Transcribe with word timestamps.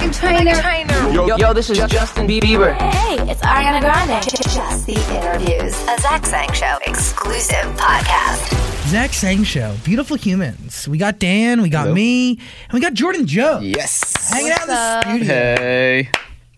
Hey, 0.00 0.06
what 0.06 0.16
Meghan 0.46 0.60
Trainor. 0.62 1.12
Yo, 1.12 1.36
yo, 1.36 1.52
this 1.52 1.68
is 1.68 1.76
Justin 1.88 2.26
Bieber. 2.26 2.74
Hey, 2.74 3.16
it's 3.30 3.42
Ariana 3.42 3.80
Grande. 3.80 4.22
Just 4.24 4.86
the 4.86 4.94
interviews. 5.14 5.74
A 5.88 6.00
Zach 6.00 6.24
Sang 6.24 6.50
Show 6.54 6.78
exclusive 6.86 7.66
podcast. 7.76 8.88
Zach 8.88 9.12
Sang 9.12 9.44
Show, 9.44 9.76
beautiful 9.84 10.16
humans. 10.16 10.88
We 10.88 10.96
got 10.96 11.18
Dan, 11.18 11.60
we 11.60 11.68
got 11.68 11.82
Hello. 11.82 11.94
me, 11.94 12.30
and 12.30 12.72
we 12.72 12.80
got 12.80 12.94
Jordyn 12.94 13.26
Joe 13.26 13.60
Yes. 13.60 14.30
hanging 14.32 14.52
out 14.52 14.62
in 14.62 14.68
the 14.68 14.72
up? 14.74 15.04
studio. 15.04 15.26
Hey. 15.26 16.08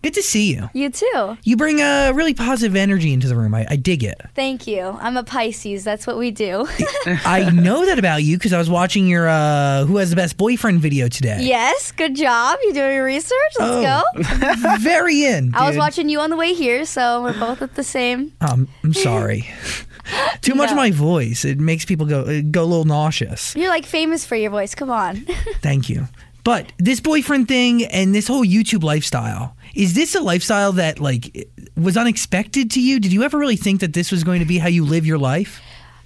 Good 0.03 0.13
to 0.15 0.21
see 0.21 0.53
you. 0.53 0.69
You 0.73 0.89
too. 0.89 1.37
You 1.43 1.55
bring 1.55 1.79
a 1.79 2.11
really 2.13 2.33
positive 2.33 2.75
energy 2.75 3.13
into 3.13 3.27
the 3.29 3.35
room. 3.37 3.55
I, 3.55 3.65
I 3.69 3.75
dig 3.77 4.03
it. 4.03 4.19
Thank 4.35 4.67
you. 4.67 4.81
I'm 4.99 5.15
a 5.15 5.23
Pisces. 5.23 5.83
That's 5.85 6.05
what 6.05 6.17
we 6.17 6.29
do. 6.29 6.67
I 7.05 7.49
know 7.53 7.85
that 7.85 7.97
about 7.99 8.21
you 8.21 8.37
because 8.37 8.51
I 8.51 8.57
was 8.57 8.69
watching 8.69 9.07
your 9.07 9.29
uh, 9.29 9.85
"Who 9.85 9.97
Has 9.97 10.09
the 10.09 10.17
Best 10.17 10.35
Boyfriend" 10.37 10.81
video 10.81 11.07
today. 11.07 11.37
yes, 11.41 11.91
good 11.93 12.15
job. 12.15 12.59
You 12.63 12.73
doing 12.73 12.95
your 12.95 13.05
research? 13.05 13.31
Let's 13.59 13.87
Oh. 13.87 14.03
go. 14.13 14.77
Very 14.79 15.23
in. 15.23 15.55
I 15.55 15.67
was 15.69 15.77
watching 15.77 16.09
you 16.09 16.19
on 16.19 16.29
the 16.29 16.37
way 16.37 16.53
here, 16.53 16.83
so 16.85 17.23
we're 17.23 17.39
both 17.39 17.61
at 17.61 17.75
the 17.75 17.83
same. 17.83 18.33
Um, 18.41 18.67
I'm 18.83 18.93
sorry. 18.93 19.47
Too 20.41 20.53
much 20.53 20.69
of 20.69 20.75
my 20.75 20.91
voice. 20.91 21.45
It 21.45 21.59
makes 21.61 21.85
people 21.85 22.05
go 22.05 22.41
go 22.41 22.63
a 22.63 22.65
little 22.65 22.83
nauseous. 22.83 23.55
You're 23.55 23.69
like 23.69 23.85
famous 23.85 24.25
for 24.25 24.35
your 24.35 24.51
voice. 24.51 24.75
Come 24.75 24.89
on. 24.91 25.25
Thank 25.61 25.87
you. 25.89 26.09
But 26.43 26.73
this 26.77 26.99
boyfriend 26.99 27.47
thing 27.47 27.85
and 27.85 28.13
this 28.13 28.27
whole 28.27 28.45
YouTube 28.45 28.83
lifestyle, 28.83 29.55
is 29.75 29.93
this 29.93 30.13
a 30.13 30.21
lifestyle 30.21 30.73
that 30.73 30.99
like 30.99 31.47
was 31.75 31.95
unexpected 31.95 32.69
to 32.71 32.81
you? 32.81 32.99
Did 32.99 33.13
you 33.13 33.23
ever 33.23 33.37
really 33.37 33.55
think 33.55 33.79
that 33.81 33.93
this 33.93 34.11
was 34.11 34.23
going 34.23 34.39
to 34.39 34.45
be 34.45 34.57
how 34.57 34.67
you 34.67 34.85
live 34.85 35.05
your 35.05 35.17
life? 35.17 35.61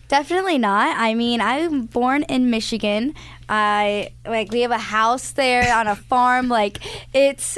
Definitely 0.08 0.58
not. 0.58 0.96
I 0.98 1.16
mean, 1.16 1.42
I'm 1.42 1.86
born 1.86 2.24
in 2.24 2.50
Michigan. 2.50 3.14
I 3.50 4.12
like 4.26 4.52
we 4.52 4.62
have 4.62 4.72
a 4.72 4.78
house 4.78 5.32
there 5.32 5.74
on 5.76 5.88
a 5.88 5.96
farm. 5.96 6.48
Like 6.58 6.80
it's 7.14 7.58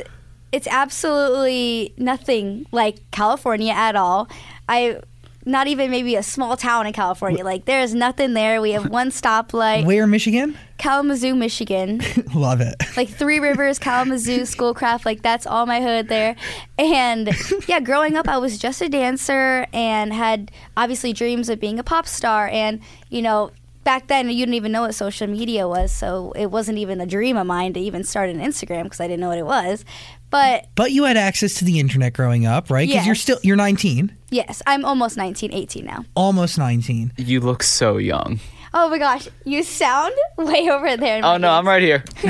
it's 0.51 0.67
absolutely 0.67 1.93
nothing 1.97 2.65
like 2.71 2.99
California 3.11 3.71
at 3.71 3.95
all. 3.95 4.27
I 4.67 4.99
not 5.45 5.67
even 5.67 5.89
maybe 5.89 6.15
a 6.15 6.23
small 6.23 6.57
town 6.57 6.85
in 6.85 6.93
California. 6.93 7.43
Like 7.43 7.65
there's 7.65 7.93
nothing 7.93 8.33
there. 8.33 8.61
We 8.61 8.71
have 8.71 8.89
one 8.89 9.09
stoplight. 9.09 9.85
Where 9.85 10.03
in 10.03 10.09
Michigan? 10.09 10.57
Kalamazoo, 10.77 11.35
Michigan. 11.35 12.01
Love 12.35 12.61
it. 12.61 12.75
like 12.95 13.09
Three 13.09 13.39
Rivers, 13.39 13.79
Kalamazoo, 13.87 14.45
Schoolcraft, 14.45 15.05
like 15.05 15.21
that's 15.21 15.45
all 15.45 15.65
my 15.65 15.81
hood 15.81 16.07
there. 16.07 16.35
And 16.77 17.29
yeah, 17.67 17.79
growing 17.79 18.15
up, 18.15 18.27
I 18.27 18.37
was 18.37 18.57
just 18.57 18.81
a 18.81 18.89
dancer 18.89 19.65
and 19.73 20.13
had 20.13 20.51
obviously 20.77 21.13
dreams 21.13 21.49
of 21.49 21.59
being 21.59 21.79
a 21.79 21.83
pop 21.83 22.07
star. 22.07 22.47
And 22.47 22.81
you 23.09 23.21
know, 23.21 23.51
back 23.83 24.07
then 24.07 24.29
you 24.29 24.37
didn't 24.45 24.53
even 24.55 24.71
know 24.71 24.81
what 24.81 24.95
social 24.95 25.27
media 25.27 25.67
was, 25.67 25.91
so 25.91 26.31
it 26.35 26.51
wasn't 26.51 26.77
even 26.77 27.01
a 27.01 27.05
dream 27.05 27.37
of 27.37 27.47
mine 27.47 27.73
to 27.73 27.79
even 27.79 28.03
start 28.03 28.29
an 28.29 28.39
Instagram 28.39 28.83
because 28.83 28.99
I 28.99 29.07
didn't 29.07 29.21
know 29.21 29.29
what 29.29 29.37
it 29.37 29.45
was. 29.45 29.83
But 30.29 30.67
But 30.75 30.91
you 30.91 31.05
had 31.05 31.17
access 31.17 31.55
to 31.55 31.65
the 31.65 31.79
internet 31.79 32.13
growing 32.13 32.45
up, 32.45 32.69
right? 32.69 32.87
Because 32.87 33.05
you're 33.05 33.15
Yes. 33.15 33.21
still 33.21 33.39
you're 33.43 33.55
19, 33.55 34.15
yes, 34.29 34.61
I'm 34.67 34.85
almost 34.85 35.17
19, 35.17 35.53
18 35.53 35.85
now. 35.85 36.05
almost 36.15 36.57
19. 36.57 37.13
You 37.17 37.39
look 37.41 37.63
so 37.63 37.97
young. 37.97 38.39
Oh 38.71 38.87
my 38.89 38.99
gosh, 38.99 39.27
you 39.45 39.63
sound 39.63 40.13
way 40.37 40.69
over 40.69 40.95
there. 40.97 41.17
in 41.17 41.23
Oh 41.23 41.31
my 41.33 41.37
no, 41.37 41.49
I'm 41.51 41.67
right 41.67 41.81
here. 41.81 42.03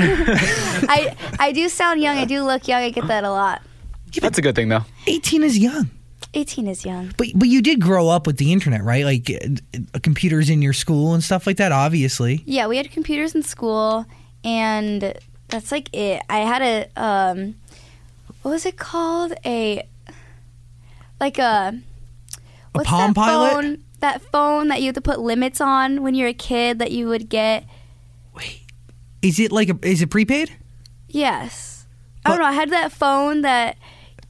I 0.88 1.14
I 1.38 1.52
do 1.52 1.68
sound 1.68 2.00
young. 2.00 2.16
I 2.16 2.24
do 2.24 2.42
look 2.42 2.66
young. 2.68 2.82
I 2.82 2.90
get 2.90 3.06
that 3.08 3.24
a 3.24 3.30
lot. 3.30 3.60
That's 4.20 4.38
a 4.38 4.42
good 4.42 4.54
thing 4.54 4.68
though. 4.70 4.84
18 5.06 5.42
is 5.44 5.58
young. 5.58 5.90
18 6.32 6.68
is 6.68 6.84
young. 6.86 7.12
But 7.18 7.28
but 7.34 7.48
you 7.48 7.60
did 7.60 7.80
grow 7.80 8.08
up 8.08 8.26
with 8.26 8.38
the 8.38 8.52
internet, 8.52 8.82
right? 8.84 9.04
Like 9.04 9.30
uh, 9.30 9.98
computers 10.02 10.48
in 10.48 10.62
your 10.62 10.72
school 10.72 11.12
and 11.12 11.22
stuff 11.22 11.46
like 11.46 11.56
that, 11.58 11.72
obviously. 11.72 12.42
Yeah, 12.46 12.66
we 12.68 12.76
had 12.76 12.90
computers 12.90 13.34
in 13.34 13.42
school, 13.42 14.06
and 14.44 15.14
that's 15.48 15.70
like 15.72 15.90
it. 15.92 16.22
I 16.30 16.38
had 16.38 16.62
a 16.62 17.00
um, 17.02 17.54
what 18.42 18.50
was 18.52 18.66
it 18.66 18.76
called? 18.76 19.32
A 19.44 19.86
like 21.20 21.38
a 21.38 21.78
what's 22.72 22.88
Palm 22.88 23.12
that 23.12 23.16
Pilot? 23.16 23.52
phone? 23.52 23.84
That 24.00 24.22
phone 24.22 24.68
that 24.68 24.80
you 24.80 24.86
had 24.86 24.94
to 24.94 25.00
put 25.02 25.20
limits 25.20 25.60
on 25.60 26.02
when 26.02 26.14
you're 26.14 26.28
a 26.28 26.34
kid 26.34 26.78
that 26.78 26.90
you 26.90 27.06
would 27.08 27.28
get. 27.28 27.66
Wait, 28.34 28.62
is 29.20 29.38
it 29.38 29.52
like 29.52 29.68
a 29.68 29.78
is 29.82 30.00
it 30.00 30.08
prepaid? 30.10 30.56
Yes, 31.08 31.86
I 32.24 32.30
don't 32.30 32.38
know. 32.38 32.46
I 32.46 32.52
had 32.52 32.70
that 32.70 32.92
phone 32.92 33.42
that 33.42 33.76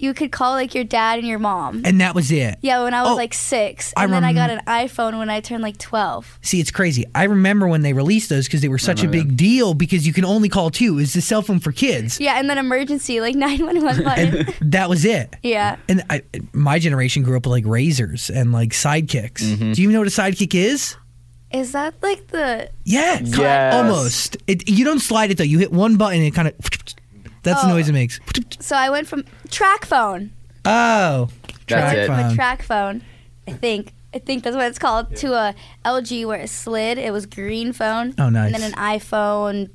you 0.00 0.14
could 0.14 0.32
call 0.32 0.52
like 0.52 0.74
your 0.74 0.84
dad 0.84 1.18
and 1.18 1.28
your 1.28 1.38
mom. 1.38 1.82
And 1.84 2.00
that 2.00 2.14
was 2.14 2.32
it. 2.32 2.56
Yeah, 2.62 2.82
when 2.84 2.94
I 2.94 3.02
was 3.02 3.10
Oh, 3.12 3.16
like 3.16 3.34
six, 3.34 3.92
I 3.96 4.04
and 4.04 4.12
then 4.12 4.24
I 4.24 4.28
rem- 4.28 4.34
got 4.34 4.50
an 4.50 4.60
iPhone 4.66 5.18
when 5.18 5.28
I 5.30 5.40
turned 5.40 5.62
like 5.62 5.78
twelve. 5.78 6.38
See, 6.42 6.58
it's 6.60 6.70
crazy. 6.70 7.04
I 7.14 7.24
remember 7.24 7.68
when 7.68 7.82
they 7.82 7.92
released 7.92 8.28
those 8.30 8.46
because 8.46 8.60
they 8.62 8.68
were 8.68 8.78
such 8.78 9.02
a 9.04 9.08
big 9.08 9.36
deal 9.36 9.74
because 9.74 10.06
you 10.06 10.12
can 10.12 10.24
only 10.24 10.48
call 10.48 10.70
two. 10.70 10.98
It's 10.98 11.12
the 11.12 11.20
cell 11.20 11.42
phone 11.42 11.60
for 11.60 11.72
kids. 11.72 12.18
Yeah, 12.20 12.38
and 12.40 12.48
then 12.48 12.58
emergency 12.58 13.20
like 13.20 13.34
nine 13.46 13.64
one 13.64 13.82
one 13.84 14.02
button. 14.02 14.46
That 14.62 14.88
was 14.88 15.04
it. 15.04 15.36
yeah. 15.42 15.76
And 15.88 16.02
I, 16.10 16.22
my 16.52 16.78
generation 16.78 17.22
grew 17.22 17.36
up 17.36 17.44
with 17.46 17.52
like 17.52 17.64
Razrs 17.64 18.30
and 18.34 18.52
like 18.52 18.70
sidekicks. 18.70 19.42
Mm-hmm. 19.42 19.72
Do 19.72 19.82
you 19.82 19.88
even 19.88 19.92
know 19.92 20.00
what 20.00 20.08
a 20.08 20.10
sidekick 20.10 20.54
is? 20.54 20.96
Is 21.52 21.72
that 21.72 21.94
like 22.00 22.28
the 22.28 22.70
Yeah, 22.84 23.16
kind- 23.16 23.36
Yes. 23.36 23.74
almost. 23.74 24.36
It, 24.46 24.68
you 24.68 24.84
don't 24.84 25.00
slide 25.00 25.30
it 25.32 25.38
though. 25.38 25.44
You 25.44 25.58
hit 25.58 25.72
one 25.72 25.96
button 25.96 26.18
and 26.18 26.26
it 26.26 26.30
kind 26.34 26.46
of. 26.48 26.54
That's 27.42 27.62
the 27.62 27.68
Oh. 27.68 27.72
noise 27.72 27.88
it 27.88 27.92
makes. 27.92 28.20
So 28.60 28.76
I 28.76 28.90
went 28.90 29.06
from 29.08 29.24
TracFone, 29.48 30.30
Oh, 30.64 31.28
That's 31.68 31.96
it. 31.96 32.06
from 32.06 32.18
a 32.18 32.34
TracFone, 32.34 33.00
I 33.48 33.52
think. 33.52 33.92
I 34.12 34.18
think 34.18 34.42
that's 34.42 34.56
what 34.56 34.66
it's 34.66 34.78
called. 34.78 35.14
To 35.16 35.32
a 35.34 35.54
LG 35.84 36.26
where 36.26 36.40
it 36.40 36.50
slid. 36.50 36.98
It 36.98 37.12
was 37.12 37.26
green 37.26 37.72
phone. 37.72 38.14
Oh, 38.18 38.28
nice. 38.28 38.52
And 38.52 38.62
then 38.62 38.72
an 38.72 38.78
iPhone 38.78 39.70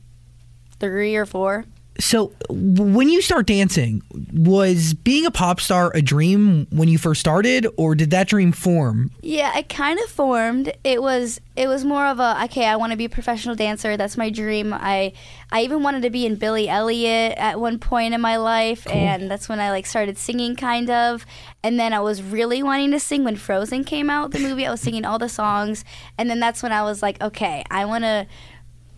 three 0.80 1.16
or 1.16 1.26
four. 1.26 1.66
So, 1.98 2.34
when 2.50 3.10
you 3.10 3.22
start 3.22 3.48
dancing, 3.48 4.02
was 4.34 4.94
being 4.94 5.26
a 5.26 5.32
pop 5.32 5.62
star 5.62 5.92
a 5.96 6.02
dream 6.02 6.68
when 6.70 6.90
you 6.90 6.98
first 6.98 7.22
started, 7.22 7.68
or 7.78 7.96
did 7.96 8.12
that 8.12 8.28
dream 8.28 8.52
form? 8.52 9.12
Yeah, 9.22 9.58
it 9.58 9.70
kind 9.70 10.00
of 10.00 10.10
formed. 10.10 10.74
It 10.84 11.02
was 11.02 11.40
it 11.56 11.68
was 11.68 11.86
more 11.86 12.06
of 12.06 12.20
a 12.20 12.44
okay. 12.46 12.66
I 12.66 12.76
want 12.76 12.92
to 12.92 12.98
be 12.98 13.06
a 13.06 13.10
professional 13.10 13.56
dancer. 13.56 13.96
That's 13.96 14.18
my 14.18 14.30
dream. 14.30 14.74
I 14.74 15.14
I 15.52 15.62
even 15.62 15.84
wanted 15.84 16.02
to 16.04 16.10
be 16.10 16.26
in 16.26 16.36
Billy 16.36 16.68
Elliot 16.68 17.36
at 17.38 17.62
one 17.62 17.80
point 17.80 18.14
in 18.14 18.20
my 18.20 18.36
life, 18.36 18.86
and 18.88 19.32
that's 19.32 19.48
when 19.48 19.62
I 19.62 19.70
like 19.70 19.86
started 19.86 20.18
singing, 20.18 20.58
kind 20.58 20.90
of. 20.90 21.26
And 21.64 21.80
then 21.80 21.94
I 21.94 22.02
was 22.02 22.22
really 22.22 22.62
wanting 22.62 22.92
to 22.92 23.00
sing 23.00 23.24
when 23.24 23.38
Frozen 23.38 23.86
came 23.86 24.10
out, 24.10 24.32
the 24.32 24.40
movie. 24.40 24.68
I 24.68 24.72
was 24.72 24.82
singing 24.82 25.06
all 25.06 25.18
the 25.18 25.30
songs, 25.30 25.86
and 26.18 26.30
then 26.30 26.42
that's 26.42 26.62
when 26.62 26.74
I 26.74 26.84
was 26.84 27.02
like, 27.02 27.22
okay, 27.22 27.64
I 27.72 27.86
want 27.86 28.04
to. 28.04 28.28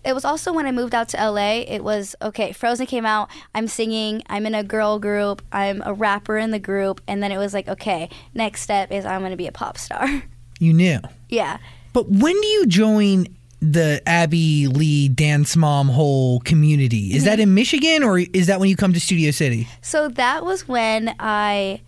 It 0.05 0.13
was 0.13 0.25
also 0.25 0.53
when 0.53 0.65
I 0.65 0.71
moved 0.71 0.95
out 0.95 1.09
to 1.09 1.17
LA. 1.17 1.63
It 1.67 1.83
was 1.83 2.15
okay. 2.21 2.51
Frozen 2.51 2.85
came 2.85 3.05
out. 3.05 3.29
I'm 3.53 3.67
singing. 3.67 4.23
I'm 4.27 4.45
in 4.45 4.55
a 4.55 4.63
girl 4.63 4.99
group. 4.99 5.41
I'm 5.51 5.81
a 5.85 5.93
rapper 5.93 6.37
in 6.37 6.51
the 6.51 6.59
group, 6.59 7.01
and 7.07 7.21
then 7.21 7.31
it 7.31 7.37
was 7.37 7.53
like, 7.53 7.67
okay, 7.67 8.09
next 8.33 8.61
step 8.61 8.91
is 8.91 9.05
I'm 9.05 9.21
going 9.21 9.31
to 9.31 9.37
be 9.37 9.47
a 9.47 9.51
pop 9.51 9.77
star. 9.77 10.07
You 10.59 10.73
knew. 10.73 10.99
yeah. 11.29 11.59
But 11.93 12.09
when 12.09 12.33
do 12.33 12.47
you 12.47 12.65
join 12.65 13.27
the 13.61 14.01
Abby 14.07 14.67
Lee 14.67 15.07
dance 15.07 15.55
mom 15.55 15.87
whole 15.87 16.39
community? 16.39 17.13
Is 17.13 17.25
that 17.25 17.33
mm-hmm. 17.33 17.41
in 17.41 17.53
Michigan 17.53 18.03
or 18.03 18.19
is 18.19 18.47
that 18.47 18.59
when 18.59 18.69
you 18.69 18.75
come 18.75 18.93
to 18.93 18.99
Studio 18.99 19.31
City? 19.31 19.67
So 19.81 20.09
that 20.09 20.43
was 20.45 20.67
when 20.67 21.15
I 21.19 21.81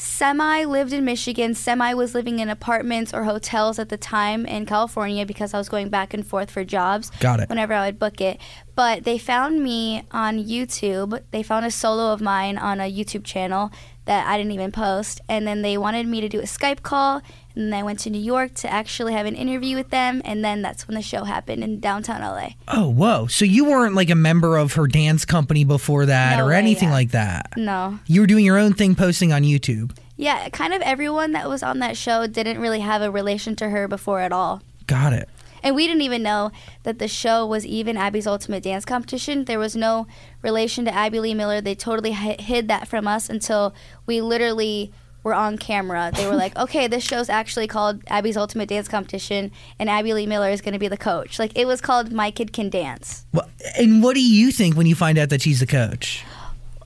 semi 0.00 0.64
lived 0.64 0.94
in 0.94 1.04
Michigan, 1.04 1.54
semi 1.54 1.92
was 1.92 2.14
living 2.14 2.38
in 2.38 2.48
apartments 2.48 3.12
or 3.12 3.24
hotels 3.24 3.78
at 3.78 3.90
the 3.90 3.98
time 3.98 4.46
in 4.46 4.64
California 4.64 5.26
because 5.26 5.52
I 5.52 5.58
was 5.58 5.68
going 5.68 5.90
back 5.90 6.14
and 6.14 6.26
forth 6.26 6.50
for 6.50 6.64
jobs. 6.64 7.10
Got 7.20 7.40
it. 7.40 7.50
Whenever 7.50 7.74
I 7.74 7.86
would 7.86 7.98
book 7.98 8.20
it. 8.20 8.40
But 8.74 9.04
they 9.04 9.18
found 9.18 9.62
me 9.62 10.04
on 10.10 10.38
YouTube. 10.38 11.22
They 11.32 11.42
found 11.42 11.66
a 11.66 11.70
solo 11.70 12.12
of 12.12 12.22
mine 12.22 12.56
on 12.56 12.80
a 12.80 12.90
YouTube 12.90 13.24
channel 13.24 13.70
that 14.06 14.26
I 14.26 14.38
didn't 14.38 14.52
even 14.52 14.72
post. 14.72 15.20
And 15.28 15.46
then 15.46 15.60
they 15.60 15.76
wanted 15.76 16.06
me 16.06 16.22
to 16.22 16.28
do 16.28 16.40
a 16.40 16.44
Skype 16.44 16.82
call. 16.82 17.20
And 17.54 17.72
then 17.72 17.78
I 17.80 17.82
went 17.82 17.98
to 18.00 18.10
New 18.10 18.20
York 18.20 18.54
to 18.54 18.72
actually 18.72 19.12
have 19.12 19.26
an 19.26 19.34
interview 19.34 19.76
with 19.76 19.90
them. 19.90 20.22
And 20.24 20.44
then 20.44 20.62
that's 20.62 20.86
when 20.86 20.94
the 20.94 21.02
show 21.02 21.24
happened 21.24 21.64
in 21.64 21.80
downtown 21.80 22.20
LA. 22.20 22.50
Oh, 22.68 22.88
whoa. 22.88 23.26
So 23.26 23.44
you 23.44 23.64
weren't 23.64 23.94
like 23.94 24.10
a 24.10 24.14
member 24.14 24.56
of 24.56 24.74
her 24.74 24.86
dance 24.86 25.24
company 25.24 25.64
before 25.64 26.06
that 26.06 26.38
No 26.38 26.44
or 26.44 26.48
way, 26.48 26.58
anything 26.58 26.88
yeah. 26.88 26.94
like 26.94 27.10
that? 27.10 27.56
No. 27.56 27.98
You 28.06 28.20
were 28.20 28.26
doing 28.26 28.44
your 28.44 28.58
own 28.58 28.74
thing 28.74 28.94
posting 28.94 29.32
on 29.32 29.42
YouTube. 29.42 29.96
Yeah, 30.16 30.48
kind 30.50 30.74
of 30.74 30.82
everyone 30.82 31.32
that 31.32 31.48
was 31.48 31.62
on 31.62 31.78
that 31.78 31.96
show 31.96 32.26
didn't 32.26 32.60
really 32.60 32.80
have 32.80 33.00
a 33.02 33.10
relation 33.10 33.56
to 33.56 33.70
her 33.70 33.88
before 33.88 34.20
at 34.20 34.32
all. 34.32 34.62
Got 34.86 35.12
it. 35.14 35.28
And 35.62 35.74
we 35.74 35.86
didn't 35.86 36.02
even 36.02 36.22
know 36.22 36.52
that 36.84 36.98
the 36.98 37.08
show 37.08 37.44
was 37.44 37.66
even 37.66 37.96
Abby's 37.96 38.26
Ultimate 38.26 38.62
Dance 38.62 38.84
Competition. 38.84 39.44
There 39.44 39.58
was 39.58 39.76
no 39.76 40.06
relation 40.42 40.84
to 40.86 40.94
Abby 40.94 41.20
Lee 41.20 41.34
Miller. 41.34 41.60
They 41.60 41.74
totally 41.74 42.12
hid 42.12 42.68
that 42.68 42.88
from 42.88 43.06
us 43.06 43.28
until 43.28 43.74
we 44.06 44.20
literally 44.20 44.92
were 45.22 45.34
on 45.34 45.58
camera. 45.58 46.10
They 46.14 46.26
were 46.26 46.34
like, 46.36 46.56
okay, 46.56 46.86
this 46.86 47.04
show's 47.04 47.28
actually 47.28 47.66
called 47.66 48.02
Abby's 48.06 48.36
Ultimate 48.36 48.68
Dance 48.68 48.88
Competition, 48.88 49.50
and 49.78 49.90
Abby 49.90 50.14
Lee 50.14 50.26
Miller 50.26 50.48
is 50.50 50.60
going 50.60 50.72
to 50.72 50.78
be 50.78 50.88
the 50.88 50.96
coach. 50.96 51.38
Like, 51.38 51.52
it 51.56 51.66
was 51.66 51.80
called 51.80 52.10
My 52.12 52.30
Kid 52.30 52.52
Can 52.52 52.70
Dance. 52.70 53.26
Wha- 53.32 53.46
And 53.78 54.02
what 54.02 54.14
do 54.14 54.22
you 54.22 54.50
think 54.50 54.76
when 54.76 54.86
you 54.86 54.94
find 54.94 55.18
out 55.18 55.28
that 55.30 55.42
she's 55.42 55.60
the 55.60 55.66
coach? 55.66 56.24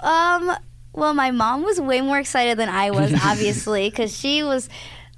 Um, 0.00 0.50
well, 0.92 1.14
my 1.14 1.30
mom 1.30 1.62
was 1.62 1.80
way 1.80 2.00
more 2.00 2.18
excited 2.18 2.58
than 2.58 2.68
I 2.68 2.90
was, 2.90 3.12
obviously, 3.24 3.88
because 3.90 4.16
she 4.16 4.42
was 4.42 4.68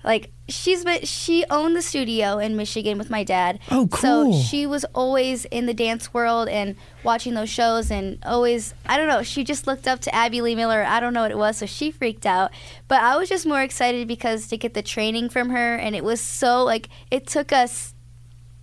like, 0.04 0.30
she's 0.48 0.84
been, 0.84 1.02
she 1.02 1.44
owned 1.50 1.76
the 1.76 1.82
studio 1.82 2.38
in 2.38 2.56
Michigan 2.56 2.98
with 2.98 3.10
my 3.10 3.24
dad. 3.24 3.58
Oh, 3.70 3.88
cool. 3.88 4.32
So 4.32 4.40
she 4.40 4.66
was 4.66 4.84
always 4.94 5.44
in 5.46 5.66
the 5.66 5.74
dance 5.74 6.12
world 6.14 6.48
and 6.48 6.76
watching 7.02 7.34
those 7.34 7.50
shows, 7.50 7.90
and 7.90 8.18
always, 8.24 8.74
I 8.86 8.96
don't 8.96 9.08
know, 9.08 9.22
she 9.22 9.44
just 9.44 9.66
looked 9.66 9.86
up 9.86 10.00
to 10.00 10.14
Abby 10.14 10.40
Lee 10.40 10.54
Miller. 10.54 10.84
I 10.84 11.00
don't 11.00 11.14
know 11.14 11.22
what 11.22 11.30
it 11.30 11.38
was, 11.38 11.58
so 11.58 11.66
she 11.66 11.90
freaked 11.90 12.26
out. 12.26 12.52
But 12.88 13.02
I 13.02 13.16
was 13.16 13.28
just 13.28 13.46
more 13.46 13.62
excited 13.62 14.08
because 14.08 14.48
to 14.48 14.56
get 14.56 14.74
the 14.74 14.82
training 14.82 15.30
from 15.30 15.50
her, 15.50 15.74
and 15.74 15.96
it 15.96 16.04
was 16.04 16.20
so 16.20 16.64
like, 16.64 16.88
it 17.10 17.26
took 17.26 17.52
us 17.52 17.94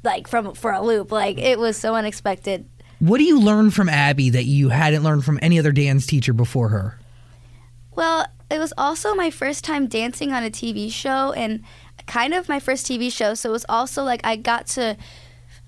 like 0.03 0.27
from 0.27 0.53
for 0.53 0.71
a 0.71 0.81
loop. 0.81 1.11
Like 1.11 1.37
it 1.37 1.57
was 1.57 1.77
so 1.77 1.95
unexpected. 1.95 2.69
What 2.99 3.17
do 3.17 3.23
you 3.23 3.39
learn 3.39 3.71
from 3.71 3.89
Abby 3.89 4.29
that 4.29 4.45
you 4.45 4.69
hadn't 4.69 5.03
learned 5.03 5.25
from 5.25 5.39
any 5.41 5.59
other 5.59 5.71
dance 5.71 6.05
teacher 6.05 6.31
before 6.31 6.69
her? 6.69 6.99
Well, 7.95 8.25
it 8.53 8.59
was 8.59 8.73
also 8.77 9.15
my 9.15 9.29
first 9.31 9.63
time 9.63 9.87
dancing 9.87 10.31
on 10.31 10.43
a 10.43 10.49
TV 10.51 10.91
show 10.91 11.31
and 11.33 11.63
kind 12.05 12.33
of 12.33 12.47
my 12.47 12.59
first 12.59 12.85
TV 12.85 13.11
show. 13.11 13.33
So 13.33 13.49
it 13.49 13.51
was 13.51 13.65
also 13.67 14.03
like 14.03 14.21
I 14.23 14.35
got 14.35 14.67
to, 14.67 14.95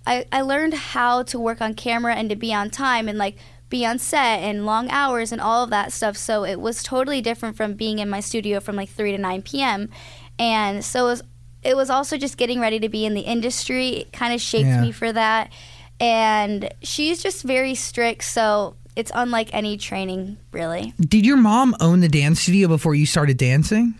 I, 0.05 0.25
I 0.31 0.41
learned 0.41 0.73
how 0.75 1.23
to 1.23 1.39
work 1.39 1.61
on 1.61 1.73
camera 1.73 2.13
and 2.15 2.29
to 2.29 2.35
be 2.35 2.53
on 2.53 2.69
time 2.69 3.09
and 3.09 3.17
like 3.17 3.37
be 3.69 3.85
on 3.85 3.97
set 3.97 4.39
and 4.41 4.65
long 4.65 4.89
hours 4.91 5.31
and 5.31 5.41
all 5.41 5.63
of 5.63 5.71
that 5.71 5.91
stuff. 5.91 6.15
So 6.15 6.43
it 6.45 6.59
was 6.59 6.83
totally 6.83 7.21
different 7.21 7.57
from 7.57 7.73
being 7.73 7.97
in 7.99 8.09
my 8.09 8.19
studio 8.19 8.59
from 8.59 8.75
like 8.75 8.89
3 8.89 9.11
to 9.13 9.17
9 9.17 9.41
p.m. 9.41 9.89
And 10.37 10.85
so 10.85 11.05
it 11.07 11.09
was, 11.09 11.21
it 11.63 11.75
was 11.75 11.89
also 11.89 12.17
just 12.17 12.37
getting 12.37 12.59
ready 12.59 12.79
to 12.79 12.89
be 12.89 13.05
in 13.05 13.15
the 13.15 13.21
industry. 13.21 13.89
It 13.89 14.13
kind 14.13 14.33
of 14.33 14.39
shaped 14.41 14.67
Yeah. 14.67 14.81
me 14.81 14.91
for 14.91 15.11
that. 15.11 15.51
And 15.99 16.71
she's 16.83 17.23
just 17.23 17.41
very 17.43 17.73
strict. 17.73 18.23
So 18.25 18.75
it's 18.95 19.11
unlike 19.13 19.53
any 19.53 19.77
training, 19.77 20.37
really. 20.51 20.93
Did 20.99 21.25
your 21.25 21.37
mom 21.37 21.75
own 21.79 21.99
the 21.99 22.09
dance 22.09 22.41
studio 22.41 22.67
before 22.67 22.95
you 22.95 23.05
started 23.05 23.37
dancing? 23.37 23.95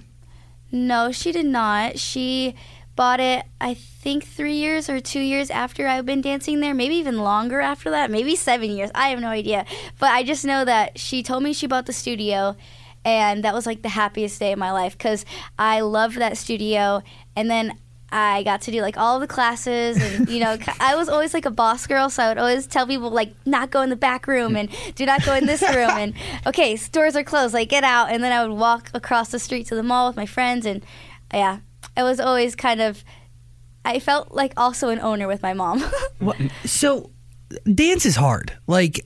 No, 0.72 1.12
she 1.12 1.32
did 1.32 1.46
not. 1.46 2.00
She 2.00 2.56
bought 2.96 3.20
it, 3.20 3.46
I 3.60 3.74
think, 3.74 4.24
three 4.24 4.56
years 4.56 4.90
or 4.90 5.00
two 5.00 5.20
years 5.20 5.50
after 5.50 5.88
I've 5.88 6.06
been 6.06 6.22
dancing 6.22 6.60
there. 6.60 6.74
Maybe 6.74 6.96
even 6.96 7.20
longer 7.20 7.60
after 7.60 7.90
that. 7.92 8.10
Maybe 8.10 8.36
seven 8.36 8.72
years. 8.72 8.90
I 8.96 9.10
have 9.10 9.20
no 9.20 9.28
idea. 9.28 9.66
But 10.00 10.12
I 10.12 10.24
just 10.24 10.46
know 10.46 10.64
that 10.66 10.98
she 10.98 11.24
told 11.24 11.44
me 11.44 11.54
she 11.54 11.68
bought 11.68 11.86
the 11.86 11.94
studio. 11.94 12.56
And 13.04 13.44
that 13.44 13.54
was 13.54 13.66
like 13.66 13.84
the 13.84 13.90
happiest 13.90 14.40
day 14.40 14.52
of 14.52 14.60
my 14.60 14.72
life 14.72 14.98
because 14.98 15.26
I 15.60 15.82
loved 15.82 16.18
that 16.18 16.38
studio. 16.38 17.04
And 17.36 17.52
then 17.52 17.78
I 18.12 18.44
got 18.44 18.62
to 18.62 18.72
do 18.72 18.82
like 18.82 18.98
all 18.98 19.20
the 19.20 19.28
classes. 19.28 19.98
And, 20.02 20.30
you 20.30 20.40
know, 20.40 20.58
I 20.80 20.96
was 20.96 21.10
always 21.10 21.34
like 21.34 21.46
a 21.46 21.52
boss 21.52 21.86
girl. 21.88 22.10
So 22.10 22.24
I 22.24 22.30
would 22.30 22.38
always 22.38 22.68
tell 22.68 22.88
people, 22.88 23.10
like, 23.10 23.34
not 23.46 23.72
go 23.72 23.82
in 23.82 23.90
the 23.90 23.96
back 23.96 24.28
room 24.28 24.56
and 24.56 24.70
do 24.96 25.06
not 25.06 25.26
go 25.26 25.34
in 25.34 25.46
this 25.46 25.62
room. 25.62 25.90
And, 25.90 26.14
okay, 26.46 26.76
stores 26.76 27.16
are 27.16 27.24
closed. 27.24 27.54
Like, 27.54 27.70
get 27.70 27.84
out. 27.84 28.12
And 28.12 28.24
then 28.24 28.32
I 28.32 28.46
would 28.46 28.58
walk 28.58 28.90
across 28.94 29.30
the 29.30 29.40
street 29.40 29.68
to 29.68 29.76
the 29.76 29.84
mall 29.84 30.08
with 30.08 30.16
my 30.16 30.26
friends. 30.26 30.66
And, 30.66 30.86
yeah, 31.34 31.60
I 31.98 32.04
was 32.04 32.20
always 32.20 32.56
kind 32.56 32.82
of. 32.82 33.04
I 33.84 34.00
felt 34.00 34.32
like 34.32 34.54
also 34.58 34.90
an 34.90 35.00
owner 35.00 35.28
with 35.28 35.44
my 35.44 35.54
mom. 35.54 35.84
What? 36.20 36.38
So, 36.64 37.12
dance 37.72 38.06
is 38.06 38.16
hard. 38.16 38.58
Like, 38.68 39.06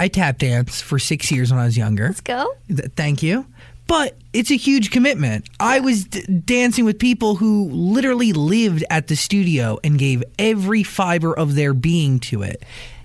I 0.00 0.08
tap 0.08 0.38
dance 0.38 0.80
for 0.80 0.98
six 0.98 1.30
years 1.30 1.50
when 1.50 1.60
I 1.60 1.64
was 1.64 1.76
younger. 1.76 2.06
Let's 2.06 2.20
go. 2.22 2.54
Th- 2.68 2.90
Thank 2.96 3.22
you. 3.22 3.46
But 3.86 4.16
it's 4.32 4.50
a 4.50 4.56
huge 4.56 4.90
commitment. 4.90 5.48
I 5.60 5.80
was 5.80 6.04
d- 6.04 6.22
dancing 6.44 6.84
with 6.84 6.98
people 6.98 7.36
who 7.36 7.68
literally 7.70 8.32
lived 8.32 8.84
at 8.90 9.06
the 9.06 9.16
studio 9.16 9.78
and 9.84 9.98
gave 9.98 10.24
every 10.38 10.82
fiber 10.82 11.32
of 11.32 11.54
their 11.54 11.72
being 11.72 12.18
to 12.20 12.42
it. 12.42 12.62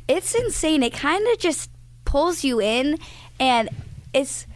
It's 0.07 0.33
insane. 0.33 0.81
It 0.81 0.93
kind 0.93 1.25
of 1.27 1.37
just 1.37 1.69
pulls 2.05 2.43
you 2.43 2.59
in, 2.59 2.97
and 3.39 3.69
it's. 4.13 4.47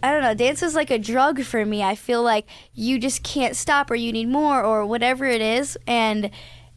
I 0.00 0.12
don't 0.12 0.22
know. 0.22 0.34
Dance 0.34 0.62
is 0.62 0.76
like 0.76 0.92
a 0.92 0.98
drug 0.98 1.42
for 1.42 1.66
me. 1.66 1.82
I 1.82 1.96
feel 1.96 2.22
like 2.22 2.46
you 2.72 3.00
just 3.00 3.24
can't 3.24 3.56
stop, 3.56 3.90
or 3.90 3.96
you 3.96 4.12
need 4.12 4.28
more, 4.28 4.62
or 4.62 4.86
whatever 4.86 5.24
it 5.24 5.40
is, 5.40 5.76
and 5.88 6.30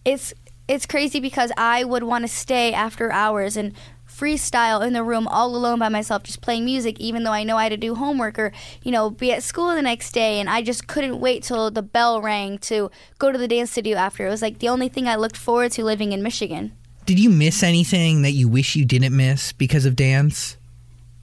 it's 0.04 0.34
it's 0.68 0.86
crazy 0.86 1.20
because 1.20 1.52
I 1.58 1.84
would 1.84 2.04
want 2.04 2.24
to 2.24 2.28
stay 2.28 2.74
after 2.74 3.12
hours 3.12 3.58
and 3.58 3.74
freestyle 4.22 4.86
in 4.86 4.94
the 4.94 5.04
room 5.04 5.28
all 5.28 5.56
alone 5.56 5.80
by 5.80 5.90
myself, 5.90 6.24
just 6.24 6.42
playing 6.42 6.66
music, 6.66 7.00
even 7.00 7.24
though 7.24 7.32
I 7.32 7.44
know 7.44 7.58
I 7.58 7.64
had 7.64 7.70
to 7.70 7.78
do 7.78 7.96
homework 7.96 8.38
or 8.38 8.52
you 8.84 8.92
know 8.92 9.10
be 9.10 9.32
at 9.32 9.42
school 9.44 9.74
the 9.74 9.82
next 9.82 10.12
day, 10.12 10.40
and 10.40 10.50
I 10.50 10.62
just 10.62 10.88
couldn't 10.88 11.20
wait 11.20 11.44
till 11.44 11.72
the 11.72 11.82
bell 11.82 12.22
rang 12.22 12.58
to 12.60 12.92
go 13.18 13.32
to 13.32 13.38
the 13.38 13.48
dance 13.48 13.72
studio 13.72 13.98
after. 13.98 14.28
It 14.28 14.30
was 14.30 14.42
like 14.42 14.60
the 14.60 14.70
only 14.70 14.90
thing 14.90 15.08
I 15.08 15.16
looked 15.16 15.38
forward 15.38 15.72
to 15.74 15.84
living 15.84 16.12
in 16.12 16.22
Michigan. 16.22 16.74
Did 17.06 17.20
you 17.20 17.30
miss 17.30 17.64
anything 17.64 18.22
that 18.22 18.32
you 18.32 18.48
wish 18.48 18.76
you 18.76 18.86
didn't 18.86 19.16
miss 19.16 19.52
because 19.54 19.86
of 19.86 19.96
dance? 19.96 20.58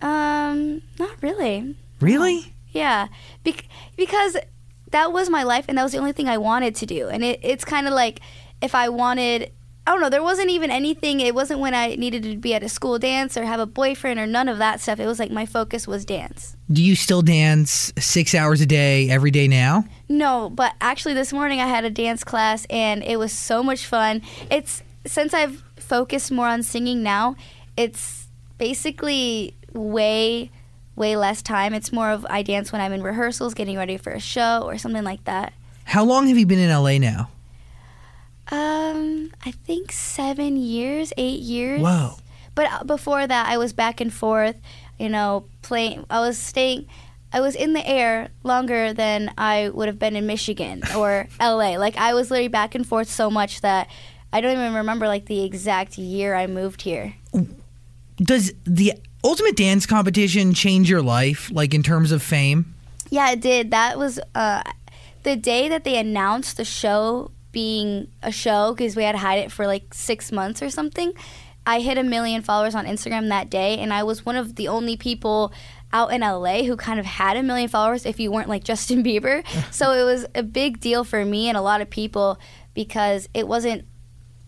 Um, 0.02 0.82
not 0.98 1.22
really. 1.22 1.76
Really? 2.00 2.54
Yeah, 2.70 3.08
Bec- 3.44 3.64
because 3.96 4.36
that 4.90 5.12
was 5.12 5.30
my 5.30 5.42
life, 5.42 5.64
and 5.68 5.78
that 5.78 5.82
was 5.82 5.92
the 5.92 5.98
only 5.98 6.12
thing 6.12 6.28
I 6.28 6.38
wanted 6.38 6.74
to 6.76 6.86
do. 6.86 7.08
And 7.08 7.24
it, 7.24 7.40
it's 7.42 7.64
kind 7.64 7.86
of 7.86 7.94
like 7.94 8.20
if 8.60 8.74
I 8.74 8.88
wanted, 8.88 9.52
I 9.88 9.92
don't 9.92 10.02
know, 10.02 10.10
there 10.10 10.22
wasn't 10.22 10.50
even 10.50 10.70
anything. 10.70 11.20
It 11.20 11.34
wasn't 11.34 11.60
when 11.60 11.72
I 11.72 11.94
needed 11.94 12.22
to 12.24 12.36
be 12.36 12.52
at 12.52 12.62
a 12.62 12.68
school 12.68 12.98
dance 12.98 13.38
or 13.38 13.46
have 13.46 13.58
a 13.58 13.64
boyfriend 13.64 14.20
or 14.20 14.26
none 14.26 14.46
of 14.46 14.58
that 14.58 14.82
stuff. 14.82 15.00
It 15.00 15.06
was 15.06 15.18
like 15.18 15.30
my 15.30 15.46
focus 15.46 15.88
was 15.88 16.04
dance. 16.04 16.58
Do 16.70 16.84
you 16.84 16.94
still 16.94 17.22
dance 17.22 17.90
six 17.98 18.34
hours 18.34 18.60
a 18.60 18.66
day 18.66 19.08
every 19.08 19.30
day 19.30 19.48
now? 19.48 19.86
No, 20.06 20.50
but 20.50 20.74
actually, 20.82 21.14
this 21.14 21.32
morning 21.32 21.62
I 21.62 21.66
had 21.66 21.86
a 21.86 21.90
dance 21.90 22.22
class, 22.22 22.66
and 22.68 23.02
it 23.02 23.18
was 23.18 23.32
so 23.32 23.62
much 23.62 23.86
fun. 23.86 24.20
It's 24.50 24.82
since 25.06 25.32
I've 25.32 25.64
focused 25.76 26.30
more 26.30 26.48
on 26.48 26.62
singing 26.62 27.02
now, 27.02 27.36
it's 27.78 28.28
basically 28.58 29.54
way 29.72 30.50
way 30.96 31.16
less 31.16 31.40
time. 31.40 31.72
It's 31.72 31.94
more 31.94 32.10
of 32.10 32.26
I 32.28 32.42
dance 32.42 32.72
when 32.72 32.82
I'm 32.82 32.92
in 32.92 33.02
rehearsals, 33.02 33.54
getting 33.54 33.78
ready 33.78 33.96
for 33.96 34.12
a 34.12 34.20
show 34.20 34.64
or 34.66 34.76
something 34.76 35.04
like 35.04 35.24
that. 35.24 35.54
How 35.84 36.04
long 36.04 36.28
have 36.28 36.36
you 36.36 36.44
been 36.44 36.58
in 36.58 36.68
LA 36.68 36.98
now? 36.98 37.30
Um, 38.50 39.32
I 39.44 39.50
think 39.50 39.92
seven 39.92 40.56
years, 40.56 41.12
eight 41.16 41.40
years. 41.40 41.82
Wow. 41.82 42.16
But 42.54 42.72
uh, 42.72 42.84
before 42.84 43.26
that, 43.26 43.48
I 43.48 43.58
was 43.58 43.72
back 43.72 44.00
and 44.00 44.12
forth. 44.12 44.56
You 44.98 45.08
know, 45.08 45.44
playing. 45.62 46.06
I 46.10 46.20
was 46.20 46.38
staying. 46.38 46.86
I 47.32 47.40
was 47.40 47.54
in 47.54 47.74
the 47.74 47.86
air 47.86 48.30
longer 48.42 48.92
than 48.92 49.32
I 49.36 49.68
would 49.68 49.86
have 49.86 49.98
been 49.98 50.16
in 50.16 50.26
Michigan 50.26 50.82
or 50.96 51.28
LA. 51.40 51.76
Like 51.76 51.96
I 51.96 52.14
was 52.14 52.30
literally 52.30 52.48
back 52.48 52.74
and 52.74 52.86
forth 52.86 53.08
so 53.08 53.30
much 53.30 53.60
that 53.60 53.88
I 54.32 54.40
don't 54.40 54.52
even 54.52 54.74
remember 54.74 55.06
like 55.06 55.26
the 55.26 55.44
exact 55.44 55.98
year 55.98 56.34
I 56.34 56.46
moved 56.46 56.82
here. 56.82 57.14
Does 58.16 58.52
the 58.64 58.94
Ultimate 59.22 59.56
Dance 59.56 59.86
Competition 59.86 60.54
change 60.54 60.90
your 60.90 61.02
life, 61.02 61.50
like 61.52 61.74
in 61.74 61.82
terms 61.82 62.12
of 62.12 62.22
fame? 62.22 62.74
Yeah, 63.10 63.30
it 63.30 63.40
did. 63.40 63.70
That 63.70 63.98
was 63.98 64.18
uh, 64.34 64.62
the 65.22 65.36
day 65.36 65.68
that 65.68 65.84
they 65.84 65.98
announced 65.98 66.56
the 66.56 66.64
show 66.64 67.30
being 67.52 68.08
a 68.22 68.30
show 68.30 68.74
because 68.74 68.96
we 68.96 69.02
had 69.02 69.12
to 69.12 69.18
hide 69.18 69.38
it 69.38 69.52
for 69.52 69.66
like 69.66 69.94
six 69.94 70.30
months 70.32 70.62
or 70.62 70.70
something. 70.70 71.12
I 71.66 71.80
hit 71.80 71.98
a 71.98 72.02
million 72.02 72.40
followers 72.42 72.74
on 72.74 72.86
Instagram 72.86 73.28
that 73.28 73.50
day, 73.50 73.78
and 73.78 73.92
I 73.92 74.02
was 74.02 74.24
one 74.24 74.36
of 74.36 74.54
the 74.56 74.68
only 74.68 74.96
people 74.96 75.52
out 75.92 76.12
in 76.12 76.20
LA 76.22 76.62
who 76.62 76.76
kind 76.76 76.98
of 76.98 77.06
had 77.06 77.36
a 77.36 77.42
million 77.42 77.68
followers 77.68 78.06
if 78.06 78.18
you 78.20 78.30
weren't 78.30 78.48
like 78.48 78.64
Justin 78.70 79.02
Bieber. 79.02 79.44
so 79.72 79.92
it 79.92 80.04
was 80.04 80.26
a 80.34 80.42
big 80.42 80.80
deal 80.80 81.04
for 81.04 81.24
me 81.24 81.48
and 81.48 81.56
a 81.56 81.62
lot 81.62 81.80
of 81.80 81.90
people 81.90 82.38
because 82.74 83.28
it 83.34 83.46
wasn't 83.46 83.84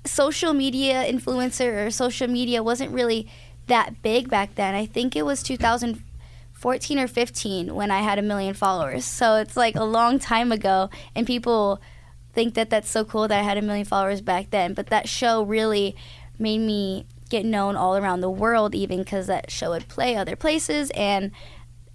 social 0.07 0.54
media 0.54 1.04
influencer 1.04 1.87
or 1.87 1.90
social 1.90 2.26
media 2.26 2.62
wasn't 2.62 2.90
really 2.90 3.28
that 3.66 4.02
big 4.02 4.28
back 4.30 4.54
then. 4.54 4.75
I 4.75 4.87
think 4.87 5.14
it 5.14 5.25
was 5.26 5.42
2014 5.42 6.99
or 6.99 7.07
15 7.07 7.75
when 7.75 7.90
I 7.90 8.00
had 8.00 8.19
a 8.19 8.23
million 8.23 8.54
followers. 8.54 9.04
So 9.04 9.37
it's 9.37 9.57
like 9.57 9.76
a 9.76 9.85
long 9.85 10.19
time 10.19 10.52
ago, 10.52 10.90
and 11.14 11.26
people 11.26 11.80
think 12.33 12.55
that 12.55 12.71
that's 12.71 12.91
so 12.91 13.05
cool 13.05 13.29
that 13.29 13.39
I 13.39 13.43
had 13.43 13.59
a 13.59 13.63
million 13.63 13.85
followers 13.85 14.21
back 14.21 14.51
then. 14.51 14.75
But 14.75 14.89
that 14.89 15.09
show 15.09 15.43
really 15.43 15.97
made 16.39 16.59
me 16.59 17.07
get 17.29 17.45
known 17.45 17.77
all 17.77 17.97
around 17.97 18.21
the 18.21 18.31
world, 18.31 18.75
even 18.75 18.99
because 18.99 19.27
that 19.29 19.51
show 19.51 19.71
would 19.71 19.89
play 19.89 20.17
other 20.17 20.37
places 20.37 20.91
and 20.91 21.31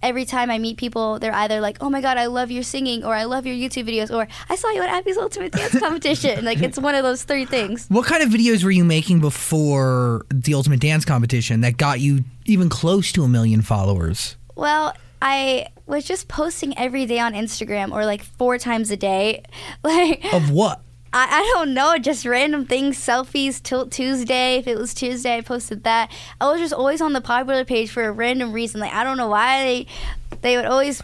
every 0.02 0.24
time 0.24 0.50
I 0.50 0.58
meet 0.58 0.76
people, 0.76 1.18
they're 1.18 1.34
either 1.34 1.60
like, 1.60 1.78
"Oh 1.80 1.90
my 1.90 2.00
god, 2.00 2.16
I 2.16 2.26
love 2.26 2.50
your 2.50 2.62
singing," 2.62 3.04
or 3.04 3.14
"I 3.14 3.24
love 3.24 3.46
your 3.46 3.56
YouTube 3.56 3.88
videos," 3.88 4.14
or 4.14 4.28
"I 4.48 4.56
saw 4.56 4.70
you 4.70 4.82
at 4.82 4.88
Abby's 4.88 5.16
Ultimate 5.16 5.52
Dance 5.52 5.78
Competition." 5.78 6.44
like 6.44 6.62
it's 6.62 6.78
one 6.78 6.94
of 6.94 7.02
those 7.02 7.24
three 7.24 7.44
things. 7.44 7.86
What 7.88 8.06
kind 8.06 8.22
of 8.22 8.28
videos 8.30 8.64
were 8.64 8.70
you 8.70 8.84
making 8.84 9.20
before 9.20 10.24
the 10.30 10.54
Ultimate 10.54 10.80
Dance 10.80 11.04
Competition 11.04 11.60
that 11.62 11.76
got 11.76 12.00
you 12.00 12.24
even 12.44 12.68
close 12.68 13.12
to 13.12 13.24
a 13.24 13.28
million 13.28 13.62
followers? 13.62 14.36
Well, 14.54 14.94
I 15.20 15.68
was 15.86 16.04
just 16.04 16.28
posting 16.28 16.76
every 16.78 17.06
day 17.06 17.18
on 17.18 17.32
Instagram, 17.32 17.92
or 17.92 18.04
like 18.04 18.22
four 18.22 18.58
times 18.58 18.90
a 18.90 18.96
day. 18.96 19.42
Like 19.82 20.24
Of 20.32 20.50
what? 20.50 20.82
I, 21.12 21.40
I 21.40 21.52
don't 21.54 21.72
know, 21.72 21.96
just 21.98 22.26
random 22.26 22.66
things, 22.66 22.98
selfies, 22.98 23.62
Tilt 23.62 23.90
Tuesday. 23.90 24.56
If 24.56 24.66
it 24.66 24.76
was 24.76 24.92
Tuesday, 24.92 25.36
I 25.38 25.40
posted 25.40 25.84
that. 25.84 26.10
I 26.40 26.50
was 26.50 26.60
just 26.60 26.74
always 26.74 27.00
on 27.00 27.12
the 27.12 27.20
popular 27.20 27.64
page 27.64 27.90
for 27.90 28.04
a 28.04 28.12
random 28.12 28.52
reason. 28.52 28.80
Like 28.80 28.92
I 28.92 29.04
don't 29.04 29.16
know 29.16 29.28
why 29.28 29.64
they 29.64 29.86
they 30.42 30.56
would 30.56 30.66
always 30.66 31.02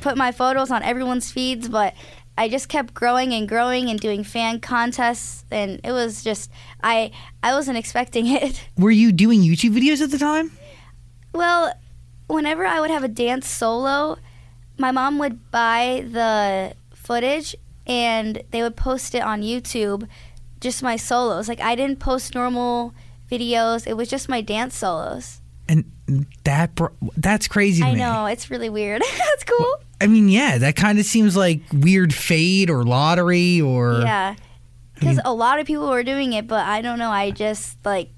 put 0.00 0.16
my 0.16 0.32
photos 0.32 0.70
on 0.70 0.82
everyone's 0.82 1.30
feeds, 1.30 1.68
but 1.68 1.94
I 2.36 2.48
just 2.48 2.68
kept 2.68 2.94
growing 2.94 3.32
and 3.32 3.48
growing 3.48 3.88
and 3.90 4.00
doing 4.00 4.24
fan 4.24 4.58
contests, 4.60 5.44
and 5.50 5.80
it 5.84 5.92
was 5.92 6.24
just 6.24 6.50
I 6.82 7.12
I 7.42 7.52
wasn't 7.54 7.78
expecting 7.78 8.26
it. 8.28 8.66
Were 8.76 8.90
you 8.90 9.12
doing 9.12 9.40
YouTube 9.42 9.78
videos 9.78 10.00
at 10.00 10.10
the 10.10 10.18
time? 10.18 10.50
Well, 11.32 11.72
whenever 12.26 12.64
I 12.66 12.80
would 12.80 12.90
have 12.90 13.04
a 13.04 13.08
dance 13.08 13.48
solo, 13.48 14.18
my 14.78 14.90
mom 14.90 15.18
would 15.18 15.50
buy 15.50 16.04
the 16.10 16.74
footage 16.94 17.54
and 17.86 18.42
they 18.50 18.62
would 18.62 18.76
post 18.76 19.14
it 19.14 19.22
on 19.22 19.42
YouTube, 19.42 20.08
just 20.60 20.82
my 20.82 20.96
solos. 20.96 21.48
Like 21.48 21.60
I 21.60 21.74
didn't 21.74 21.98
post 21.98 22.34
normal 22.34 22.94
videos; 23.30 23.86
it 23.86 23.94
was 23.94 24.08
just 24.08 24.28
my 24.28 24.40
dance 24.40 24.74
solos. 24.76 25.40
And 25.68 25.84
that 26.44 26.74
br- 26.74 26.88
that's 27.16 27.48
crazy 27.48 27.82
to 27.82 27.88
I 27.88 27.92
me. 27.92 27.98
know 27.98 28.26
it's 28.26 28.50
really 28.50 28.68
weird. 28.68 29.00
That's 29.16 29.44
cool. 29.44 29.76
I 29.98 30.06
mean, 30.06 30.28
yeah, 30.28 30.58
that 30.58 30.76
kind 30.76 30.98
of 30.98 31.06
seems 31.06 31.34
like 31.34 31.62
weird 31.72 32.12
fate 32.12 32.68
or 32.68 32.84
lottery 32.84 33.62
or 33.62 34.00
Yeah, 34.02 34.34
because 34.94 35.18
a 35.24 35.32
lot 35.32 35.58
of 35.60 35.66
people 35.66 35.88
were 35.88 36.02
doing 36.02 36.34
it, 36.34 36.46
but 36.46 36.66
I 36.66 36.82
don't 36.82 36.98
know. 36.98 37.10
I 37.10 37.30
just 37.30 37.78
like 37.86 38.10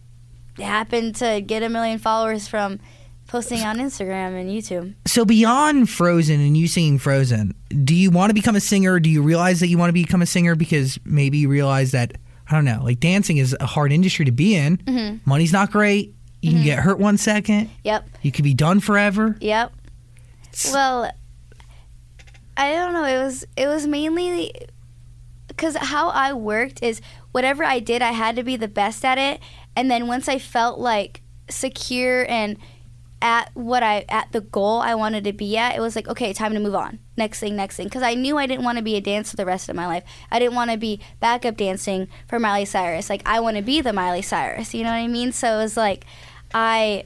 happened 0.59 1.15
to 1.17 1.41
get 1.41 1.63
a 1.63 1.69
million 1.69 1.99
followers 1.99 2.49
from 2.49 2.81
posting 3.27 3.61
on 3.61 3.79
Instagram 3.79 4.41
and 4.41 4.51
YouTube. 4.51 4.95
So 5.07 5.25
beyond 5.25 5.91
Frozen 5.91 6.41
and 6.41 6.57
you 6.57 6.69
singing 6.69 6.99
Frozen, 6.99 7.55
do 7.85 7.95
you 7.95 8.11
want 8.11 8.31
to 8.31 8.35
become 8.35 8.57
a 8.57 8.61
singer? 8.61 9.01
Do 9.01 9.11
you 9.11 9.23
realize 9.23 9.61
that 9.61 9.69
you 9.69 9.79
want 9.79 9.89
to 9.89 9.95
become 9.95 10.23
a 10.23 10.27
singer 10.27 10.55
because 10.55 10.99
maybe 11.05 11.39
you 11.39 11.49
realize 11.49 11.93
that 11.93 12.13
I 12.49 12.55
don't 12.55 12.65
know, 12.65 12.81
like 12.85 13.01
dancing 13.01 13.39
is 13.39 13.57
a 13.59 13.67
hard 13.67 13.93
industry 13.93 14.25
to 14.25 14.31
be 14.31 14.55
in. 14.55 14.77
Mm-hmm. 14.79 15.29
Money's 15.29 15.53
not 15.53 15.73
great. 15.73 16.15
You 16.43 16.53
can 16.53 16.63
get 16.63 16.79
hurt 16.79 17.01
one 17.01 17.19
second. 17.19 17.71
Yep. 17.83 18.09
You 18.23 18.31
could 18.31 18.45
be 18.45 18.55
done 18.55 18.79
forever. 18.79 19.37
Yep. 19.41 19.73
Well, 20.71 21.11
I 22.57 22.73
don't 22.73 22.93
know. 22.93 23.05
It 23.05 23.19
was 23.19 23.45
it 23.57 23.67
was 23.67 23.87
mainly 23.89 24.53
because 25.49 25.77
how 25.77 26.09
I 26.11 26.33
worked 26.35 26.83
is 26.83 27.01
whatever 27.33 27.65
I 27.65 27.81
did, 27.81 28.01
I 28.01 28.13
had 28.13 28.37
to 28.37 28.45
be 28.45 28.57
the 28.57 28.69
best 28.69 29.05
at 29.05 29.19
it. 29.19 29.41
And 29.75 29.91
then 29.91 30.07
once 30.07 30.29
I 30.29 30.39
felt 30.39 30.79
like 30.79 31.21
secure 31.51 32.29
and 32.31 32.57
at 33.23 33.51
what 33.55 33.83
I 33.83 34.05
at 34.09 34.31
the 34.33 34.43
goal 34.43 34.81
I 34.81 34.95
wanted 34.95 35.25
to 35.25 35.33
be 35.33 35.57
at, 35.57 35.75
it 35.75 35.81
was 35.81 35.97
like 35.97 36.09
okay, 36.09 36.33
time 36.33 36.53
to 36.55 36.61
move 36.61 36.75
on. 36.75 36.99
Next 37.17 37.41
thing, 37.41 37.57
next 37.57 37.77
thing. 37.77 37.87
Because 37.87 38.03
I 38.03 38.15
knew 38.15 38.37
I 38.37 38.47
didn't 38.47 38.65
want 38.65 38.79
to 38.79 38.85
be 38.85 38.97
a 38.97 39.01
dancer 39.01 39.37
the 39.37 39.47
rest 39.47 39.69
of 39.69 39.77
my 39.77 39.87
life. 39.87 40.05
I 40.31 40.39
didn't 40.39 40.55
want 40.55 40.71
to 40.71 40.77
be 40.77 41.01
backup 41.19 41.57
dancing 41.57 42.09
for 42.29 42.39
Miley 42.39 42.67
Cyrus. 42.67 43.09
Like 43.09 43.23
I 43.25 43.41
want 43.41 43.57
to 43.57 43.63
be 43.63 43.81
the 43.81 43.93
Miley 43.93 44.23
Cyrus. 44.23 44.75
You 44.75 44.83
know 44.85 44.91
what 44.91 44.97
I 44.97 45.09
mean? 45.09 45.33
So 45.33 45.55
it 45.55 45.63
was 45.63 45.77
like 45.77 46.05
I 46.55 47.05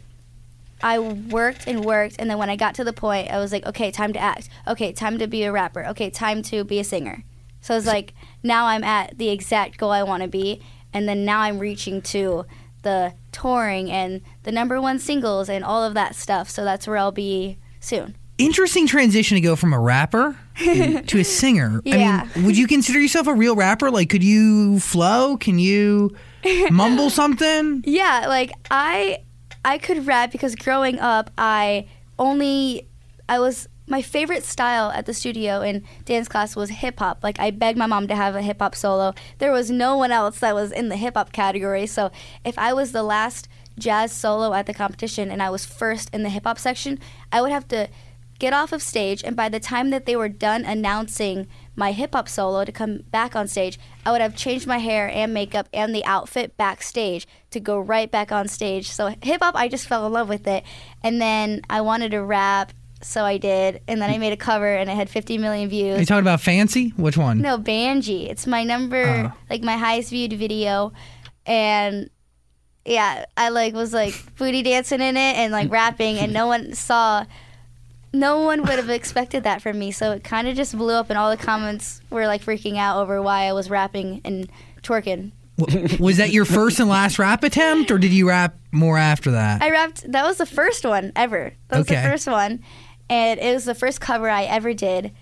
I 0.82 0.98
worked 0.98 1.66
and 1.66 1.84
worked, 1.84 2.16
and 2.18 2.30
then 2.30 2.38
when 2.38 2.50
I 2.50 2.56
got 2.56 2.74
to 2.76 2.84
the 2.84 2.92
point, 2.92 3.30
I 3.30 3.38
was 3.38 3.52
like, 3.52 3.66
okay, 3.66 3.90
time 3.90 4.12
to 4.14 4.18
act. 4.18 4.48
Okay, 4.66 4.92
time 4.92 5.18
to 5.18 5.26
be 5.26 5.44
a 5.44 5.52
rapper. 5.52 5.86
Okay, 5.86 6.10
time 6.10 6.42
to 6.44 6.64
be 6.64 6.78
a 6.78 6.84
singer. 6.84 7.24
So 7.60 7.76
it's 7.76 7.86
like 7.86 8.14
now 8.42 8.66
I'm 8.66 8.82
at 8.82 9.18
the 9.18 9.28
exact 9.28 9.78
goal 9.78 9.90
I 9.90 10.02
want 10.02 10.22
to 10.22 10.28
be, 10.28 10.62
and 10.92 11.08
then 11.08 11.24
now 11.24 11.40
I'm 11.40 11.58
reaching 11.58 12.00
to 12.02 12.46
the 12.82 13.12
touring 13.32 13.90
and 13.90 14.22
the 14.42 14.52
number 14.52 14.80
one 14.80 14.98
singles 14.98 15.48
and 15.48 15.64
all 15.64 15.84
of 15.84 15.94
that 15.94 16.14
stuff. 16.14 16.48
So 16.48 16.64
that's 16.64 16.86
where 16.86 16.96
I'll 16.96 17.12
be 17.12 17.58
soon. 17.80 18.16
Interesting 18.38 18.86
transition 18.86 19.34
to 19.34 19.40
go 19.40 19.54
from 19.54 19.74
a 19.74 19.78
rapper 19.78 20.34
to 20.56 21.18
a 21.18 21.24
singer. 21.24 21.82
Yeah. 21.84 22.26
I 22.34 22.38
mean, 22.38 22.46
would 22.46 22.56
you 22.56 22.66
consider 22.66 22.98
yourself 22.98 23.26
a 23.26 23.34
real 23.34 23.54
rapper? 23.54 23.90
Like, 23.90 24.08
could 24.08 24.24
you 24.24 24.80
flow? 24.80 25.36
Can 25.36 25.58
you 25.58 26.16
mumble 26.70 27.10
something? 27.10 27.82
Yeah, 27.86 28.26
like 28.28 28.52
I 28.70 29.18
I 29.62 29.76
could 29.76 30.06
rap 30.06 30.32
because 30.32 30.54
growing 30.54 30.98
up 30.98 31.30
I 31.36 31.86
only 32.18 32.88
I 33.28 33.40
was 33.40 33.68
my 33.86 34.00
favorite 34.02 34.44
style 34.44 34.90
at 34.92 35.04
the 35.04 35.12
studio 35.12 35.60
in 35.62 35.82
dance 36.04 36.28
class 36.28 36.54
was 36.54 36.70
hip 36.70 37.00
hop. 37.00 37.22
Like 37.22 37.40
I 37.40 37.50
begged 37.50 37.76
my 37.76 37.86
mom 37.86 38.06
to 38.06 38.14
have 38.14 38.36
a 38.36 38.42
hip 38.42 38.60
hop 38.60 38.74
solo. 38.74 39.12
There 39.38 39.52
was 39.52 39.70
no 39.70 39.96
one 39.98 40.12
else 40.12 40.38
that 40.38 40.54
was 40.54 40.70
in 40.72 40.88
the 40.88 40.96
hip 40.96 41.14
hop 41.14 41.32
category. 41.32 41.86
So 41.86 42.10
if 42.44 42.56
I 42.58 42.72
was 42.72 42.92
the 42.92 43.02
last 43.02 43.48
jazz 43.80 44.12
solo 44.12 44.52
at 44.54 44.66
the 44.66 44.74
competition 44.74 45.30
and 45.30 45.42
I 45.42 45.50
was 45.50 45.64
first 45.66 46.10
in 46.14 46.22
the 46.22 46.28
hip 46.30 46.44
hop 46.44 46.58
section, 46.58 46.98
I 47.32 47.40
would 47.42 47.52
have 47.52 47.66
to 47.68 47.88
get 48.38 48.52
off 48.54 48.72
of 48.72 48.80
stage 48.82 49.22
and 49.22 49.36
by 49.36 49.48
the 49.50 49.60
time 49.60 49.90
that 49.90 50.06
they 50.06 50.16
were 50.16 50.28
done 50.28 50.64
announcing 50.64 51.46
my 51.76 51.92
hip 51.92 52.14
hop 52.14 52.26
solo 52.28 52.64
to 52.64 52.72
come 52.72 53.00
back 53.10 53.36
on 53.36 53.46
stage, 53.46 53.78
I 54.06 54.12
would 54.12 54.22
have 54.22 54.34
changed 54.34 54.66
my 54.66 54.78
hair 54.78 55.10
and 55.12 55.34
makeup 55.34 55.68
and 55.74 55.94
the 55.94 56.04
outfit 56.06 56.56
backstage 56.56 57.26
to 57.50 57.60
go 57.60 57.78
right 57.78 58.10
back 58.10 58.32
on 58.32 58.48
stage. 58.48 58.88
So 58.90 59.14
hip 59.22 59.42
hop 59.42 59.54
I 59.56 59.68
just 59.68 59.86
fell 59.86 60.06
in 60.06 60.12
love 60.12 60.28
with 60.28 60.46
it. 60.46 60.64
And 61.04 61.20
then 61.20 61.60
I 61.68 61.82
wanted 61.82 62.12
to 62.12 62.22
rap, 62.22 62.72
so 63.02 63.24
I 63.24 63.36
did. 63.36 63.82
And 63.88 64.00
then 64.00 64.08
I 64.10 64.16
made 64.18 64.32
a 64.32 64.38
cover 64.38 64.74
and 64.74 64.88
it 64.88 64.94
had 64.94 65.10
50 65.10 65.36
million 65.38 65.68
Are 65.70 66.00
you 66.00 66.06
talking 66.06 66.20
about 66.24 66.40
Fancy? 66.40 66.90
Which 66.96 67.18
one? 67.18 67.40
No, 67.42 67.58
Banji. 67.58 68.28
It's 68.30 68.46
my 68.46 68.64
number, 68.64 69.04
Oh. 69.06 69.32
like 69.50 69.62
my 69.62 69.76
highest 69.76 70.10
viewed 70.10 70.32
video, 70.32 70.92
and 71.46 72.08
yeah, 72.84 73.24
I 73.36 73.48
like 73.50 73.74
was 73.74 73.92
like 73.92 74.14
booty 74.36 74.62
dancing 74.62 75.00
in 75.00 75.16
it 75.16 75.36
and 75.36 75.52
like 75.52 75.70
rapping, 75.72 76.18
and 76.18 76.32
no 76.32 76.46
one 76.46 76.74
saw. 76.74 77.24
No 78.12 78.40
one 78.42 78.62
would 78.62 78.70
have 78.70 78.90
expected 78.90 79.44
that 79.44 79.62
from 79.62 79.78
me, 79.78 79.92
so 79.92 80.10
it 80.10 80.24
kind 80.24 80.48
of 80.48 80.56
just 80.56 80.76
blew 80.76 80.94
up, 80.94 81.10
and 81.10 81.18
all 81.18 81.30
the 81.30 81.36
comments 81.36 82.00
were 82.10 82.26
like 82.26 82.42
freaking 82.44 82.76
out 82.76 83.00
over 83.00 83.22
why 83.22 83.42
I 83.44 83.52
was 83.52 83.70
rapping 83.70 84.20
and 84.24 84.50
twerking. 84.82 85.30
Was 86.00 86.16
that 86.16 86.30
your 86.30 86.44
first 86.44 86.80
and 86.80 86.88
last 86.88 87.18
rap 87.20 87.44
attempt, 87.44 87.90
or 87.90 87.98
did 87.98 88.10
you 88.12 88.28
rap 88.28 88.56
more 88.72 88.98
after 88.98 89.30
that? 89.32 89.62
I 89.62 89.70
rapped. 89.70 90.10
That 90.10 90.24
was 90.24 90.38
the 90.38 90.46
first 90.46 90.84
one 90.84 91.12
ever. 91.14 91.52
That 91.68 91.78
was 91.78 91.86
Okay. 91.90 92.02
the 92.02 92.08
first 92.08 92.26
one, 92.26 92.64
and 93.08 93.38
it 93.38 93.52
was 93.54 93.64
the 93.66 93.74
first 93.76 94.00
cover 94.00 94.28
I 94.28 94.42
ever 94.44 94.74
did. 94.74 95.12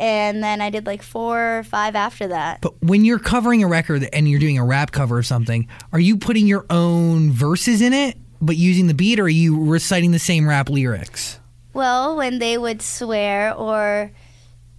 And 0.00 0.42
then 0.42 0.60
I 0.60 0.70
did 0.70 0.86
like 0.86 1.02
four 1.02 1.58
or 1.58 1.62
five 1.64 1.96
after 1.96 2.28
that. 2.28 2.60
But 2.60 2.80
when 2.82 3.04
you're 3.04 3.18
covering 3.18 3.64
a 3.64 3.66
record 3.66 4.08
and 4.12 4.28
you're 4.28 4.38
doing 4.38 4.58
a 4.58 4.64
rap 4.64 4.92
cover 4.92 5.18
or 5.18 5.22
something, 5.22 5.68
are 5.92 5.98
you 5.98 6.16
putting 6.16 6.46
your 6.46 6.66
own 6.70 7.32
verses 7.32 7.82
in 7.82 7.92
it, 7.92 8.16
but 8.40 8.56
using 8.56 8.86
the 8.86 8.94
beat, 8.94 9.18
or 9.18 9.24
are 9.24 9.28
you 9.28 9.64
reciting 9.64 10.12
the 10.12 10.18
same 10.18 10.48
rap 10.48 10.68
lyrics? 10.70 11.40
Well, 11.72 12.16
when 12.16 12.38
they 12.38 12.58
would 12.58 12.82
swear 12.82 13.52
or 13.54 14.12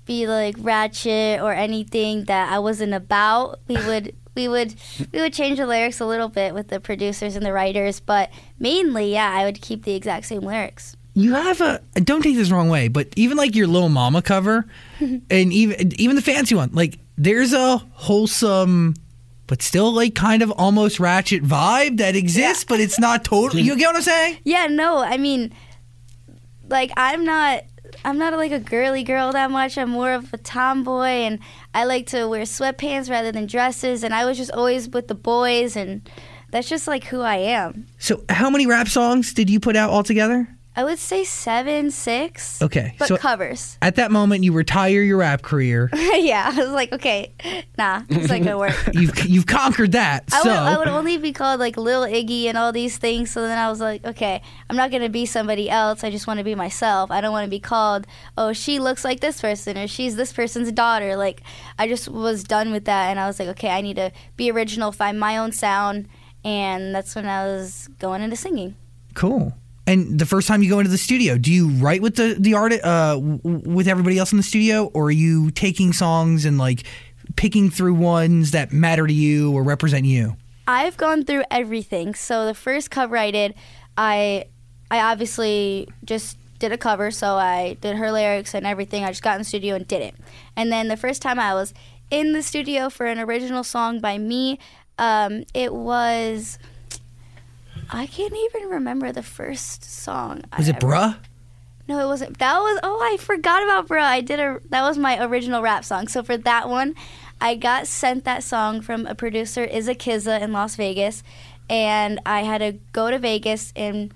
be 0.05 0.25
like 0.25 0.55
ratchet 0.59 1.41
or 1.41 1.53
anything 1.53 2.25
that 2.25 2.51
I 2.51 2.59
wasn't 2.59 2.93
about, 2.93 3.59
we 3.67 3.75
would 3.85 4.15
we 4.35 4.47
would 4.47 4.75
we 5.11 5.19
would 5.19 5.33
change 5.33 5.57
the 5.57 5.67
lyrics 5.67 5.99
a 5.99 6.05
little 6.05 6.29
bit 6.29 6.53
with 6.53 6.69
the 6.69 6.79
producers 6.79 7.35
and 7.35 7.45
the 7.45 7.53
writers, 7.53 7.99
but 7.99 8.29
mainly, 8.57 9.13
yeah, 9.13 9.31
I 9.31 9.43
would 9.43 9.61
keep 9.61 9.83
the 9.83 9.95
exact 9.95 10.27
same 10.27 10.41
lyrics. 10.41 10.95
You 11.13 11.33
have 11.33 11.59
a 11.61 11.81
don't 11.95 12.21
take 12.21 12.35
this 12.35 12.49
the 12.49 12.55
wrong 12.55 12.69
way, 12.69 12.87
but 12.87 13.07
even 13.15 13.35
like 13.35 13.55
your 13.55 13.67
little 13.67 13.89
mama 13.89 14.21
cover, 14.21 14.65
and 14.99 15.53
even 15.53 15.99
even 15.99 16.15
the 16.15 16.21
fancy 16.21 16.55
one, 16.55 16.69
like 16.73 16.99
there's 17.17 17.51
a 17.53 17.77
wholesome, 17.77 18.95
but 19.47 19.61
still 19.61 19.91
like 19.91 20.15
kind 20.15 20.41
of 20.41 20.51
almost 20.51 20.99
ratchet 20.99 21.43
vibe 21.43 21.97
that 21.97 22.15
exists, 22.15 22.63
but 22.63 22.79
it's 22.79 22.99
not 22.99 23.25
totally. 23.25 23.63
You 23.63 23.75
get 23.75 23.87
what 23.87 23.97
I'm 23.97 24.01
saying? 24.01 24.37
Yeah, 24.43 24.67
no, 24.67 24.99
I 24.99 25.17
mean, 25.17 25.53
like 26.69 26.91
I'm 26.95 27.25
not. 27.25 27.63
I'm 28.05 28.19
not 28.19 28.33
like 28.33 28.51
a 28.51 28.59
girly 28.59 29.03
girl 29.03 29.31
that 29.31 29.49
much. 29.49 29.75
I'm 29.75 29.89
more 29.89 30.13
of 30.13 30.31
a 30.31 30.37
tomboy, 30.37 31.25
and 31.25 31.39
I 31.73 31.85
like 31.85 32.05
to 32.07 32.27
wear 32.27 32.43
sweatpants 32.43 33.09
rather 33.09 33.31
than 33.31 33.47
dresses. 33.47 34.03
And 34.03 34.13
I 34.13 34.25
was 34.25 34.37
just 34.37 34.51
always 34.51 34.87
with 34.87 35.07
the 35.07 35.15
boys, 35.15 35.75
and 35.75 36.07
that's 36.51 36.69
just 36.69 36.87
like 36.87 37.03
who 37.05 37.21
I 37.21 37.37
am. 37.37 37.87
So, 37.97 38.23
how 38.29 38.51
many 38.51 38.67
rap 38.67 38.87
songs 38.87 39.33
did 39.33 39.49
you 39.49 39.59
put 39.59 39.75
out 39.75 39.89
altogether? 39.89 40.47
I 40.75 40.83
would 40.85 40.99
say 40.99 41.25
seven, 41.25 41.91
six. 41.91 42.61
Okay, 42.61 42.95
But 42.97 43.07
so- 43.09 43.17
covers. 43.17 43.77
At 43.81 43.95
that 43.95 44.11
moment, 44.11 44.43
you 44.45 44.53
retire 44.53 45.01
your 45.01 45.17
rap 45.17 45.41
career. 45.41 45.89
yeah, 45.93 46.49
I 46.53 46.57
was 46.57 46.69
like, 46.69 46.93
okay, 46.93 47.33
nah, 47.77 48.03
it's 48.07 48.29
not 48.29 48.39
gonna 48.39 48.57
work. 48.57 48.75
You've 48.93 49.25
you've 49.25 49.45
conquered 49.47 49.91
that. 49.93 50.23
I 50.31 50.41
so 50.41 50.49
would, 50.49 50.57
I 50.57 50.77
would 50.77 50.87
only 50.87 51.17
be 51.17 51.33
called 51.33 51.59
like 51.59 51.75
Lil 51.75 52.03
Iggy 52.03 52.45
and 52.45 52.57
all 52.57 52.71
these 52.71 52.97
things. 52.97 53.31
So 53.31 53.41
then 53.41 53.57
I 53.57 53.69
was 53.69 53.81
like, 53.81 54.05
okay, 54.05 54.41
I'm 54.69 54.77
not 54.77 54.89
gonna 54.91 55.09
be 55.09 55.25
somebody 55.25 55.69
else. 55.69 56.03
I 56.03 56.11
just 56.11 56.27
want 56.27 56.37
to 56.37 56.43
be 56.45 56.55
myself. 56.55 57.11
I 57.11 57.19
don't 57.19 57.31
want 57.33 57.45
to 57.45 57.49
be 57.49 57.59
called, 57.59 58.07
oh, 58.37 58.53
she 58.53 58.79
looks 58.79 59.03
like 59.03 59.19
this 59.19 59.41
person 59.41 59.77
or 59.77 59.87
she's 59.87 60.15
this 60.15 60.31
person's 60.31 60.71
daughter. 60.71 61.17
Like, 61.17 61.41
I 61.77 61.87
just 61.89 62.07
was 62.07 62.43
done 62.43 62.71
with 62.71 62.85
that, 62.85 63.09
and 63.09 63.19
I 63.19 63.27
was 63.27 63.37
like, 63.39 63.49
okay, 63.49 63.69
I 63.69 63.81
need 63.81 63.95
to 63.97 64.11
be 64.37 64.49
original, 64.51 64.91
find 64.93 65.19
my 65.19 65.35
own 65.37 65.51
sound, 65.51 66.07
and 66.45 66.95
that's 66.95 67.15
when 67.15 67.25
I 67.25 67.45
was 67.47 67.89
going 67.99 68.21
into 68.21 68.37
singing. 68.37 68.75
cool. 69.15 69.53
And 69.89 70.19
the 70.19 70.27
first 70.27 70.47
time 70.47 70.61
you 70.61 70.69
go 70.69 70.77
into 70.77 70.91
the 70.91 70.99
studio, 70.99 71.39
do 71.39 71.51
you 71.51 71.69
write 71.69 72.03
with 72.03 72.15
the 72.15 72.35
the 72.37 72.53
artist 72.53 72.83
uh, 72.83 73.19
with 73.19 73.87
everybody 73.87 74.19
else 74.19 74.31
in 74.31 74.37
the 74.37 74.43
studio, 74.43 74.85
or 74.93 75.05
are 75.05 75.11
you 75.11 75.49
taking 75.49 75.93
songs 75.93 76.45
and 76.45 76.59
like 76.59 76.83
picking 77.35 77.71
through 77.71 77.95
ones 77.95 78.51
that 78.51 78.71
matter 78.71 79.07
to 79.07 79.13
you 79.13 79.51
or 79.51 79.63
represent 79.63 80.05
you? 80.05 80.35
I've 80.67 80.95
gone 80.95 81.25
through 81.25 81.41
everything. 81.49 82.13
So 82.13 82.45
the 82.45 82.53
first 82.53 82.91
cover 82.91 83.17
I 83.17 83.31
did, 83.31 83.55
I 83.97 84.45
I 84.91 84.99
obviously 85.11 85.87
just 86.05 86.37
did 86.59 86.71
a 86.71 86.77
cover, 86.77 87.09
so 87.09 87.37
I 87.37 87.75
did 87.81 87.95
her 87.95 88.11
lyrics 88.11 88.53
and 88.53 88.67
everything. 88.67 89.03
I 89.03 89.07
just 89.07 89.23
got 89.23 89.37
in 89.37 89.41
the 89.41 89.45
studio 89.45 89.73
and 89.73 89.87
did 89.87 90.03
it. 90.03 90.13
And 90.55 90.71
then 90.71 90.87
the 90.87 90.97
first 90.97 91.19
time 91.23 91.39
I 91.39 91.55
was 91.55 91.73
in 92.11 92.33
the 92.33 92.43
studio 92.43 92.91
for 92.91 93.07
an 93.07 93.17
original 93.17 93.63
song 93.63 93.99
by 94.01 94.19
me. 94.19 94.59
Um, 94.99 95.45
it 95.55 95.73
was. 95.73 96.59
I 97.89 98.05
can't 98.05 98.33
even 98.33 98.69
remember 98.69 99.11
the 99.11 99.23
first 99.23 99.83
song. 99.83 100.43
I 100.51 100.57
Was 100.57 100.67
it 100.67 100.77
ever- 100.77 100.87
Bruh? 100.87 101.17
No, 101.87 101.97
it 101.99 102.05
wasn't. 102.05 102.37
That 102.37 102.59
was. 102.59 102.79
Oh, 102.83 102.99
I 103.01 103.17
forgot 103.17 103.63
about 103.63 103.87
Bro. 103.87 104.03
I 104.03 104.21
did 104.21 104.39
a. 104.39 104.59
That 104.69 104.83
was 104.83 104.99
my 104.99 105.23
original 105.25 105.63
rap 105.63 105.83
song. 105.83 106.07
So 106.07 106.21
for 106.21 106.37
that 106.37 106.69
one, 106.69 106.93
I 107.41 107.55
got 107.55 107.87
sent 107.87 108.25
that 108.25 108.43
song 108.43 108.81
from 108.81 109.07
a 109.07 109.15
producer, 109.15 109.65
Izza 109.65 109.95
Kizza 109.97 110.39
in 110.39 110.53
Las 110.53 110.75
Vegas, 110.75 111.23
and 111.67 112.19
I 112.27 112.41
had 112.43 112.59
to 112.59 112.73
go 112.93 113.09
to 113.09 113.17
Vegas 113.17 113.73
and 113.75 114.13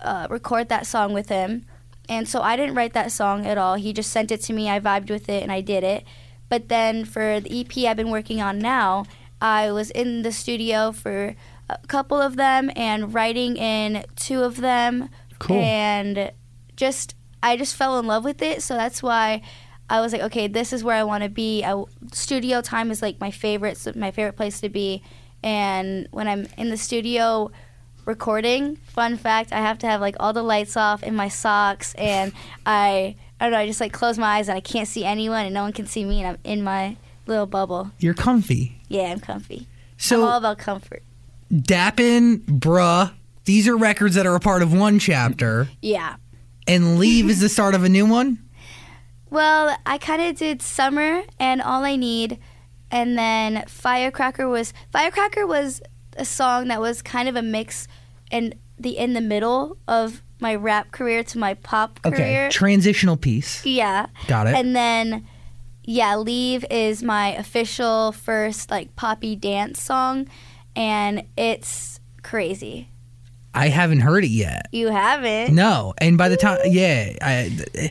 uh, 0.00 0.26
record 0.28 0.68
that 0.70 0.88
song 0.88 1.12
with 1.12 1.28
him. 1.28 1.66
And 2.08 2.28
so 2.28 2.40
I 2.42 2.56
didn't 2.56 2.74
write 2.74 2.94
that 2.94 3.12
song 3.12 3.46
at 3.46 3.58
all. 3.58 3.76
He 3.76 3.92
just 3.92 4.10
sent 4.10 4.32
it 4.32 4.40
to 4.42 4.52
me. 4.52 4.68
I 4.68 4.80
vibed 4.80 5.08
with 5.08 5.28
it 5.28 5.42
and 5.44 5.52
I 5.52 5.60
did 5.60 5.84
it. 5.84 6.04
But 6.48 6.68
then 6.68 7.04
for 7.04 7.38
the 7.38 7.60
EP 7.60 7.88
I've 7.88 7.96
been 7.96 8.10
working 8.10 8.42
on 8.42 8.58
now, 8.58 9.06
I 9.40 9.70
was 9.70 9.90
in 9.92 10.22
the 10.22 10.32
studio 10.32 10.90
for 10.90 11.36
a 11.68 11.78
couple 11.86 12.20
of 12.20 12.36
them 12.36 12.70
and 12.76 13.12
writing 13.14 13.56
in 13.56 14.04
two 14.16 14.42
of 14.42 14.60
them. 14.60 15.08
Cool. 15.38 15.56
And 15.56 16.32
just 16.76 17.14
I 17.42 17.56
just 17.56 17.76
fell 17.76 17.98
in 17.98 18.06
love 18.06 18.24
with 18.24 18.42
it. 18.42 18.62
So 18.62 18.74
that's 18.74 19.02
why 19.02 19.42
I 19.88 20.00
was 20.00 20.12
like, 20.12 20.22
okay, 20.22 20.46
this 20.46 20.72
is 20.72 20.82
where 20.82 20.96
I 20.96 21.04
want 21.04 21.24
to 21.24 21.30
be. 21.30 21.62
I, 21.62 21.82
studio 22.12 22.60
time 22.62 22.90
is 22.90 23.02
like 23.02 23.20
my 23.20 23.30
favorite, 23.30 23.94
my 23.96 24.10
favorite 24.10 24.36
place 24.36 24.60
to 24.60 24.68
be. 24.68 25.02
And 25.42 26.08
when 26.10 26.26
I'm 26.26 26.46
in 26.56 26.70
the 26.70 26.78
studio 26.78 27.50
recording, 28.06 28.76
fun 28.76 29.16
fact, 29.16 29.52
I 29.52 29.60
have 29.60 29.78
to 29.80 29.86
have 29.86 30.00
like 30.00 30.16
all 30.18 30.32
the 30.32 30.42
lights 30.42 30.76
off 30.76 31.02
in 31.02 31.14
my 31.14 31.28
socks, 31.28 31.94
and 31.94 32.32
I 32.66 33.16
I 33.38 33.44
don't 33.44 33.52
know, 33.52 33.58
I 33.58 33.66
just 33.66 33.80
like 33.80 33.92
close 33.92 34.16
my 34.16 34.38
eyes 34.38 34.48
and 34.48 34.56
I 34.56 34.60
can't 34.60 34.88
see 34.88 35.04
anyone, 35.04 35.44
and 35.44 35.54
no 35.54 35.62
one 35.62 35.72
can 35.72 35.86
see 35.86 36.04
me, 36.04 36.22
and 36.22 36.28
I'm 36.28 36.38
in 36.44 36.64
my 36.64 36.96
little 37.26 37.46
bubble. 37.46 37.90
You're 37.98 38.14
comfy. 38.14 38.80
Yeah, 38.88 39.12
I'm 39.12 39.20
comfy. 39.20 39.68
So 39.98 40.22
I'm 40.22 40.28
all 40.28 40.38
about 40.38 40.58
comfort. 40.58 41.02
Dappin, 41.54 42.40
Bruh, 42.46 43.12
these 43.44 43.68
are 43.68 43.76
records 43.76 44.14
that 44.16 44.26
are 44.26 44.34
a 44.34 44.40
part 44.40 44.62
of 44.62 44.72
one 44.72 44.98
chapter, 44.98 45.68
Yeah. 45.80 46.16
and 46.66 46.98
Leave 46.98 47.30
is 47.30 47.40
the 47.40 47.48
start 47.48 47.74
of 47.74 47.84
a 47.84 47.88
new 47.88 48.06
one. 48.06 48.38
Well, 49.30 49.76
I 49.86 49.98
kind 49.98 50.22
of 50.22 50.36
did 50.36 50.62
summer 50.62 51.22
and 51.38 51.62
all 51.62 51.84
I 51.84 51.96
need, 51.96 52.38
and 52.90 53.16
then 53.18 53.64
Firecracker 53.68 54.48
was 54.48 54.72
Firecracker 54.92 55.46
was 55.46 55.80
a 56.16 56.24
song 56.24 56.68
that 56.68 56.80
was 56.80 57.02
kind 57.02 57.28
of 57.28 57.36
a 57.36 57.42
mix, 57.42 57.86
and 58.30 58.54
the 58.78 58.96
in 58.98 59.12
the 59.12 59.20
middle 59.20 59.76
of 59.86 60.22
my 60.40 60.54
rap 60.54 60.90
career 60.90 61.22
to 61.24 61.38
my 61.38 61.54
pop 61.54 62.00
Okay, 62.04 62.16
career. 62.16 62.48
transitional 62.50 63.16
piece. 63.16 63.64
yeah, 63.64 64.06
Got 64.26 64.48
it. 64.48 64.54
and 64.56 64.74
then 64.74 65.24
yeah, 65.84 66.16
Leave 66.16 66.64
is 66.70 67.02
my 67.02 67.28
official 67.34 68.10
first 68.12 68.70
like 68.70 68.94
poppy 68.96 69.36
dance 69.36 69.80
song, 69.82 70.28
and 70.76 71.24
it's 71.36 72.00
crazy. 72.22 72.88
I 73.54 73.68
haven't 73.68 74.00
heard 74.00 74.24
it 74.24 74.30
yet. 74.30 74.66
You 74.72 74.88
haven't? 74.88 75.54
No, 75.54 75.94
and 75.98 76.18
by 76.18 76.28
the 76.28 76.36
time, 76.36 76.58
yeah, 76.64 77.16
I, 77.22 77.90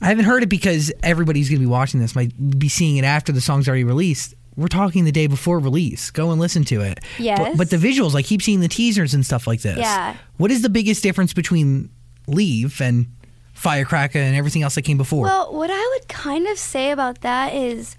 I 0.00 0.06
haven't 0.06 0.24
heard 0.24 0.42
it 0.42 0.48
because 0.48 0.92
everybody's 1.02 1.48
gonna 1.48 1.60
be 1.60 1.66
watching 1.66 2.00
this, 2.00 2.14
might 2.16 2.58
be 2.58 2.68
seeing 2.68 2.96
it 2.96 3.04
after 3.04 3.32
the 3.32 3.40
song's 3.40 3.68
already 3.68 3.84
released. 3.84 4.34
We're 4.56 4.66
talking 4.66 5.04
the 5.04 5.12
day 5.12 5.28
before 5.28 5.60
release. 5.60 6.10
Go 6.10 6.32
and 6.32 6.40
listen 6.40 6.64
to 6.64 6.80
it. 6.80 6.98
Yes. 7.16 7.38
But, 7.38 7.56
but 7.56 7.70
the 7.70 7.76
visuals, 7.76 8.16
I 8.16 8.22
keep 8.22 8.42
seeing 8.42 8.58
the 8.58 8.66
teasers 8.66 9.14
and 9.14 9.24
stuff 9.24 9.46
like 9.46 9.62
this. 9.62 9.78
Yeah. 9.78 10.16
What 10.36 10.50
is 10.50 10.62
the 10.62 10.68
biggest 10.68 11.00
difference 11.00 11.32
between 11.32 11.90
Leave 12.26 12.80
and 12.80 13.06
Firecracker 13.52 14.18
and 14.18 14.34
everything 14.34 14.62
else 14.64 14.74
that 14.74 14.82
came 14.82 14.98
before? 14.98 15.26
Well, 15.26 15.54
what 15.54 15.70
I 15.70 15.94
would 15.94 16.08
kind 16.08 16.48
of 16.48 16.58
say 16.58 16.90
about 16.90 17.20
that 17.20 17.54
is 17.54 17.96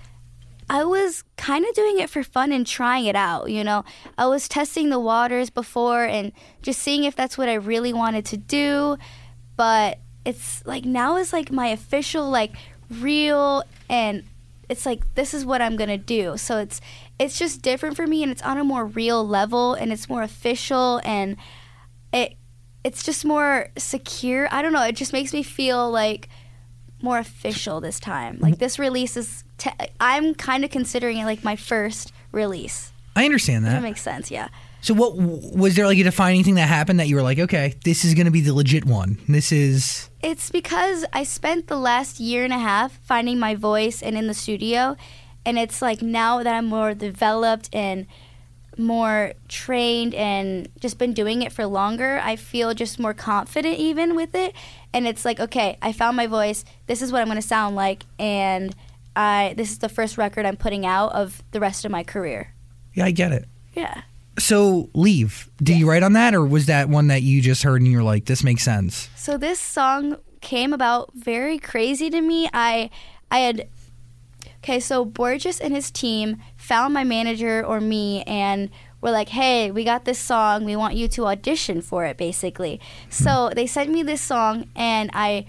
I 0.70 0.84
was 0.84 1.24
kind 1.36 1.66
of 1.66 1.74
doing 1.74 2.00
it 2.00 2.10
for 2.10 2.24
fun 2.24 2.52
and 2.52 2.66
trying 2.66 3.06
it 3.06 3.16
out, 3.16 3.50
you 3.50 3.64
know. 3.64 3.84
I 4.18 4.28
was 4.28 4.48
testing 4.48 4.90
the 4.90 5.00
waters 5.00 5.50
before 5.50 6.04
and 6.06 6.32
just 6.62 6.80
seeing 6.80 7.06
if 7.06 7.16
that's 7.16 7.38
what 7.38 7.50
I 7.50 7.56
really 7.56 7.92
wanted 7.92 8.26
to 8.26 8.38
do, 8.38 8.98
but 9.56 10.00
it's 10.26 10.64
like 10.68 10.86
now 10.86 11.18
is 11.18 11.34
like 11.34 11.52
my 11.52 11.68
official 11.68 12.30
like 12.30 12.54
real 12.90 13.64
and 13.90 14.24
it's 14.70 14.86
like 14.86 15.16
this 15.16 15.34
is 15.34 15.44
what 15.44 15.62
I'm 15.62 15.76
going 15.76 15.90
to 15.90 15.98
do. 15.98 16.38
So 16.38 16.60
it's 16.60 16.80
it's 17.18 17.40
just 17.40 17.64
different 17.64 17.96
for 17.96 18.06
me 18.06 18.22
and 18.22 18.32
it's 18.32 18.44
on 18.44 18.60
a 18.60 18.64
more 18.64 18.86
real 18.86 19.28
level 19.28 19.74
and 19.74 19.92
it's 19.92 20.08
more 20.08 20.22
official 20.22 21.02
and 21.04 21.36
it 22.14 22.36
it's 22.84 23.04
just 23.04 23.26
more 23.26 23.70
secure. 23.78 24.48
I 24.52 24.62
don't 24.62 24.72
know, 24.72 24.84
it 24.84 24.96
just 24.96 25.14
makes 25.14 25.34
me 25.34 25.42
feel 25.42 25.90
like 25.90 26.30
more 27.02 27.18
official 27.20 27.80
this 27.82 28.00
time. 28.00 28.38
Like 28.40 28.58
this 28.60 28.78
release 28.80 29.16
is, 29.18 29.44
te- 29.58 29.72
I'm 30.00 30.34
kind 30.36 30.64
of 30.64 30.70
considering 30.72 31.18
it 31.18 31.26
like 31.26 31.44
my 31.44 31.56
first 31.56 32.12
release. 32.32 32.92
I 33.16 33.26
understand 33.26 33.66
That 33.66 33.72
that. 33.72 33.82
makes 33.84 34.02
sense, 34.02 34.30
yeah. 34.32 34.50
So, 34.82 34.94
what 34.94 35.14
was 35.18 35.76
there 35.76 35.86
like 35.86 35.98
a 35.98 36.04
defining 36.04 36.44
thing 36.46 36.56
that 36.56 36.70
happened 36.70 37.02
that 37.02 37.08
you 37.10 37.16
were 37.18 37.22
like, 37.22 37.38
okay, 37.38 37.76
this 37.84 38.06
is 38.06 38.14
gonna 38.14 38.32
be 38.32 38.40
the 38.40 38.54
legit 38.54 38.86
one. 38.86 39.18
This 39.28 39.52
is 39.52 40.10
It's 40.22 40.50
because 40.52 41.04
I 41.12 41.24
spent 41.24 41.68
the 41.68 41.76
last 41.76 42.20
year 42.22 42.46
and 42.46 42.54
a 42.54 42.58
half 42.60 42.94
finding 43.04 43.40
my 43.40 43.56
voice 43.56 44.02
and 44.02 44.18
in 44.18 44.28
the 44.28 44.34
studio, 44.34 44.96
and 45.46 45.60
it's 45.60 45.82
like 45.82 46.02
now 46.02 46.42
that 46.44 46.48
I'm 46.56 46.66
more 46.68 46.94
developed 46.94 47.70
and 47.74 48.06
more 48.80 49.34
trained 49.48 50.16
and 50.16 50.70
just 50.80 50.98
been 50.98 51.14
doing 51.14 51.42
it 51.42 51.52
for 51.52 51.66
longer, 51.66 52.20
I 52.24 52.36
feel 52.36 52.74
just 52.74 53.00
more 53.00 53.14
confident 53.14 53.78
even 53.78 54.16
with 54.16 54.34
it. 54.34 54.56
And 54.94 55.06
it's 55.06 55.26
like, 55.26 55.40
okay, 55.40 55.78
I 55.82 55.92
found 55.92 56.18
my 56.18 56.26
voice. 56.28 56.66
This 56.88 57.02
is 57.02 57.12
what 57.12 57.22
I'm 57.22 57.28
going 57.28 57.40
to 57.40 57.48
sound 57.48 57.76
like, 57.76 58.04
and 58.18 58.74
I 59.16 59.54
this 59.58 59.72
is 59.72 59.80
the 59.80 59.90
first 59.90 60.18
record 60.18 60.46
I'm 60.46 60.58
putting 60.58 60.86
out 60.86 61.12
of 61.12 61.44
the 61.52 61.60
rest 61.60 61.86
of 61.86 61.92
my 61.92 62.04
career. 62.04 62.54
yeah, 62.94 63.06
I 63.06 63.12
get 63.12 63.32
it. 63.32 63.46
Yeah. 63.74 64.02
So, 64.38 64.90
leave. 64.94 65.50
Did 65.62 65.78
you 65.78 65.90
write 65.90 66.02
on 66.02 66.14
that, 66.14 66.34
or 66.34 66.46
was 66.46 66.68
that 66.68 66.88
one 66.88 67.08
that 67.08 67.24
you 67.24 67.42
just 67.42 67.62
heard 67.62 67.82
and 67.82 67.92
you're 67.92 68.04
like, 68.04 68.26
this 68.26 68.42
makes 68.42 68.64
sense? 68.64 69.10
So 69.16 69.38
this 69.38 69.60
song 69.60 70.16
came 70.40 70.72
about 70.72 71.12
very 71.14 71.60
crazy 71.60 72.10
to 72.10 72.22
me. 72.22 72.50
I 72.54 72.90
I 73.30 73.40
had 73.40 73.68
Okay, 74.64 74.80
so 74.80 75.06
Borgeous 75.06 75.62
and 75.62 75.74
his 75.74 75.90
team 75.90 76.38
found 76.58 76.94
my 76.94 77.04
manager 77.04 77.66
or 77.66 77.80
me 77.80 78.24
and 78.24 78.70
were 79.02 79.12
like, 79.12 79.30
"Hey, 79.30 79.72
we 79.72 79.84
got 79.86 80.06
this 80.06 80.20
song. 80.20 80.66
We 80.66 80.76
want 80.76 80.96
you 80.96 81.08
to 81.10 81.28
audition 81.28 81.82
for 81.82 82.06
it 82.06 82.18
basically." 82.18 82.82
So 83.10 83.48
hmm. 83.48 83.56
they 83.56 83.68
sent 83.68 83.90
me 83.90 84.04
this 84.04 84.22
song 84.22 84.68
and 84.76 85.10
I 85.14 85.46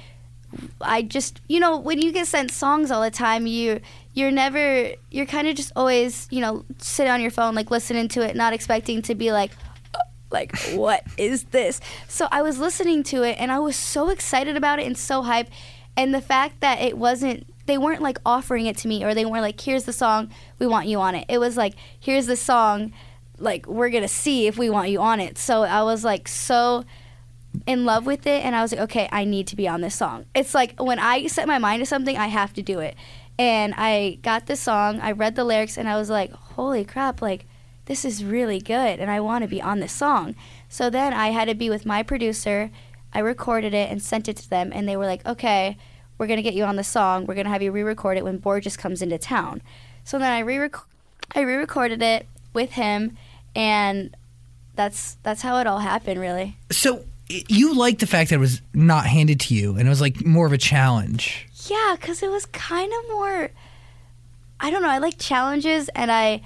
I 0.80 1.02
just, 1.02 1.40
you 1.48 1.60
know, 1.60 1.76
when 1.76 2.00
you 2.00 2.12
get 2.12 2.26
sent 2.26 2.50
songs 2.50 2.90
all 2.90 3.02
the 3.02 3.10
time, 3.10 3.46
you 3.46 3.80
you're 4.14 4.30
never 4.30 4.90
you're 5.10 5.26
kind 5.26 5.48
of 5.48 5.56
just 5.56 5.72
always, 5.74 6.28
you 6.30 6.40
know, 6.40 6.64
sit 6.78 7.08
on 7.08 7.20
your 7.20 7.30
phone 7.30 7.54
like 7.54 7.70
listening 7.70 8.08
to 8.08 8.20
it, 8.20 8.36
not 8.36 8.52
expecting 8.52 9.02
to 9.02 9.14
be 9.14 9.32
like 9.32 9.50
uh, 9.94 9.98
like 10.30 10.56
what 10.74 11.02
is 11.18 11.44
this 11.44 11.80
so 12.06 12.28
i 12.30 12.40
was 12.40 12.58
listening 12.58 13.02
to 13.02 13.24
it 13.24 13.36
and 13.40 13.50
i 13.50 13.58
was 13.58 13.74
so 13.74 14.08
excited 14.10 14.56
about 14.56 14.78
it 14.78 14.86
and 14.86 14.96
so 14.96 15.24
hyped 15.24 15.48
and 15.96 16.14
the 16.14 16.20
fact 16.20 16.60
that 16.60 16.80
it 16.80 16.96
wasn't 16.96 17.44
they 17.70 17.78
weren't 17.78 18.02
like 18.02 18.18
offering 18.26 18.66
it 18.66 18.76
to 18.76 18.88
me 18.88 19.04
or 19.04 19.14
they 19.14 19.24
weren't 19.24 19.42
like 19.42 19.60
here's 19.60 19.84
the 19.84 19.92
song 19.92 20.28
we 20.58 20.66
want 20.66 20.86
you 20.88 21.00
on 21.00 21.14
it 21.14 21.24
it 21.28 21.38
was 21.38 21.56
like 21.56 21.74
here's 21.98 22.26
the 22.26 22.36
song 22.36 22.92
like 23.38 23.66
we're 23.66 23.90
gonna 23.90 24.08
see 24.08 24.46
if 24.46 24.58
we 24.58 24.68
want 24.68 24.90
you 24.90 25.00
on 25.00 25.20
it 25.20 25.38
so 25.38 25.62
i 25.62 25.82
was 25.82 26.04
like 26.04 26.26
so 26.26 26.84
in 27.66 27.84
love 27.84 28.06
with 28.06 28.26
it 28.26 28.44
and 28.44 28.56
i 28.56 28.62
was 28.62 28.72
like 28.72 28.80
okay 28.80 29.08
i 29.12 29.24
need 29.24 29.46
to 29.46 29.56
be 29.56 29.68
on 29.68 29.80
this 29.80 29.94
song 29.94 30.24
it's 30.34 30.54
like 30.54 30.78
when 30.80 30.98
i 30.98 31.26
set 31.26 31.46
my 31.46 31.58
mind 31.58 31.80
to 31.80 31.86
something 31.86 32.16
i 32.16 32.26
have 32.26 32.52
to 32.52 32.62
do 32.62 32.80
it 32.80 32.96
and 33.38 33.72
i 33.76 34.18
got 34.22 34.46
this 34.46 34.60
song 34.60 35.00
i 35.00 35.12
read 35.12 35.36
the 35.36 35.44
lyrics 35.44 35.78
and 35.78 35.88
i 35.88 35.96
was 35.96 36.10
like 36.10 36.32
holy 36.32 36.84
crap 36.84 37.22
like 37.22 37.46
this 37.90 38.04
is 38.04 38.24
really 38.24 38.60
good 38.60 39.00
and 39.00 39.10
I 39.10 39.18
want 39.18 39.42
to 39.42 39.48
be 39.48 39.60
on 39.60 39.80
this 39.80 39.92
song. 39.92 40.36
So 40.68 40.90
then 40.90 41.12
I 41.12 41.30
had 41.30 41.48
to 41.48 41.56
be 41.56 41.68
with 41.68 41.84
my 41.84 42.04
producer. 42.04 42.70
I 43.12 43.18
recorded 43.18 43.74
it 43.74 43.90
and 43.90 44.00
sent 44.00 44.28
it 44.28 44.36
to 44.36 44.48
them 44.48 44.70
and 44.72 44.88
they 44.88 44.96
were 44.96 45.06
like, 45.06 45.26
"Okay, 45.26 45.76
we're 46.20 46.26
going 46.26 46.36
to 46.36 46.42
get 46.42 46.54
you 46.54 46.64
on 46.64 46.76
the 46.76 46.84
song. 46.84 47.24
We're 47.24 47.34
going 47.34 47.46
to 47.46 47.50
have 47.50 47.62
you 47.62 47.72
re-record 47.72 48.18
it 48.18 48.24
when 48.24 48.38
Borgeous 48.38 48.76
comes 48.76 49.00
into 49.00 49.16
town." 49.18 49.62
So 50.04 50.18
then 50.18 50.30
I 50.30 50.40
re 50.40 50.68
I 51.34 51.40
re-recorded 51.40 52.02
it 52.02 52.26
with 52.52 52.72
him 52.72 53.16
and 53.54 54.14
that's 54.74 55.16
that's 55.22 55.42
how 55.42 55.58
it 55.58 55.66
all 55.66 55.78
happened 55.78 56.20
really. 56.20 56.56
So, 56.70 57.04
you 57.28 57.74
liked 57.74 58.00
the 58.00 58.06
fact 58.06 58.30
that 58.30 58.36
it 58.36 58.40
was 58.40 58.60
not 58.74 59.06
handed 59.06 59.38
to 59.40 59.54
you 59.54 59.76
and 59.76 59.86
it 59.86 59.88
was 59.88 60.00
like 60.00 60.24
more 60.26 60.46
of 60.46 60.52
a 60.52 60.58
challenge. 60.58 61.46
Yeah, 61.68 61.96
cuz 62.00 62.22
it 62.22 62.30
was 62.30 62.46
kind 62.46 62.92
of 62.92 63.10
more 63.10 63.50
I 64.58 64.70
don't 64.70 64.82
know, 64.82 64.88
I 64.88 64.98
like 64.98 65.16
challenges 65.18 65.88
and 65.90 66.10
I 66.10 66.42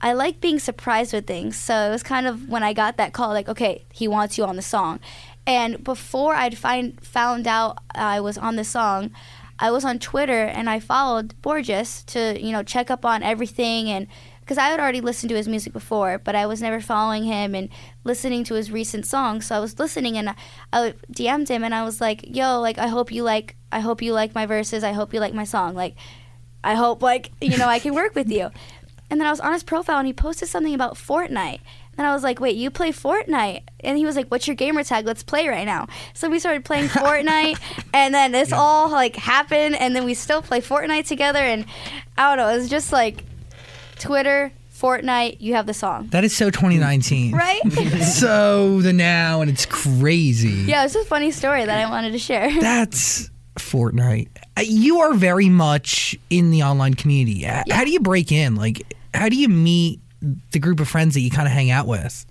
I 0.00 0.12
like 0.12 0.40
being 0.40 0.60
surprised 0.60 1.12
with 1.12 1.26
things. 1.26 1.56
So 1.56 1.74
it 1.74 1.90
was 1.90 2.04
kind 2.04 2.26
of 2.26 2.48
when 2.48 2.62
I 2.62 2.72
got 2.72 2.96
that 2.98 3.12
call 3.12 3.30
like, 3.30 3.48
okay, 3.48 3.84
he 3.92 4.06
wants 4.06 4.38
you 4.38 4.44
on 4.44 4.54
the 4.56 4.62
song. 4.62 5.00
And 5.48 5.82
before 5.82 6.34
I'd 6.34 6.58
find 6.58 7.00
found 7.00 7.46
out 7.46 7.78
I 7.94 8.20
was 8.20 8.36
on 8.36 8.56
the 8.56 8.64
song, 8.64 9.12
I 9.58 9.70
was 9.70 9.82
on 9.82 9.98
Twitter 9.98 10.44
and 10.44 10.68
I 10.68 10.78
followed 10.78 11.34
Borgeous 11.40 12.04
to, 12.08 12.38
you 12.38 12.52
know, 12.52 12.62
check 12.62 12.90
up 12.90 13.06
on 13.06 13.22
everything 13.22 13.88
and 13.88 14.06
because 14.40 14.58
I 14.58 14.68
had 14.68 14.78
already 14.78 15.00
listened 15.00 15.30
to 15.30 15.36
his 15.36 15.48
music 15.48 15.72
before, 15.72 16.18
but 16.18 16.34
I 16.34 16.46
was 16.46 16.60
never 16.60 16.80
following 16.80 17.24
him 17.24 17.54
and 17.54 17.70
listening 18.04 18.44
to 18.44 18.54
his 18.54 18.70
recent 18.70 19.06
songs. 19.06 19.46
So 19.46 19.56
I 19.56 19.58
was 19.58 19.78
listening 19.78 20.18
and 20.18 20.30
I, 20.30 20.34
I 20.72 20.94
DM'd 21.12 21.48
him 21.48 21.64
and 21.64 21.74
I 21.74 21.82
was 21.82 21.98
like, 21.98 22.24
"Yo, 22.26 22.60
like 22.60 22.76
I 22.76 22.88
hope 22.88 23.10
you 23.10 23.22
like 23.22 23.56
I 23.72 23.80
hope 23.80 24.02
you 24.02 24.12
like 24.12 24.34
my 24.34 24.44
verses. 24.44 24.84
I 24.84 24.92
hope 24.92 25.14
you 25.14 25.20
like 25.20 25.34
my 25.34 25.44
song. 25.44 25.74
Like 25.74 25.96
I 26.62 26.74
hope 26.74 27.02
like 27.02 27.30
you 27.40 27.56
know 27.56 27.68
I 27.68 27.78
can 27.78 27.94
work 27.94 28.14
with 28.14 28.30
you. 28.30 28.50
And 29.10 29.18
then 29.18 29.26
I 29.26 29.30
was 29.30 29.40
on 29.40 29.54
his 29.54 29.62
profile 29.62 29.96
and 29.96 30.06
he 30.06 30.12
posted 30.12 30.48
something 30.48 30.74
about 30.74 30.96
Fortnite. 30.96 31.60
And 31.98 32.06
I 32.06 32.14
was 32.14 32.22
like, 32.22 32.38
wait, 32.40 32.56
you 32.56 32.70
play 32.70 32.92
Fortnite? 32.92 33.62
And 33.80 33.98
he 33.98 34.06
was 34.06 34.14
like, 34.16 34.28
what's 34.28 34.46
your 34.46 34.54
gamer 34.56 34.84
tag? 34.84 35.04
Let's 35.04 35.22
play 35.24 35.48
right 35.48 35.66
now. 35.66 35.88
So 36.14 36.30
we 36.30 36.38
started 36.38 36.64
playing 36.64 36.88
Fortnite, 36.88 37.58
and 37.92 38.14
then 38.14 38.30
this 38.32 38.52
all 38.52 38.88
like 38.88 39.16
happened, 39.16 39.74
and 39.74 39.94
then 39.96 40.04
we 40.04 40.14
still 40.14 40.40
play 40.40 40.60
Fortnite 40.60 41.06
together. 41.08 41.40
And 41.40 41.66
I 42.16 42.28
don't 42.34 42.38
know, 42.38 42.54
it 42.54 42.56
was 42.58 42.70
just 42.70 42.92
like 42.92 43.24
Twitter, 43.98 44.52
Fortnite. 44.72 45.38
You 45.40 45.54
have 45.54 45.66
the 45.66 45.74
song, 45.74 46.06
That 46.12 46.22
is 46.24 46.34
so 46.36 46.50
2019. 46.50 47.34
right? 47.34 47.60
So 48.02 48.80
the 48.80 48.92
now, 48.92 49.40
and 49.40 49.50
it's 49.50 49.66
crazy. 49.66 50.64
yeah, 50.70 50.84
it's 50.84 50.94
a 50.94 51.04
funny 51.04 51.30
story 51.32 51.64
that 51.64 51.78
I 51.86 51.90
wanted 51.90 52.12
to 52.12 52.18
share. 52.18 52.48
That's 52.60 53.28
Fortnite. 53.56 54.28
Uh, 54.56 54.60
You 54.64 55.00
are 55.00 55.14
very 55.14 55.48
much 55.48 56.16
in 56.30 56.50
the 56.50 56.62
online 56.62 56.94
community. 56.94 57.44
H- 57.44 57.64
How 57.70 57.84
do 57.84 57.90
you 57.90 58.00
break 58.00 58.30
in? 58.32 58.54
Like, 58.54 58.94
how 59.14 59.28
do 59.28 59.36
you 59.36 59.48
meet 59.48 60.00
the 60.20 60.58
group 60.58 60.80
of 60.80 60.88
friends 60.88 61.14
that 61.14 61.20
you 61.20 61.30
kind 61.30 61.46
of 61.46 61.52
hang 61.52 61.70
out 61.70 61.86
with? 61.86 62.26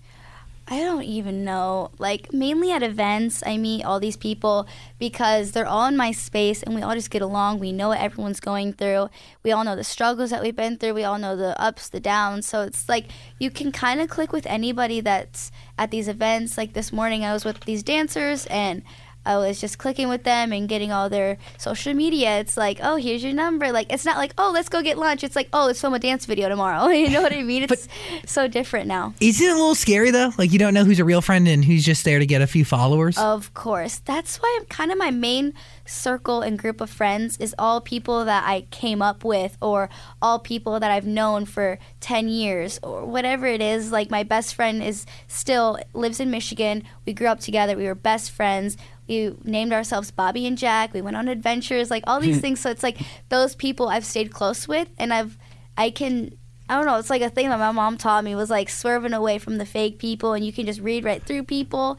I 0.70 0.82
don't 0.82 1.04
even 1.04 1.46
know. 1.46 1.92
Like 1.98 2.34
mainly 2.34 2.74
at 2.74 2.84
events, 2.84 3.42
I 3.46 3.56
meet 3.56 3.86
all 3.86 4.02
these 4.02 4.18
people 4.18 4.68
because 5.00 5.52
they're 5.52 5.66
all 5.66 5.86
in 5.86 5.96
my 5.96 6.12
space 6.12 6.62
and 6.62 6.76
we 6.76 6.82
all 6.82 6.94
just 6.94 7.10
get 7.10 7.22
along. 7.22 7.60
We 7.60 7.72
know 7.72 7.90
what 7.90 8.02
everyone's 8.02 8.42
going 8.42 8.74
through. 8.74 9.10
We 9.44 9.54
all 9.54 9.64
know 9.64 9.78
the 9.78 9.86
struggles 9.86 10.30
that 10.32 10.44
we've 10.44 10.56
been 10.56 10.78
through. 10.78 10.94
We 10.94 11.06
all 11.06 11.20
know 11.20 11.38
the 11.38 11.60
ups, 11.62 11.88
the 11.88 12.02
downs. 12.02 12.48
So 12.48 12.64
it's 12.64 12.90
like 12.90 13.06
you 13.40 13.50
can 13.50 13.72
kind 13.72 14.02
of 14.02 14.10
click 14.10 14.34
with 14.34 14.46
anybody 14.46 15.00
that's 15.00 15.52
at 15.78 15.90
these 15.90 16.10
events. 16.10 16.58
Like 16.58 16.74
this 16.74 16.92
morning, 16.92 17.24
I 17.24 17.32
was 17.32 17.46
with 17.46 17.62
these 17.62 17.82
dancers 17.82 18.46
and 18.48 18.84
I 19.28 19.38
was 19.38 19.60
just 19.60 19.78
clicking 19.78 20.08
with 20.08 20.24
them 20.24 20.54
and 20.54 20.70
getting 20.70 20.92
all 20.92 21.10
their 21.10 21.38
social 21.58 21.94
media. 21.94 22.40
It's 22.40 22.56
like, 22.56 22.80
oh, 22.82 22.96
here's 22.96 23.24
your 23.24 23.34
number. 23.34 23.72
Like, 23.72 23.92
it's 23.92 24.06
not 24.06 24.18
like, 24.18 24.34
oh, 24.38 24.52
let's 24.54 24.70
go 24.70 24.82
get 24.82 24.98
lunch. 24.98 25.24
It's 25.24 25.36
like, 25.36 25.50
oh, 25.52 25.66
let's 25.66 25.82
film 25.82 25.94
a 25.94 26.00
dance 26.00 26.26
video 26.26 26.48
tomorrow. 26.48 26.88
you 26.88 27.10
know 27.10 27.22
what 27.22 27.34
I 27.34 27.44
mean? 27.44 27.64
It's 27.64 27.88
so 28.26 28.48
different 28.48 28.88
now. 28.88 29.14
Isn't 29.20 29.46
it 29.46 29.52
a 29.52 29.56
little 29.56 29.76
scary 29.76 30.12
though? 30.12 30.32
Like 30.38 30.54
you 30.54 30.60
don't 30.60 30.74
know 30.74 30.86
who's 30.86 31.00
a 31.00 31.06
real 31.06 31.22
friend 31.22 31.48
and 31.48 31.64
who's 31.64 31.86
just 31.86 32.06
there 32.06 32.20
to 32.20 32.26
get 32.26 32.42
a 32.42 32.48
few 32.48 32.64
followers. 32.64 33.18
Of 33.18 33.54
course. 33.54 34.00
That's 34.06 34.38
why 34.38 34.58
I'm 34.60 34.66
kind 34.68 34.92
of 34.92 34.98
my 34.98 35.12
main 35.12 35.54
circle 35.88 36.42
and 36.42 36.60
group 36.60 36.82
of 36.82 36.90
friends 36.90 37.38
is 37.38 37.56
all 37.58 37.82
people 37.82 38.26
that 38.26 38.44
I 38.46 38.62
came 38.72 39.02
up 39.02 39.24
with 39.24 39.58
or 39.62 39.90
all 40.22 40.40
people 40.40 40.80
that 40.80 40.92
I've 40.92 41.06
known 41.06 41.46
for 41.46 41.80
10 42.02 42.28
years 42.28 42.80
or 42.84 43.06
whatever 43.06 43.48
it 43.48 43.62
is. 43.62 43.92
Like 43.92 44.12
my 44.12 44.24
best 44.24 44.56
friend 44.56 44.84
is 44.84 45.06
still 45.28 45.80
lives 45.94 46.20
in 46.20 46.30
Michigan. 46.30 46.84
We 47.06 47.14
grew 47.14 47.28
up 47.28 47.40
together. 47.40 47.76
We 47.76 47.86
were 47.86 47.96
best 47.96 48.32
friends. 48.32 48.78
We 49.08 49.36
named 49.44 49.74
ourselves 49.74 50.12
Bobby 50.12 50.46
and 50.46 50.58
Jack. 50.58 50.94
We 50.94 51.02
went 51.02 51.16
on 51.16 51.28
adventures, 51.28 51.90
like 51.90 52.04
all 52.06 52.20
these 52.20 52.42
things. 52.42 52.60
So 52.60 52.70
it's 52.70 52.84
like 52.84 53.00
those 53.30 53.56
people 53.56 53.88
I've 53.88 54.06
stayed 54.06 54.32
close 54.32 54.68
with 54.68 54.90
and 54.98 55.14
I've 55.14 55.38
I 55.78 55.90
can 55.92 56.38
I 56.70 56.76
don't 56.76 56.86
know, 56.86 56.98
it's 56.98 57.10
like 57.10 57.22
a 57.22 57.30
thing 57.30 57.48
that 57.48 57.60
my 57.60 57.72
mom 57.72 57.98
taught 57.98 58.26
me 58.26 58.36
was 58.36 58.50
like 58.50 58.70
swerving 58.70 59.14
away 59.14 59.38
from 59.38 59.58
the 59.58 59.66
fake 59.66 60.00
people 60.00 60.34
and 60.34 60.46
you 60.46 60.52
can 60.52 60.66
just 60.66 60.82
read 60.82 61.06
right 61.06 61.24
through 61.24 61.44
people 61.44 61.98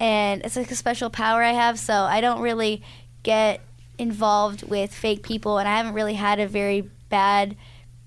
and 0.00 0.42
it's 0.44 0.56
like 0.56 0.70
a 0.70 0.76
special 0.76 1.10
power 1.10 1.42
I 1.42 1.52
have. 1.52 1.78
So 1.78 1.92
I 1.92 2.20
don't 2.20 2.40
really 2.40 2.82
get 3.22 3.60
involved 3.98 4.62
with 4.62 4.92
fake 4.94 5.22
people, 5.22 5.58
and 5.58 5.68
I 5.68 5.76
haven't 5.76 5.94
really 5.94 6.14
had 6.14 6.40
a 6.40 6.46
very 6.46 6.82
bad 7.08 7.56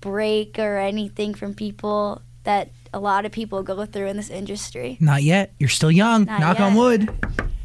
break 0.00 0.58
or 0.58 0.78
anything 0.78 1.34
from 1.34 1.54
people 1.54 2.22
that 2.44 2.70
a 2.92 3.00
lot 3.00 3.24
of 3.24 3.32
people 3.32 3.62
go 3.62 3.86
through 3.86 4.06
in 4.06 4.16
this 4.16 4.30
industry. 4.30 4.96
Not 5.00 5.22
yet. 5.22 5.52
You're 5.58 5.68
still 5.68 5.90
young. 5.90 6.24
Not 6.24 6.40
Knock 6.40 6.60
on 6.60 6.74
wood. 6.74 7.10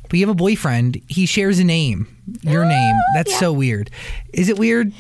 But 0.10 0.14
you 0.14 0.26
have 0.26 0.34
a 0.34 0.38
boyfriend. 0.38 1.02
He 1.10 1.26
shares 1.26 1.60
a 1.60 1.64
name. 1.64 2.08
Your 2.42 2.64
ah, 2.64 2.70
name. 2.70 2.96
That's 3.14 3.32
yeah. 3.32 3.40
so 3.40 3.54
weird. 3.54 3.90
Is 4.34 4.48
it 4.50 4.58
weird? 4.58 4.94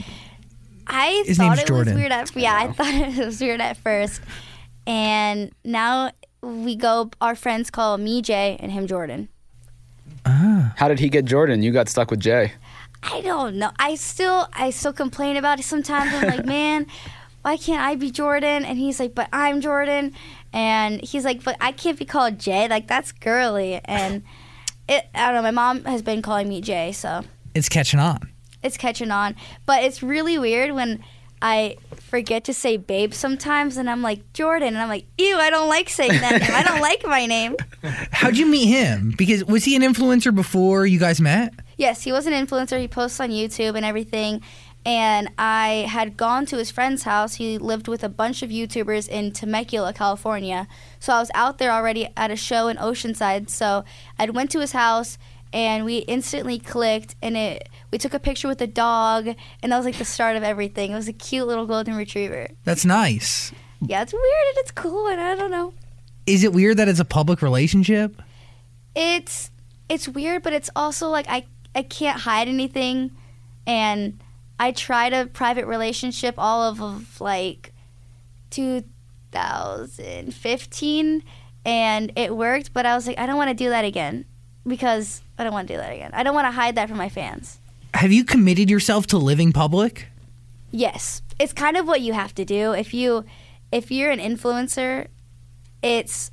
I 0.86 1.24
His 1.26 1.38
thought 1.38 1.50
name's 1.50 1.62
it 1.62 1.68
Jordan. 1.68 1.94
was 1.94 2.02
weird 2.02 2.12
at 2.12 2.36
yeah, 2.36 2.56
I 2.56 2.72
thought 2.72 2.94
it 3.18 3.26
was 3.26 3.42
weird 3.42 3.62
at 3.62 3.78
first, 3.78 4.22
and 4.86 5.52
now 5.64 6.12
we 6.42 6.76
go. 6.76 7.12
Our 7.20 7.36
friends 7.36 7.70
call 7.70 7.98
me 7.98 8.22
Jay 8.22 8.58
and 8.60 8.72
him 8.72 8.88
Jordan. 8.88 9.28
Ah. 10.26 10.57
How 10.76 10.88
did 10.88 11.00
he 11.00 11.10
get 11.10 11.26
Jordan? 11.26 11.62
You 11.64 11.72
got 11.72 11.90
stuck 11.90 12.12
with 12.12 12.20
Jay. 12.20 12.54
I 13.04 13.22
don't 13.22 13.56
know. 13.58 13.72
I 13.80 13.96
still 13.96 14.48
I 14.54 14.70
still 14.72 14.94
complain 14.94 15.38
about 15.38 15.60
it 15.60 15.64
sometimes. 15.64 16.14
I'm 16.14 16.28
like, 16.28 16.46
man, 16.58 16.88
why 17.44 17.58
can't 17.58 17.82
I 17.82 17.96
be 17.96 18.12
Jordan? 18.12 18.66
And 18.66 18.78
he's 18.78 19.00
like, 19.00 19.14
but 19.16 19.30
I'm 19.32 19.62
Jordan. 19.62 20.14
And 20.54 21.02
he's 21.02 21.24
like, 21.24 21.44
but 21.44 21.56
I 21.62 21.72
can't 21.72 21.98
be 21.98 22.06
called 22.06 22.40
Jay. 22.40 22.68
Like 22.68 22.88
that's 22.88 23.12
girly. 23.12 23.80
And 23.86 24.24
it 24.90 25.06
I 25.14 25.28
don't 25.32 25.36
know. 25.36 25.42
My 25.44 25.52
mom 25.52 25.86
has 25.86 26.02
been 26.02 26.22
calling 26.22 26.50
me 26.50 26.60
Jay, 26.62 26.92
so 26.92 27.22
It's 27.54 27.70
catching 27.70 28.00
on. 28.00 28.20
it's 28.64 28.78
catching 28.78 29.12
on. 29.12 29.36
But 29.66 29.84
it's 29.84 30.02
really 30.02 30.38
weird 30.40 30.74
when 30.74 31.04
I 31.42 31.78
forget 31.92 32.44
to 32.46 32.54
say 32.54 32.78
babe 32.78 33.14
sometimes, 33.14 33.78
and 33.78 33.90
I'm 33.90 34.02
like 34.02 34.34
Jordan, 34.34 34.70
and 34.70 34.78
I'm 34.78 34.90
like, 34.90 35.06
ew, 35.18 35.36
I 35.38 35.50
don't 35.50 35.70
like 35.70 35.90
saying 35.90 36.12
that 36.12 36.42
name. 36.42 36.52
I 36.52 36.64
don't 36.64 36.82
like 36.82 37.06
my 37.06 37.26
name. 37.26 37.56
How'd 38.12 38.38
you 38.38 38.46
meet 38.46 38.68
him? 38.68 39.14
Because 39.18 39.46
was 39.46 39.64
he 39.64 39.76
an 39.76 39.82
influencer 39.82 40.34
before 40.34 40.86
you 40.86 41.00
guys 41.00 41.22
met? 41.22 41.54
Yes, 41.78 42.04
he 42.04 42.12
was 42.12 42.26
an 42.26 42.34
influencer. 42.34 42.80
He 42.80 42.88
posts 42.88 43.20
on 43.20 43.30
YouTube 43.30 43.76
and 43.76 43.86
everything. 43.86 44.42
And 44.86 45.30
I 45.38 45.86
had 45.90 46.16
gone 46.16 46.46
to 46.46 46.58
his 46.58 46.72
friend's 46.72 47.04
house. 47.04 47.36
He 47.36 47.58
lived 47.58 47.90
with 47.90 48.06
a 48.06 48.10
bunch 48.10 48.42
of 48.42 48.50
YouTubers 48.50 49.10
in 49.10 49.34
Temecula, 49.34 49.92
California. 49.92 50.66
So 51.00 51.14
I 51.14 51.20
was 51.20 51.30
out 51.34 51.58
there 51.58 51.72
already 51.72 52.08
at 52.16 52.32
a 52.32 52.38
show 52.38 52.70
in 52.70 52.78
Oceanside. 52.78 53.50
So 53.50 53.84
I 54.18 54.30
went 54.30 54.50
to 54.52 54.62
his 54.62 54.72
house 54.72 55.18
and 55.54 55.86
we 55.86 56.00
instantly 56.00 56.60
clicked 56.60 57.16
and 57.22 57.38
it 57.38 57.70
we 57.92 57.98
took 57.98 58.14
a 58.14 58.20
picture 58.20 58.48
with 58.48 58.60
the 58.60 58.68
dog 58.68 59.28
and 59.64 59.72
that 59.72 59.78
was 59.78 59.86
like 59.86 59.98
the 59.98 60.06
start 60.06 60.36
of 60.36 60.44
everything. 60.44 60.92
It 60.92 60.96
was 60.96 61.08
a 61.08 61.14
cute 61.14 61.48
little 61.48 61.66
golden 61.66 61.96
retriever. 61.96 62.48
That's 62.64 62.86
nice. 62.86 63.52
Yeah, 63.82 64.02
it's 64.02 64.14
weird 64.14 64.24
and 64.24 64.58
it's 64.58 64.72
cool 64.72 65.08
and 65.08 65.22
I 65.22 65.36
don't 65.36 65.52
know. 65.52 65.74
Is 66.26 66.44
it 66.44 66.54
weird 66.54 66.78
that 66.78 66.88
it's 66.88 67.00
a 67.00 67.06
public 67.06 67.42
relationship? 67.42 68.22
it's 68.98 69.52
it's 69.88 70.10
weird, 70.10 70.44
but 70.44 70.52
it's 70.54 70.70
also 70.76 71.10
like 71.10 71.28
I 71.30 71.46
I 71.76 71.84
can't 71.84 72.22
hide 72.22 72.48
anything, 72.48 73.12
and 73.66 74.20
I 74.60 74.72
tried 74.72 75.14
a 75.14 75.28
private 75.28 75.68
relationship 75.68 76.34
all 76.38 76.64
of, 76.64 76.82
of 76.82 77.22
like 77.22 77.74
2015, 78.50 81.24
and 81.64 82.12
it 82.16 82.36
worked. 82.36 82.74
But 82.74 82.88
I 82.88 82.96
was 82.96 83.06
like, 83.08 83.20
I 83.20 83.28
don't 83.28 83.38
want 83.38 83.50
to 83.50 83.54
do 83.54 83.70
that 83.70 83.86
again 83.86 84.26
because 84.68 85.22
I 85.38 85.44
don't 85.44 85.54
want 85.54 85.68
to 85.68 85.74
do 85.74 85.78
that 85.78 85.94
again. 85.94 86.12
I 86.14 86.24
don't 86.24 86.36
want 86.36 86.48
to 86.48 86.52
hide 86.52 86.76
that 86.76 86.90
from 86.90 86.98
my 86.98 87.10
fans. 87.10 87.60
Have 87.94 88.12
you 88.12 88.24
committed 88.24 88.70
yourself 88.70 89.08
to 89.08 89.18
living 89.18 89.52
public? 89.54 90.08
Yes, 90.72 91.22
it's 91.40 91.54
kind 91.54 91.78
of 91.78 91.88
what 91.88 92.02
you 92.02 92.14
have 92.14 92.36
to 92.36 92.46
do 92.46 92.74
if 92.74 92.94
you 92.94 93.26
if 93.72 93.92
you're 93.92 94.12
an 94.12 94.20
influencer. 94.20 95.08
It's 95.82 96.32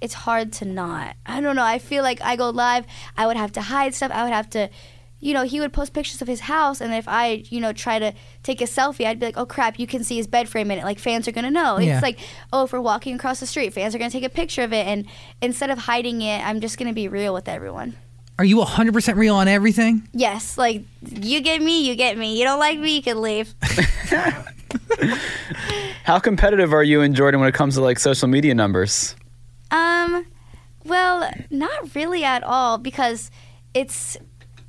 it's 0.00 0.14
hard 0.14 0.52
to 0.54 0.64
not. 0.64 1.16
I 1.26 1.40
don't 1.40 1.56
know. 1.56 1.64
I 1.64 1.78
feel 1.78 2.02
like 2.02 2.20
I 2.20 2.36
go 2.36 2.50
live, 2.50 2.86
I 3.16 3.26
would 3.26 3.36
have 3.36 3.52
to 3.52 3.60
hide 3.60 3.94
stuff. 3.94 4.12
I 4.12 4.22
would 4.24 4.32
have 4.32 4.50
to, 4.50 4.68
you 5.20 5.34
know, 5.34 5.42
he 5.44 5.60
would 5.60 5.72
post 5.72 5.92
pictures 5.92 6.22
of 6.22 6.28
his 6.28 6.40
house, 6.40 6.80
and 6.80 6.94
if 6.94 7.08
I, 7.08 7.44
you 7.48 7.60
know, 7.60 7.72
try 7.72 7.98
to 7.98 8.12
take 8.42 8.60
a 8.60 8.64
selfie, 8.64 9.04
I'd 9.04 9.18
be 9.18 9.26
like, 9.26 9.36
oh 9.36 9.46
crap, 9.46 9.78
you 9.78 9.86
can 9.86 10.04
see 10.04 10.16
his 10.16 10.26
bed 10.26 10.48
frame 10.48 10.70
in 10.70 10.78
it. 10.78 10.84
Like 10.84 10.98
fans 10.98 11.26
are 11.26 11.32
gonna 11.32 11.50
know. 11.50 11.78
Yeah. 11.78 11.94
It's 11.94 12.02
like, 12.02 12.18
oh, 12.52 12.64
if 12.64 12.72
we're 12.72 12.80
walking 12.80 13.14
across 13.16 13.40
the 13.40 13.46
street, 13.46 13.72
fans 13.72 13.94
are 13.94 13.98
gonna 13.98 14.10
take 14.10 14.24
a 14.24 14.28
picture 14.28 14.62
of 14.62 14.72
it, 14.72 14.86
and 14.86 15.06
instead 15.42 15.70
of 15.70 15.78
hiding 15.78 16.22
it, 16.22 16.44
I'm 16.46 16.60
just 16.60 16.78
gonna 16.78 16.92
be 16.92 17.08
real 17.08 17.34
with 17.34 17.48
everyone. 17.48 17.96
Are 18.38 18.44
you 18.44 18.58
100% 18.58 19.16
real 19.16 19.34
on 19.34 19.48
everything? 19.48 20.08
Yes, 20.12 20.56
like 20.56 20.82
you 21.02 21.40
get 21.40 21.60
me, 21.60 21.88
you 21.88 21.96
get 21.96 22.16
me. 22.16 22.38
You 22.38 22.44
don't 22.44 22.60
like 22.60 22.78
me, 22.78 22.94
you 22.94 23.02
can 23.02 23.20
leave. 23.20 23.52
How 26.04 26.20
competitive 26.20 26.72
are 26.72 26.84
you 26.84 27.00
and 27.00 27.16
Jordan 27.16 27.40
when 27.40 27.48
it 27.48 27.54
comes 27.54 27.74
to 27.74 27.80
like 27.80 27.98
social 27.98 28.28
media 28.28 28.54
numbers? 28.54 29.16
Um, 29.72 30.24
well, 30.84 31.28
not 31.50 31.94
really 31.96 32.22
at 32.22 32.44
all 32.44 32.78
because 32.78 33.30
it's. 33.74 34.16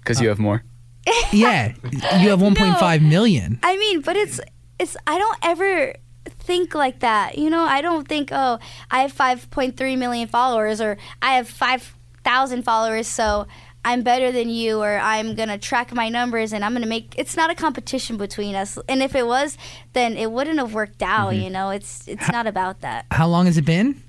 Because 0.09 0.21
you 0.23 0.29
have 0.29 0.39
more. 0.39 0.63
Yeah. 1.31 1.73
You 2.19 2.29
have 2.29 2.39
1.5 2.39 3.01
million. 3.07 3.59
I 3.61 3.77
mean, 3.77 4.01
but 4.01 4.15
it's 4.15 4.39
it's. 4.79 4.97
I 5.05 5.19
don't 5.19 5.37
ever 5.43 5.93
think 6.39 6.73
like 6.73 6.99
that. 6.99 7.37
You 7.37 7.51
know, 7.51 7.61
I 7.61 7.81
don't 7.81 8.07
think 8.07 8.29
oh, 8.31 8.57
I 8.89 9.01
have 9.01 9.13
5.3 9.13 9.97
million 9.97 10.27
followers 10.27 10.81
or 10.81 10.97
I 11.21 11.35
have 11.35 11.47
5,000 11.47 12.63
followers, 12.63 13.07
so. 13.07 13.45
I'm 13.85 14.03
better 14.03 14.33
than 14.33 14.49
you, 14.49 14.81
or 14.81 14.99
I'm 14.99 15.35
gonna 15.35 15.57
track 15.57 15.93
my 15.93 16.09
numbers, 16.09 16.51
and 16.51 16.65
I'm 16.65 16.73
gonna 16.73 16.85
make. 16.85 17.15
It's 17.17 17.37
not 17.37 17.49
a 17.49 17.55
competition 17.55 18.17
between 18.17 18.53
us, 18.53 18.77
and 18.89 19.01
if 19.01 19.15
it 19.15 19.25
was, 19.25 19.57
then 19.93 20.17
it 20.17 20.29
wouldn't 20.29 20.59
have 20.59 20.73
worked 20.73 21.01
out. 21.01 21.29
You 21.29 21.49
know, 21.49 21.69
it's 21.69 22.05
it's 22.05 22.29
not 22.29 22.45
about 22.45 22.81
that. 22.81 23.05
How 23.09 23.29
long 23.29 23.45
has 23.45 23.57
it 23.57 23.63
been? 23.63 24.03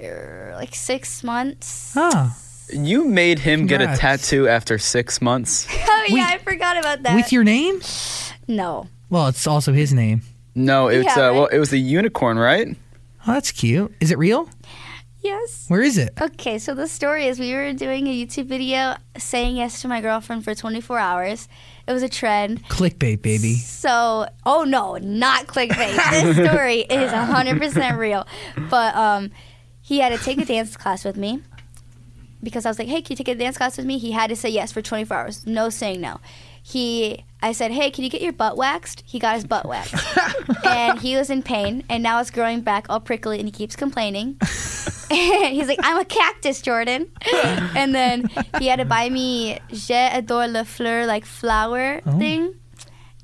Er, 0.00 0.52
Like 0.54 0.72
six 0.72 1.24
months. 1.24 1.94
Oh. 1.96 2.32
You 2.72 3.04
made 3.04 3.38
him 3.40 3.66
get 3.66 3.80
a 3.80 3.86
Congrats. 3.86 4.00
tattoo 4.28 4.48
after 4.48 4.78
six 4.78 5.20
months. 5.20 5.66
Oh 6.06 6.06
yeah, 6.08 6.28
I 6.32 6.38
forgot 6.38 6.76
about 6.76 7.02
that. 7.04 7.14
With 7.14 7.32
your 7.32 7.44
name? 7.44 7.80
no. 8.46 8.88
Well, 9.08 9.28
it's 9.28 9.46
also 9.46 9.72
his 9.72 9.94
name. 9.94 10.20
No, 10.54 10.88
it's 10.88 11.16
Yeah, 11.16 11.30
uh, 11.30 11.32
well, 11.32 11.46
it 11.46 11.58
was 11.58 11.72
a 11.72 11.78
unicorn, 11.78 12.38
right? 12.38 12.76
Oh, 13.26 13.32
that's 13.32 13.50
cute. 13.52 13.90
Is 14.00 14.10
it 14.10 14.18
real? 14.18 14.50
Yes. 15.20 15.64
Where 15.68 15.80
is 15.80 15.96
it? 15.96 16.12
Okay, 16.20 16.58
so 16.58 16.74
the 16.74 16.86
story 16.86 17.26
is 17.26 17.38
we 17.38 17.54
were 17.54 17.72
doing 17.72 18.06
a 18.06 18.10
YouTube 18.26 18.46
video 18.46 18.96
saying 19.16 19.56
yes 19.56 19.80
to 19.80 19.88
my 19.88 20.02
girlfriend 20.02 20.44
for 20.44 20.54
24 20.54 20.98
hours. 20.98 21.48
It 21.86 21.92
was 21.94 22.02
a 22.02 22.08
trend. 22.10 22.62
Clickbait, 22.68 23.22
baby. 23.22 23.54
So, 23.54 24.26
oh 24.44 24.64
no, 24.64 24.98
not 24.98 25.46
clickbait. 25.46 25.96
this 26.10 26.46
story 26.46 26.80
is 26.80 27.10
100% 27.10 27.96
real. 27.96 28.26
But 28.68 28.94
um, 28.94 29.30
he 29.80 30.00
had 30.00 30.10
to 30.10 30.22
take 30.22 30.38
a 30.38 30.44
dance 30.44 30.76
class 30.76 31.02
with 31.06 31.16
me 31.16 31.40
because 32.42 32.66
I 32.66 32.70
was 32.70 32.78
like, 32.78 32.88
hey, 32.88 33.02
can 33.02 33.12
you 33.12 33.16
take 33.16 33.28
a 33.28 33.34
dance 33.34 33.56
class 33.56 33.76
with 33.76 33.86
me? 33.86 33.98
He 33.98 34.12
had 34.12 34.28
to 34.28 34.36
say 34.36 34.48
yes 34.48 34.72
for 34.72 34.82
24 34.82 35.16
hours. 35.16 35.46
No 35.46 35.70
saying 35.70 36.00
no. 36.00 36.20
He, 36.62 37.24
I 37.42 37.52
said, 37.52 37.72
hey, 37.72 37.90
can 37.90 38.04
you 38.04 38.10
get 38.10 38.22
your 38.22 38.32
butt 38.32 38.56
waxed? 38.56 39.02
He 39.06 39.18
got 39.18 39.34
his 39.34 39.44
butt 39.44 39.66
waxed. 39.66 39.94
and 40.64 40.98
he 40.98 41.16
was 41.16 41.28
in 41.28 41.42
pain, 41.42 41.84
and 41.90 42.02
now 42.02 42.20
it's 42.20 42.30
growing 42.30 42.62
back 42.62 42.86
all 42.88 43.00
prickly, 43.00 43.38
and 43.38 43.46
he 43.46 43.52
keeps 43.52 43.76
complaining. 43.76 44.38
and 45.10 45.54
he's 45.54 45.68
like, 45.68 45.78
I'm 45.82 45.98
a 45.98 46.04
cactus, 46.04 46.62
Jordan. 46.62 47.10
and 47.76 47.94
then 47.94 48.30
he 48.58 48.68
had 48.68 48.76
to 48.76 48.86
buy 48.86 49.08
me 49.10 49.58
Je 49.72 50.08
adore 50.12 50.48
le 50.48 50.64
fleur, 50.64 51.06
like 51.06 51.26
flower 51.26 52.00
oh. 52.06 52.18
thing. 52.18 52.54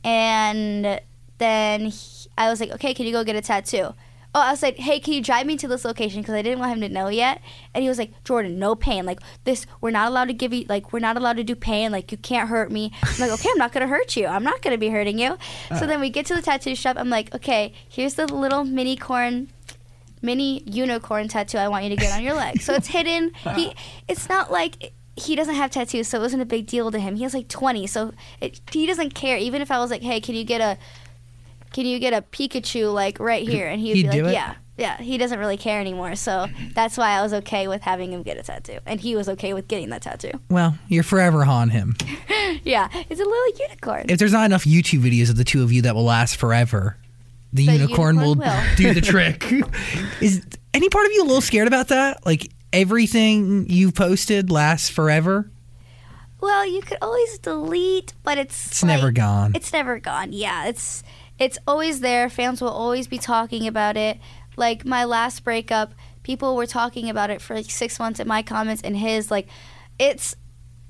And 0.05 1.01
then 1.39 1.87
he, 1.87 2.29
I 2.37 2.51
was 2.51 2.61
like, 2.61 2.73
okay, 2.73 2.93
can 2.93 3.07
you 3.07 3.13
go 3.13 3.25
get 3.25 3.37
a 3.37 3.41
tattoo? 3.41 3.95
Oh, 4.35 4.41
I 4.41 4.51
was 4.51 4.63
like, 4.63 4.77
hey, 4.77 5.01
can 5.01 5.15
you 5.15 5.23
drive 5.23 5.47
me 5.47 5.57
to 5.57 5.67
this 5.67 5.85
location? 5.85 6.21
Because 6.21 6.35
I 6.35 6.43
didn't 6.43 6.61
want 6.61 6.73
him 6.73 6.81
to 6.83 6.89
know 6.89 7.09
yet. 7.09 7.41
And 7.75 7.83
he 7.83 7.89
was 7.89 7.99
like, 7.99 8.13
Jordan, 8.23 8.59
no 8.59 8.75
pain. 8.75 9.05
Like 9.05 9.21
this, 9.45 9.67
we're 9.81 9.91
not 9.91 10.09
allowed 10.09 10.27
to 10.27 10.35
give 10.35 10.53
you, 10.53 10.67
like, 10.69 10.93
we're 10.93 11.01
not 11.01 11.17
allowed 11.17 11.37
to 11.39 11.45
do 11.45 11.57
pain. 11.57 11.91
Like 11.91 12.13
you 12.13 12.19
can't 12.19 12.49
hurt 12.49 12.71
me. 12.71 12.93
I'm 13.03 13.19
like, 13.19 13.31
okay, 13.33 13.49
I'm 13.51 13.59
not 13.59 13.73
gonna 13.73 13.89
hurt 13.89 14.17
you. 14.17 14.27
I'm 14.27 14.45
not 14.45 14.63
gonna 14.63 14.79
be 14.79 14.89
hurting 14.89 15.19
you. 15.19 15.37
So 15.79 15.87
then 15.87 16.01
we 16.01 16.11
get 16.11 16.27
to 16.27 16.35
the 16.35 16.43
tattoo 16.43 16.75
shop. 16.77 16.97
I'm 16.99 17.11
like, 17.11 17.35
okay, 17.35 17.73
here's 17.89 18.15
the 18.15 18.27
little 18.27 18.65
mini 18.65 18.97
corn 18.97 19.49
mini 20.23 20.63
unicorn 20.67 21.29
tattoo 21.29 21.59
I 21.59 21.69
want 21.69 21.85
you 21.85 21.91
to 21.91 21.97
get 21.97 22.13
on 22.15 22.23
your 22.23 22.35
leg. 22.35 22.61
So 22.61 22.75
it's 22.75 22.89
hidden. 22.89 23.33
He, 23.55 23.75
it's 24.07 24.29
not 24.29 24.53
like 24.53 24.93
he 25.17 25.35
doesn't 25.37 25.55
have 25.55 25.71
tattoos, 25.71 26.09
so 26.09 26.19
it 26.19 26.23
wasn't 26.23 26.43
a 26.43 26.47
big 26.47 26.67
deal 26.67 26.91
to 26.91 26.99
him. 26.99 27.17
He 27.17 27.23
has 27.25 27.35
like 27.35 27.49
20, 27.49 27.87
so 27.87 28.13
it, 28.41 28.61
he 28.71 28.87
doesn't 28.87 29.15
care. 29.15 29.37
Even 29.37 29.61
if 29.61 29.71
I 29.71 29.79
was 29.79 29.91
like, 29.91 30.03
hey, 30.03 30.21
can 30.21 30.35
you 30.35 30.45
get 30.45 30.61
a, 30.61 30.79
can 31.73 31.87
you 31.87 31.99
get 31.99 32.13
a 32.13 32.23
Pikachu 32.23 32.93
like 32.93 33.19
right 33.21 33.47
here? 33.49 33.67
And 33.69 33.81
he'd, 33.81 33.97
He'd 33.97 34.11
be 34.11 34.11
do 34.11 34.23
like, 34.25 34.31
it? 34.31 34.35
yeah. 34.35 34.55
Yeah, 34.77 34.97
he 34.97 35.19
doesn't 35.19 35.39
really 35.39 35.59
care 35.59 35.79
anymore, 35.79 36.15
so 36.15 36.47
that's 36.75 36.97
why 36.97 37.11
I 37.11 37.21
was 37.23 37.35
okay 37.35 37.69
with 37.69 37.83
having 37.83 38.15
him 38.15 38.23
get 38.23 38.39
a 38.39 38.43
tattoo, 38.43 38.79
and 38.87 38.99
he 38.99 39.15
was 39.15 39.29
okay 39.29 39.53
with 39.53 39.69
getting 39.69 39.91
that 39.91 40.01
tattoo. 40.01 40.31
Well, 40.49 40.79
you're 40.89 41.03
forever 41.03 41.45
on 41.45 41.71
him. 41.71 41.97
Yeah, 42.65 42.89
it's 42.93 43.21
a 43.21 43.25
little 43.25 43.59
unicorn. 43.61 44.07
If 44.09 44.19
there's 44.19 44.33
not 44.33 44.45
enough 44.45 44.65
YouTube 44.65 45.01
videos 45.03 45.31
of 45.31 45.37
the 45.37 45.45
two 45.45 45.63
of 45.63 45.71
you 45.73 45.83
that 45.83 45.95
will 45.95 46.05
last 46.05 46.37
forever, 46.37 46.97
the, 47.53 47.65
The 47.65 47.73
unicorn, 47.75 48.17
unicorn 48.17 48.39
will, 48.39 48.45
will. 48.45 48.63
do 48.77 48.93
the 48.93 49.01
trick. 49.13 49.45
Is 50.21 50.45
any 50.75 50.89
part 50.89 51.07
of 51.07 51.13
you 51.13 51.23
a 51.23 51.27
little 51.27 51.41
scared 51.41 51.69
about 51.69 51.89
that? 51.89 52.27
Like 52.27 52.51
everything 52.73 53.67
you've 53.71 53.95
posted 53.95 54.51
lasts 54.51 54.91
forever? 54.91 55.49
Well, 56.41 56.67
you 56.69 56.83
could 56.83 56.99
always 57.01 57.39
delete, 57.39 58.15
but 58.25 58.37
it's 58.37 58.67
It's 58.67 58.85
never 58.85 59.11
gone. 59.13 59.53
It's 59.55 59.73
never 59.73 59.99
gone. 60.01 60.33
Yeah, 60.33 60.67
it's 60.67 61.03
it's 61.41 61.59
always 61.67 62.01
there. 62.01 62.29
Fans 62.29 62.61
will 62.61 62.69
always 62.69 63.09
be 63.09 63.19
talking 63.19 63.67
about 63.67 63.97
it. 63.97 64.21
Like 64.57 64.85
my 64.85 65.05
last 65.05 65.43
breakup, 65.43 65.95
people 66.23 66.55
were 66.55 66.67
talking 66.67 67.09
about 67.09 67.31
it 67.31 67.41
for 67.41 67.57
like 67.57 67.71
six 67.71 67.99
months 67.99 68.21
in 68.21 68.29
my 68.29 68.43
comments 68.43 68.83
and 68.83 68.97
his. 68.97 69.31
Like, 69.31 69.49
it's 69.99 70.37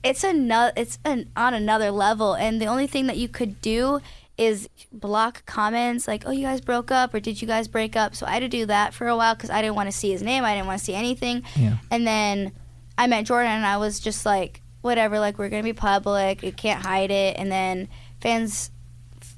it's 0.02 0.24
another 0.24 0.72
it's 0.76 0.98
an, 1.04 1.30
on 1.36 1.54
another 1.54 1.92
level. 1.92 2.34
And 2.34 2.60
the 2.60 2.66
only 2.66 2.88
thing 2.88 3.06
that 3.06 3.16
you 3.16 3.28
could 3.28 3.62
do 3.62 4.00
is 4.36 4.68
block 4.92 5.46
comments 5.46 6.08
like, 6.08 6.24
"Oh, 6.26 6.32
you 6.32 6.42
guys 6.42 6.60
broke 6.60 6.90
up," 6.90 7.14
or 7.14 7.20
"Did 7.20 7.40
you 7.40 7.46
guys 7.46 7.68
break 7.68 7.94
up?" 7.94 8.16
So 8.16 8.26
I 8.26 8.32
had 8.32 8.40
to 8.40 8.48
do 8.48 8.66
that 8.66 8.92
for 8.92 9.06
a 9.06 9.16
while 9.16 9.34
because 9.36 9.50
I 9.50 9.62
didn't 9.62 9.76
want 9.76 9.88
to 9.88 9.96
see 9.96 10.10
his 10.10 10.22
name. 10.22 10.44
I 10.44 10.54
didn't 10.54 10.66
want 10.66 10.80
to 10.80 10.84
see 10.84 10.94
anything. 10.94 11.44
Yeah. 11.54 11.76
And 11.92 12.06
then 12.06 12.52
I 12.98 13.06
met 13.06 13.26
Jordan, 13.26 13.52
and 13.52 13.66
I 13.66 13.76
was 13.76 14.00
just 14.00 14.26
like, 14.26 14.62
whatever, 14.80 15.20
like, 15.20 15.38
we're 15.38 15.48
going 15.48 15.62
to 15.62 15.68
be 15.68 15.74
public. 15.74 16.42
You 16.42 16.52
can't 16.52 16.82
hide 16.82 17.10
it. 17.10 17.36
And 17.38 17.52
then 17.52 17.88
fans, 18.20 18.70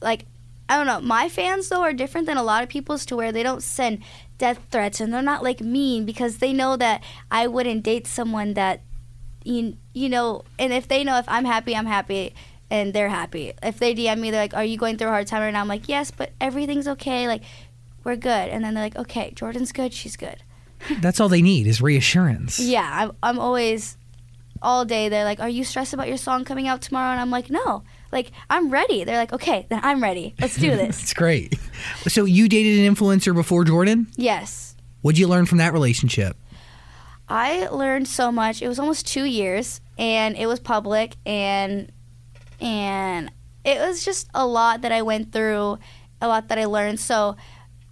like, 0.01 0.25
I 0.73 0.77
don't 0.77 0.87
know. 0.87 1.07
My 1.07 1.29
fans, 1.29 1.69
though, 1.69 1.83
are 1.83 1.93
different 1.93 2.27
than 2.27 2.39
a 2.39 2.43
lot 2.43 2.63
of 2.63 2.71
people's 2.71 3.05
to 3.07 3.17
where 3.17 3.31
they 3.31 3.43
don't 3.43 3.63
send 3.63 4.03
death 4.39 4.59
threats 4.71 5.03
and 5.03 5.13
they're 5.13 5.21
not, 5.21 5.43
like, 5.43 5.61
mean 5.61 6.07
because 6.07 6.39
they 6.39 6.55
know 6.55 6.79
that 6.79 7.05
I 7.31 7.47
wouldn't 7.47 7.83
date 7.83 8.07
someone 8.07 8.55
that, 8.55 8.81
you, 9.45 9.77
you 9.93 10.09
know, 10.09 10.45
and 10.59 10.73
if 10.73 10.89
they 10.89 11.05
know 11.05 11.19
if 11.19 11.27
I'm 11.29 11.45
happy, 11.45 11.77
I'm 11.77 11.85
happy. 11.85 12.33
And 12.71 12.95
they're 12.95 13.11
happy. 13.11 13.53
If 13.63 13.79
they 13.81 13.95
DM 13.95 14.19
me, 14.19 14.31
they're 14.31 14.41
like, 14.41 14.55
"Are 14.55 14.65
you 14.65 14.79
going 14.79 14.97
through 14.97 15.09
a 15.09 15.11
hard 15.11 15.27
time 15.27 15.43
right 15.43 15.51
now?" 15.51 15.61
I'm 15.61 15.69
like, 15.69 15.91
"Yes, 15.91 16.11
but 16.11 16.31
everything's 16.41 16.89
okay. 16.89 17.29
Like, 17.29 17.43
we're 18.03 18.17
good." 18.17 18.49
And 18.49 18.65
then 18.65 18.73
they're 18.73 18.85
like, 18.85 18.97
"Okay, 18.97 19.33
Jordan's 19.35 19.73
good. 19.73 19.93
She's 19.93 20.17
good." 20.17 20.43
That's 21.03 21.21
all 21.21 21.29
they 21.29 21.43
need 21.43 21.67
is 21.67 21.83
reassurance. 21.83 22.59
Yeah, 22.59 22.89
I'm, 22.91 23.13
I'm 23.23 23.39
always 23.39 23.99
all 24.63 24.87
day. 24.87 25.11
They're 25.11 25.27
like, 25.27 25.39
"Are 25.39 25.51
you 25.51 25.65
stressed 25.65 25.93
about 25.93 26.09
your 26.09 26.17
song 26.17 26.47
coming 26.47 26.67
out 26.67 26.81
tomorrow?" 26.81 27.11
And 27.13 27.21
I'm 27.21 27.31
like, 27.31 27.51
"No, 27.51 27.83
like 28.13 28.31
I'm 28.51 28.71
ready." 28.71 29.05
They're 29.05 29.17
like, 29.19 29.33
"Okay, 29.33 29.67
then 29.71 29.81
I'm 29.83 30.03
ready. 30.03 30.35
Let's 30.41 30.57
do 30.57 30.71
this." 30.71 31.01
It's 31.03 31.15
great. 31.15 31.59
So 32.09 32.25
you 32.25 32.49
dated 32.49 32.79
an 32.87 32.95
influencer 32.95 33.35
before 33.35 33.65
Jordan? 33.65 34.07
yes, 34.17 34.77
What'd 35.01 35.19
you 35.19 35.27
learn 35.27 35.47
from 35.47 35.59
that 35.59 35.73
relationship? 35.73 36.37
I 37.29 37.67
learned 37.69 38.07
so 38.07 38.31
much. 38.31 38.63
It 38.63 38.69
was 38.69 38.79
almost 38.79 39.07
two 39.07 39.25
years, 39.25 39.81
and 39.99 40.37
it 40.37 40.47
was 40.47 40.61
public, 40.61 41.17
and 41.27 41.91
and 42.61 43.31
it 43.65 43.79
was 43.81 44.05
just 44.05 44.29
a 44.35 44.47
lot 44.47 44.83
that 44.83 44.93
I 44.93 45.03
went 45.03 45.33
through, 45.33 45.79
a 46.21 46.29
lot 46.29 46.49
that 46.49 46.59
I 46.59 46.67
learned. 46.67 47.01
So 47.01 47.37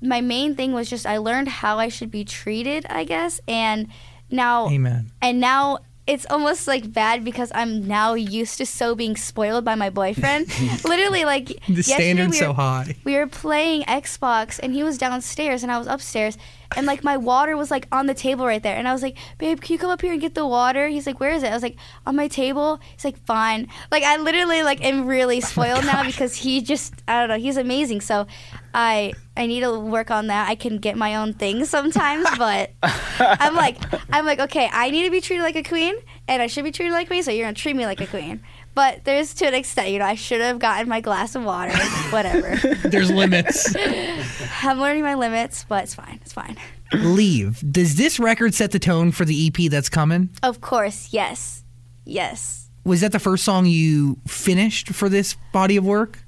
my 0.02 0.20
main 0.20 0.54
thing 0.56 0.72
was 0.72 0.88
just 0.90 1.06
I 1.06 1.16
learned 1.18 1.48
how 1.48 1.78
I 1.78 1.88
should 1.88 2.11
be 2.11 2.24
treated, 2.24 2.87
I 2.88 3.04
guess, 3.04 3.40
and 3.48 3.88
now 4.30 4.68
Amen. 4.68 5.11
and 5.20 5.40
now 5.40 5.78
it's 6.11 6.27
almost 6.29 6.66
like 6.66 6.92
bad 6.92 7.25
because 7.25 7.53
I'm 7.55 7.87
now 7.87 8.14
used 8.14 8.59
to 8.59 8.66
so 8.66 8.96
being 8.96 9.16
spoiled 9.16 9.64
by 9.64 9.77
my 9.77 9.90
boyfriend. 9.90 10.49
Literally, 10.85 11.25
like 11.25 11.46
The 11.68 11.85
standard's 11.85 12.33
we 12.33 12.38
so 12.38 12.53
high. 12.53 12.96
We 13.05 13.14
were 13.14 13.29
playing 13.29 13.85
Xbox, 13.85 14.59
and 14.61 14.75
he 14.75 14.83
was 14.83 14.99
downstairs, 14.99 15.62
and 15.62 15.70
I 15.70 15.79
was 15.79 15.87
upstairs, 15.87 16.37
and 16.75 16.85
like 16.85 17.05
my 17.05 17.16
water 17.16 17.57
was 17.57 17.70
like 17.70 17.87
on 17.92 18.07
the 18.07 18.14
table 18.14 18.44
right 18.44 18.61
there, 18.61 18.77
and 18.77 18.88
I 18.88 18.92
was 18.92 19.03
like, 19.03 19.16
"Babe, 19.38 19.61
can 19.61 19.73
you 19.73 19.79
come 19.79 19.90
up 19.90 20.03
here 20.03 20.11
and 20.12 20.20
get 20.20 20.35
the 20.35 20.46
water?" 20.46 20.88
He's 20.88 21.07
like, 21.07 21.20
"Where 21.20 21.31
is 21.31 21.44
it?" 21.44 21.51
I 21.51 21.55
was 21.55 21.62
like, 21.62 21.77
"On 22.07 22.16
my 22.16 22.27
table." 22.27 22.81
He's 22.92 23.05
like, 23.05 23.18
"Fine." 23.25 23.68
Like 23.92 24.03
I 24.03 24.16
literally 24.16 24.64
like 24.64 24.85
am 24.85 25.07
really 25.07 25.40
spoiled 25.40 25.85
now 25.85 26.01
oh 26.03 26.07
because 26.07 26.35
he 26.35 26.61
just 26.61 26.92
I 27.07 27.20
don't 27.20 27.29
know 27.29 27.38
he's 27.38 27.57
amazing. 27.57 28.01
So 28.01 28.27
I 28.74 29.12
I 29.37 29.46
need 29.46 29.61
to 29.61 29.78
work 29.78 30.11
on 30.11 30.28
that. 30.28 30.48
I 30.48 30.54
can 30.54 30.78
get 30.78 30.96
my 30.96 31.16
own 31.16 31.35
things 31.35 31.70
sometimes, 31.70 32.26
but 32.38 32.70
I'm 32.83 33.54
like 33.54 33.76
I'm 34.12 34.24
like 34.24 34.40
okay, 34.40 34.68
I 34.72 34.90
need 34.90 35.04
to 35.04 35.11
be 35.11 35.20
treated 35.20 35.42
like 35.42 35.56
a 35.56 35.62
queen, 35.62 35.94
and 36.28 36.40
I 36.42 36.46
should 36.46 36.64
be 36.64 36.72
treated 36.72 36.92
like 36.92 37.06
a 37.06 37.09
queen. 37.09 37.22
So 37.22 37.30
you're 37.30 37.46
gonna 37.46 37.54
treat 37.54 37.76
me 37.76 37.87
like 37.87 38.00
a 38.00 38.06
queen. 38.06 38.42
But 38.74 39.04
there's 39.04 39.35
to 39.35 39.46
an 39.46 39.54
extent, 39.54 39.90
you 39.90 39.98
know, 39.98 40.04
I 40.04 40.14
should 40.14 40.40
have 40.40 40.59
gotten 40.61 40.88
my 40.88 41.00
glass 41.00 41.35
of 41.35 41.44
water, 41.44 41.76
whatever. 42.11 42.56
There's 42.88 43.11
limits. 43.11 43.74
I'm 44.62 44.80
learning 44.80 45.02
my 45.02 45.14
limits, 45.14 45.64
but 45.68 45.85
it's 45.85 45.94
fine. 45.94 46.20
It's 46.22 46.33
fine. 46.33 46.56
Leave. 46.92 47.61
Does 47.72 47.96
this 47.96 48.20
record 48.20 48.54
set 48.54 48.70
the 48.70 48.78
tone 48.78 49.11
for 49.11 49.24
the 49.24 49.48
EP 49.48 49.70
that's 49.70 49.88
coming? 49.88 50.30
Of 50.42 50.61
course, 50.61 51.12
yes. 51.12 51.64
Yes. 52.04 52.70
Was 52.85 53.00
that 53.02 53.12
the 53.12 53.18
first 53.18 53.44
song 53.44 53.66
you 53.66 54.18
finished 54.26 54.90
for 54.90 55.09
this 55.09 55.37
body 55.52 55.76
of 55.76 55.85
work? 55.85 56.18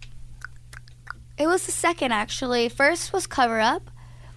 It 1.43 1.49
was 1.49 1.67
the 1.67 1.73
second, 1.73 2.13
actually. 2.13 2.69
First 2.69 3.13
was 3.13 3.27
Cover 3.27 3.59
Up. 3.59 3.83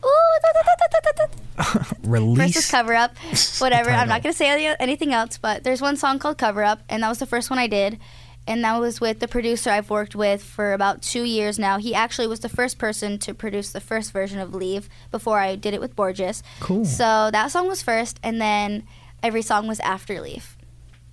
Ooh, 0.03 0.39
da, 0.41 0.49
da, 0.53 0.61
da, 0.63 0.87
da, 0.89 0.99
da, 1.03 1.27
da. 1.27 1.83
First 2.35 2.55
was 2.55 2.71
Cover 2.71 2.95
Up. 2.95 3.15
Whatever. 3.59 3.91
I'm 3.91 4.07
not 4.07 4.23
going 4.23 4.33
to 4.33 4.37
say 4.37 4.49
any- 4.49 4.75
anything 4.79 5.13
else, 5.13 5.37
but 5.37 5.63
there's 5.63 5.83
one 5.83 5.97
song 5.97 6.17
called 6.17 6.39
Cover 6.39 6.63
Up, 6.63 6.81
and 6.89 7.03
that 7.03 7.09
was 7.09 7.19
the 7.19 7.27
first 7.27 7.51
one 7.51 7.59
I 7.59 7.67
did. 7.67 7.99
And 8.47 8.63
that 8.63 8.79
was 8.79 8.99
with 8.99 9.19
the 9.19 9.27
producer 9.27 9.69
I've 9.69 9.91
worked 9.91 10.15
with 10.15 10.43
for 10.43 10.73
about 10.73 11.03
two 11.03 11.23
years 11.23 11.59
now. 11.59 11.77
He 11.77 11.93
actually 11.93 12.25
was 12.25 12.39
the 12.39 12.49
first 12.49 12.79
person 12.79 13.19
to 13.19 13.35
produce 13.35 13.71
the 13.71 13.81
first 13.81 14.11
version 14.11 14.39
of 14.39 14.55
Leave 14.55 14.89
before 15.11 15.37
I 15.37 15.55
did 15.55 15.75
it 15.75 15.81
with 15.81 15.95
Borgeous. 15.95 16.41
Cool. 16.59 16.85
So 16.85 17.29
that 17.31 17.51
song 17.51 17.67
was 17.67 17.83
first, 17.83 18.19
and 18.23 18.41
then 18.41 18.83
every 19.21 19.43
song 19.43 19.67
was 19.67 19.79
after 19.81 20.19
Leave. 20.21 20.57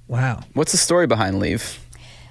Wow. 0.08 0.40
What's 0.54 0.72
the 0.72 0.78
story 0.78 1.06
behind 1.06 1.38
Leave? 1.38 1.78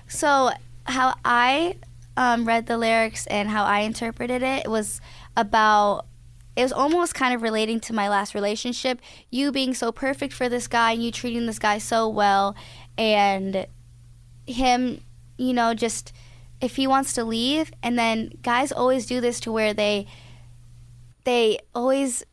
So 0.08 0.50
how 0.86 1.14
I 1.24 1.76
um, 2.18 2.46
read 2.46 2.66
the 2.68 2.78
lyrics 2.78 3.26
and 3.28 3.50
how 3.50 3.64
I 3.64 3.80
interpreted 3.82 4.42
it 4.44 4.66
it 4.66 4.70
was 4.70 5.00
about. 5.38 6.06
It 6.54 6.64
was 6.64 6.74
almost 6.74 7.16
kind 7.16 7.34
of 7.34 7.42
relating 7.42 7.80
to 7.82 7.94
my 7.94 8.10
last 8.10 8.36
relationship. 8.36 9.00
You 9.30 9.54
being 9.54 9.74
so 9.74 9.94
perfect 9.94 10.34
for 10.34 10.50
this 10.50 10.68
guy 10.68 10.92
and 10.92 11.02
you 11.02 11.10
treating 11.10 11.46
this 11.46 11.58
guy 11.60 11.78
so 11.78 12.10
well, 12.10 12.56
and 12.98 13.66
him, 14.46 15.02
you 15.38 15.54
know, 15.54 15.74
just 15.74 16.12
if 16.60 16.76
he 16.76 16.88
wants 16.88 17.14
to 17.14 17.24
leave, 17.24 17.72
and 17.82 17.98
then 17.98 18.34
guys 18.44 18.74
always 18.74 19.06
do 19.06 19.22
this 19.22 19.40
to 19.42 19.52
where 19.52 19.74
they 19.74 20.08
they 21.24 21.60
always 21.74 22.24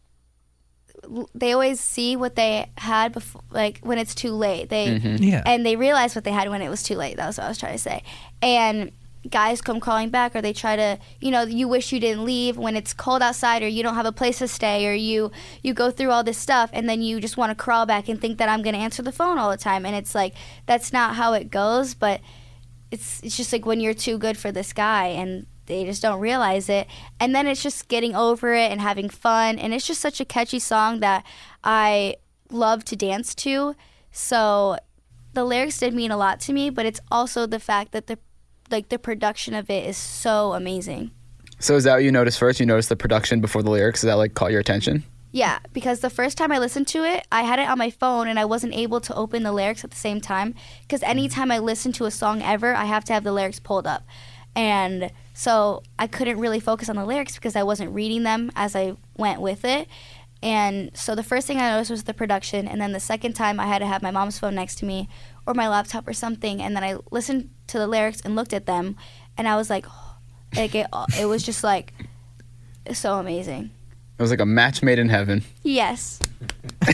they 1.35 1.53
always 1.53 1.79
see 1.81 2.17
what 2.17 2.35
they 2.35 2.67
had 2.77 3.13
before 3.13 3.43
like 3.51 3.79
when 3.83 3.99
it's 3.99 4.15
too 4.15 4.33
late 4.33 4.69
they 4.69 4.97
Yeah. 4.97 5.43
and 5.47 5.65
they 5.65 5.77
realize 5.77 6.15
what 6.15 6.25
they 6.25 6.33
had 6.33 6.51
when 6.51 6.61
it 6.61 6.69
was 6.69 6.83
too 6.83 6.97
late. 6.97 7.17
That 7.17 7.27
was 7.29 7.39
what 7.39 7.45
I 7.45 7.49
was 7.49 7.59
trying 7.59 7.73
to 7.75 7.79
say. 7.79 8.03
And 8.43 8.91
guys 9.29 9.61
come 9.61 9.81
calling 9.81 10.11
back 10.11 10.35
or 10.37 10.41
they 10.41 10.53
try 10.53 10.77
to 10.77 10.99
you 11.21 11.31
know 11.31 11.43
you 11.43 11.67
wish 11.67 11.93
you 11.93 11.99
didn't 11.99 12.25
leave 12.25 12.57
when 12.57 12.77
it's 12.77 12.95
cold 12.95 13.21
outside 13.21 13.63
or 13.63 13.69
you 13.69 13.83
don't 13.83 13.97
have 13.97 14.07
a 14.07 14.13
place 14.13 14.39
to 14.39 14.49
stay 14.49 14.87
or 14.87 14.95
you 14.95 15.31
you 15.63 15.75
go 15.75 15.91
through 15.91 16.11
all 16.11 16.23
this 16.23 16.39
stuff 16.39 16.71
and 16.73 16.89
then 16.89 17.03
you 17.03 17.21
just 17.21 17.37
want 17.37 17.51
to 17.51 17.55
crawl 17.55 17.85
back 17.85 18.09
and 18.09 18.21
think 18.21 18.39
that 18.39 18.49
I'm 18.49 18.63
going 18.63 18.75
to 18.75 18.81
answer 18.81 19.03
the 19.03 19.13
phone 19.13 19.39
all 19.39 19.51
the 19.51 19.57
time. 19.57 19.85
And 19.85 19.97
it's 19.97 20.15
like 20.15 20.35
that's 20.67 20.93
not 20.93 21.17
how 21.17 21.33
it 21.33 21.51
goes 21.51 21.95
but 21.95 22.21
it's 22.91 23.23
it's 23.23 23.37
just 23.37 23.53
like 23.53 23.67
when 23.67 23.81
you're 23.81 23.95
too 23.95 24.19
good 24.19 24.39
for 24.39 24.53
this 24.53 24.73
guy 24.73 25.07
and 25.07 25.47
they 25.67 25.85
just 25.85 26.01
don't 26.01 26.21
realize 26.21 26.69
it. 26.71 26.87
And 27.21 27.35
then 27.35 27.47
it's 27.47 27.63
just 27.63 27.89
getting 27.89 28.15
over 28.15 28.55
it 28.55 28.71
and 28.71 28.81
having 28.81 29.11
fun. 29.11 29.59
And 29.59 29.75
it's 29.75 29.87
just 29.87 30.01
such 30.01 30.19
a 30.19 30.25
catchy 30.25 30.59
song 30.59 31.01
that 31.01 31.27
I 31.63 32.17
love 32.51 32.87
to 32.87 32.97
dance 32.97 33.35
to. 33.35 33.75
So 34.11 34.79
the 35.35 35.45
lyrics 35.45 35.79
did 35.79 35.93
mean 35.93 36.11
a 36.11 36.17
lot 36.17 36.41
to 36.41 36.53
me 36.53 36.71
but 36.71 36.87
it's 36.87 37.01
also 37.11 37.47
the 37.47 37.61
fact 37.61 37.93
that 37.93 38.07
the 38.07 38.19
like 38.71 38.89
the 38.89 38.99
production 38.99 39.55
of 39.55 39.71
it 39.71 39.87
is 39.87 39.97
so 39.97 40.53
amazing 40.53 41.11
So 41.61 41.77
is 41.77 41.85
that 41.85 41.95
what 41.95 42.05
you 42.05 42.13
noticed 42.13 42.39
first? 42.39 42.61
You 42.61 42.67
noticed 42.67 42.89
the 42.89 42.97
production 42.97 43.41
before 43.41 43.63
the 43.63 43.71
lyrics? 43.71 44.01
Does 44.01 44.09
that 44.09 44.15
like 44.15 44.35
caught 44.35 44.53
your 44.53 44.61
attention? 44.61 45.05
Yeah, 45.31 45.59
because 45.73 46.01
the 46.01 46.11
first 46.11 46.39
time 46.39 46.53
I 46.53 46.59
listened 46.59 46.89
to 46.89 47.05
it, 47.05 47.27
I 47.31 47.43
had 47.43 47.59
it 47.59 47.69
on 47.69 47.77
my 47.77 47.91
phone 47.91 48.29
and 48.29 48.39
I 48.39 48.45
wasn't 48.47 48.75
able 48.75 49.01
to 49.03 49.15
open 49.15 49.43
the 49.43 49.53
lyrics 49.53 49.85
at 49.85 49.91
the 49.91 49.97
same 49.97 50.21
time. 50.21 50.55
Because 50.83 51.03
anytime 51.03 51.49
mm. 51.49 51.55
I 51.55 51.59
listen 51.59 51.93
to 51.93 52.07
a 52.07 52.11
song 52.11 52.43
ever, 52.43 52.75
I 52.75 52.87
have 52.87 53.05
to 53.05 53.13
have 53.13 53.25
the 53.25 53.33
lyrics 53.33 53.61
pulled 53.61 53.87
up. 53.87 54.07
And 54.57 55.13
so 55.35 55.83
I 55.99 56.07
couldn't 56.07 56.39
really 56.39 56.61
focus 56.61 56.89
on 56.89 56.97
the 56.97 57.05
lyrics 57.05 57.35
because 57.35 57.57
I 57.57 57.63
wasn't 57.63 57.93
reading 57.93 58.23
them 58.23 58.51
as 58.57 58.75
I 58.75 58.97
went 59.17 59.41
with 59.41 59.65
it. 59.65 59.87
And 60.43 60.97
so 60.97 61.15
the 61.15 61.23
first 61.23 61.47
thing 61.47 61.59
I 61.59 61.71
noticed 61.71 61.91
was 61.91 62.05
the 62.05 62.15
production. 62.15 62.67
And 62.67 62.81
then 62.81 62.93
the 62.93 63.01
second 63.01 63.35
time, 63.35 63.61
I 63.61 63.67
had 63.67 63.81
to 63.81 63.87
have 63.87 64.03
my 64.03 64.11
mom's 64.11 64.39
phone 64.39 64.55
next 64.55 64.77
to 64.77 64.87
me 64.87 65.09
or 65.47 65.53
my 65.53 65.69
laptop 65.69 66.09
or 66.09 66.13
something. 66.13 66.63
And 66.63 66.75
then 66.75 66.85
I 66.85 66.97
listened 67.11 67.51
to 67.69 67.79
the 67.79 67.87
lyrics 67.87 68.21
and 68.23 68.35
looked 68.37 68.53
at 68.53 68.67
them. 68.67 68.97
And 69.37 69.47
I 69.49 69.57
was 69.57 69.71
like, 69.71 69.87
like 70.57 70.75
it, 70.75 70.87
it 71.19 71.27
was 71.27 71.43
just 71.43 71.63
like 71.65 71.93
so 72.93 73.15
amazing. 73.19 73.71
It 74.19 74.23
was 74.23 74.31
like 74.31 74.41
a 74.41 74.47
match 74.47 74.83
made 74.83 74.99
in 74.99 75.09
heaven. 75.09 75.45
Yes. 75.63 76.19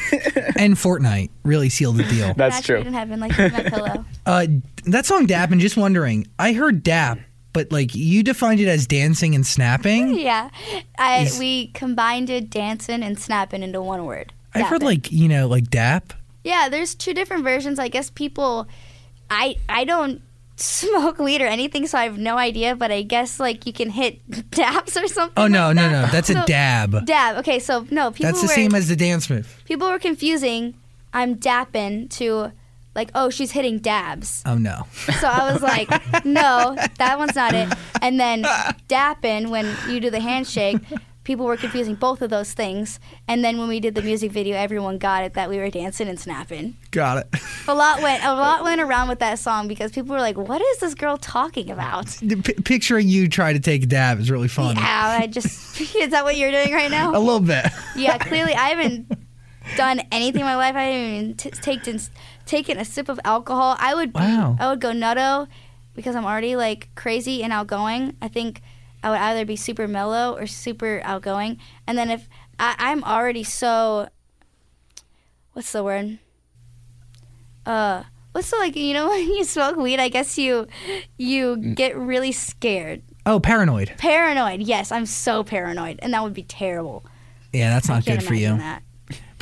and 0.57 0.75
Fortnite 0.75 1.31
really 1.43 1.71
sealed 1.71 1.97
the 1.97 2.05
deal. 2.05 2.35
That's 2.35 2.57
Match 2.57 2.65
true. 2.67 2.79
made 2.79 2.87
in 2.89 2.93
heaven, 2.93 3.19
like 3.21 3.39
my 3.39 3.49
pillow. 3.71 4.05
Uh, 4.27 4.47
that 4.85 5.07
song 5.07 5.25
Dap, 5.27 5.51
and 5.51 5.59
just 5.61 5.77
wondering, 5.77 6.27
I 6.39 6.53
heard 6.53 6.83
Dap, 6.83 7.19
but 7.55 7.73
like 7.73 7.95
you 7.95 8.23
defined 8.23 8.61
it 8.61 8.69
as 8.69 8.87
dancing 8.87 9.35
and 9.35 9.47
snapping. 9.47 10.19
Yeah, 10.19 10.51
I 10.99 11.21
Is- 11.23 11.39
we 11.39 11.69
combined 11.69 12.29
it 12.29 12.51
dancing 12.51 13.03
and 13.03 13.19
snapping 13.19 13.63
into 13.63 13.81
one 13.81 14.05
word. 14.05 14.33
I've 14.55 14.67
heard 14.67 14.83
like 14.83 15.11
you 15.11 15.27
know 15.29 15.49
like 15.49 15.71
Dap. 15.71 16.13
yeah, 16.45 16.69
there's 16.69 16.95
two 16.95 17.15
different 17.15 17.43
versions. 17.45 17.79
I 17.79 17.89
guess 17.89 18.11
people, 18.11 18.69
I 19.31 19.57
I 19.69 19.85
don't 19.85 20.21
smoke 20.57 21.19
weed 21.19 21.43
or 21.43 21.47
anything, 21.47 21.87
so 21.87 21.99
I 21.99 22.05
have 22.05 22.19
no 22.19 22.37
idea. 22.39 22.77
But 22.77 22.91
I 22.91 23.03
guess 23.03 23.41
like 23.41 23.67
you 23.67 23.73
can 23.73 23.91
hit 23.91 24.21
dabs 24.51 24.97
or 24.97 25.07
something. 25.09 25.35
Oh 25.43 25.47
no 25.49 25.69
like 25.69 25.77
no 25.77 25.83
that. 25.83 26.07
no, 26.07 26.13
that's 26.13 26.31
a 26.31 26.45
dab. 26.47 27.07
Dab. 27.07 27.39
Okay, 27.39 27.59
so 27.59 27.87
no, 27.91 28.11
people 28.11 28.27
That's 28.27 28.41
the 28.41 28.47
were 28.47 28.53
same 28.55 28.75
as 28.75 28.89
the 28.89 28.97
dance 28.97 29.29
move. 29.31 29.63
people 29.65 29.89
were 29.89 29.99
confusing. 29.99 30.75
I'm 31.13 31.37
dapping 31.37 32.11
to 32.19 32.53
like 32.95 33.11
oh 33.15 33.31
she's 33.31 33.53
hitting 33.53 33.79
dabs. 33.79 34.43
Oh 34.47 34.57
no. 34.57 34.87
So 35.21 35.29
I 35.29 35.53
was 35.53 35.63
like, 35.63 35.89
no, 36.25 36.77
that 36.99 37.19
one's 37.19 37.35
not 37.35 37.55
it. 37.55 37.73
And 38.03 38.19
then 38.21 38.43
dapping, 38.89 39.51
when 39.51 39.77
you 39.89 40.01
do 40.01 40.11
the 40.11 40.21
handshake, 40.21 40.77
people 41.25 41.47
were 41.47 41.57
confusing 41.57 41.95
both 41.95 42.23
of 42.23 42.31
those 42.31 42.53
things. 42.53 43.01
And 43.27 43.43
then 43.45 43.59
when 43.59 43.67
we 43.69 43.81
did 43.81 43.95
the 43.95 44.03
music 44.03 44.31
video, 44.31 44.57
everyone 44.57 44.99
got 44.99 45.25
it 45.25 45.35
that 45.35 45.49
we 45.51 45.57
were 45.57 45.71
dancing 45.71 46.07
and 46.09 46.21
snapping. 46.21 46.77
Got 46.91 47.19
it. 47.19 47.35
A 47.67 47.75
lot 47.75 48.03
went 48.03 48.23
a 48.23 48.35
lot 48.35 48.63
went 48.63 48.81
around 48.81 49.09
with 49.09 49.19
that 49.19 49.39
song 49.39 49.67
because 49.67 49.91
people 49.91 50.15
were 50.15 50.21
like, 50.21 50.37
"What 50.37 50.61
is 50.61 50.79
this 50.79 50.95
girl 50.95 51.17
talking 51.17 51.71
about?" 51.71 52.07
P- 52.21 52.37
picturing 52.39 53.09
you 53.09 53.29
try 53.29 53.53
to 53.53 53.59
take 53.61 53.83
a 53.83 53.87
dab 53.87 54.21
is 54.21 54.31
really 54.31 54.49
fun. 54.49 54.77
Yeah, 54.77 55.19
I 55.21 55.27
just 55.27 55.81
is 55.97 56.11
that 56.11 56.25
what 56.25 56.37
you're 56.37 56.53
doing 56.53 56.73
right 56.73 56.91
now? 56.91 57.11
A 57.11 57.19
little 57.19 57.41
bit. 57.41 57.67
Yeah, 57.97 58.19
clearly 58.29 58.55
I 58.55 58.69
haven't 58.69 59.11
done 59.77 60.01
anything 60.13 60.41
in 60.41 60.47
my 60.47 60.57
life. 60.57 60.77
I 60.77 60.83
haven't 60.83 61.15
even 61.15 61.35
t- 61.37 61.51
taken 61.51 61.99
taken 62.47 62.79
a 62.79 62.85
sip 62.85 63.09
of 63.09 63.19
alcohol. 63.25 63.77
I 63.79 63.95
would 63.95 64.13
Wow. 64.15 64.57
I 64.61 64.69
would 64.69 64.81
go 64.81 64.93
nutto 64.93 65.49
because 65.95 66.15
I'm 66.15 66.27
already 66.27 66.55
like 66.55 66.91
crazy 66.95 67.43
and 67.43 67.53
outgoing. 67.53 68.17
I 68.21 68.29
think 68.29 68.61
I 69.05 69.11
would 69.11 69.19
either 69.19 69.45
be 69.45 69.55
super 69.57 69.87
mellow 69.87 70.35
or 70.35 70.47
super 70.47 71.03
outgoing. 71.05 71.59
And 71.87 71.99
then 71.99 72.11
if 72.11 72.27
I, 72.59 72.75
I'm 72.79 73.05
already 73.05 73.45
so, 73.45 74.09
what's 75.53 75.73
the 75.73 75.85
word? 75.85 76.19
Uh, 77.67 78.05
what's 78.33 78.51
the 78.51 78.57
like? 78.57 78.77
You 78.77 78.95
know, 78.95 79.09
when 79.11 79.29
you 79.29 79.45
smoke 79.45 79.77
weed, 79.77 80.01
I 80.01 80.09
guess 80.09 80.39
you 80.39 80.67
you 81.19 81.57
get 81.75 81.97
really 81.97 82.33
scared, 82.33 83.03
Oh, 83.27 83.41
paranoid. 83.41 83.93
paranoid. 83.99 84.61
Yes, 84.63 84.91
I'm 84.91 85.05
so 85.07 85.45
paranoid, 85.45 85.99
and 86.03 86.15
that 86.15 86.23
would 86.23 86.35
be 86.35 86.43
terrible. 86.43 87.05
Yeah, 87.53 87.71
that's 87.71 87.89
not 87.89 88.05
Can't 88.05 88.21
good 88.21 88.27
for 88.27 88.35
you. 88.35 88.57
That. 88.57 88.83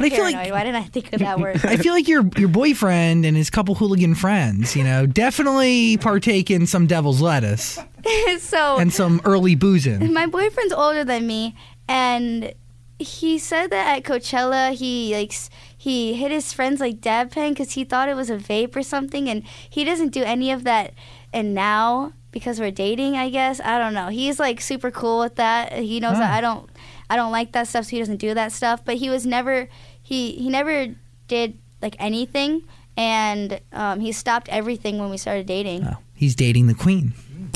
But 0.02 0.12
I 0.12 0.16
feel 0.16 0.24
Paranoid. 0.24 0.44
like 0.44 0.52
Why 0.52 0.64
didn't 0.64 0.76
I 0.82 0.84
think 0.88 1.12
of 1.12 1.20
that 1.20 1.40
word? 1.40 1.60
I 1.64 1.76
feel 1.76 1.92
like 1.92 2.08
your 2.08 2.24
your 2.36 2.48
boyfriend 2.48 3.24
and 3.24 3.36
his 3.36 3.50
couple 3.50 3.74
hooligan 3.74 4.14
friends, 4.14 4.74
you 4.76 4.84
know, 4.84 5.06
definitely 5.06 5.96
partake 5.98 6.50
in 6.50 6.66
some 6.66 6.86
devil's 6.86 7.20
lettuce 7.20 7.78
so 8.40 8.78
and 8.78 8.92
some 8.92 9.20
early 9.24 9.54
boozing. 9.54 10.12
my 10.12 10.26
boyfriend's 10.26 10.72
older 10.72 11.04
than 11.04 11.26
me, 11.26 11.54
and 11.88 12.52
he 12.98 13.38
said 13.38 13.70
that 13.70 13.96
at 13.98 14.04
Coachella 14.04 14.72
he 14.72 15.14
like 15.14 15.32
s- 15.32 15.50
he 15.76 16.14
hit 16.14 16.30
his 16.30 16.52
friends 16.52 16.80
like 16.80 17.00
dab 17.00 17.30
pen 17.32 17.52
because 17.52 17.72
he 17.72 17.82
thought 17.84 18.08
it 18.08 18.14
was 18.16 18.30
a 18.30 18.36
vape 18.36 18.76
or 18.76 18.82
something, 18.82 19.28
and 19.28 19.42
he 19.68 19.84
doesn't 19.84 20.10
do 20.10 20.22
any 20.22 20.50
of 20.52 20.64
that. 20.64 20.94
And 21.32 21.54
now 21.54 22.12
because 22.30 22.58
we're 22.60 22.70
dating, 22.70 23.16
I 23.16 23.28
guess 23.30 23.60
I 23.60 23.78
don't 23.78 23.94
know. 23.94 24.08
He's 24.08 24.38
like 24.38 24.60
super 24.60 24.90
cool 24.90 25.18
with 25.20 25.36
that. 25.36 25.72
He 25.72 25.98
knows 26.00 26.18
that. 26.18 26.32
I 26.32 26.40
don't 26.40 26.68
I 27.10 27.16
don't 27.16 27.32
like 27.32 27.52
that 27.52 27.68
stuff, 27.68 27.84
so 27.86 27.90
he 27.90 27.98
doesn't 27.98 28.18
do 28.18 28.32
that 28.34 28.52
stuff. 28.52 28.84
But 28.84 28.96
he 28.96 29.10
was 29.10 29.26
never 29.26 29.68
he 30.02 30.32
he 30.32 30.48
never 30.48 30.88
did 31.28 31.58
like 31.80 31.96
anything, 31.98 32.62
and 32.96 33.60
um, 33.72 34.00
he 34.00 34.12
stopped 34.12 34.48
everything 34.48 34.98
when 34.98 35.10
we 35.10 35.16
started 35.16 35.46
dating. 35.46 35.84
Oh, 35.84 35.96
he's 36.14 36.34
dating 36.34 36.66
the 36.66 36.74
queen. 36.74 37.14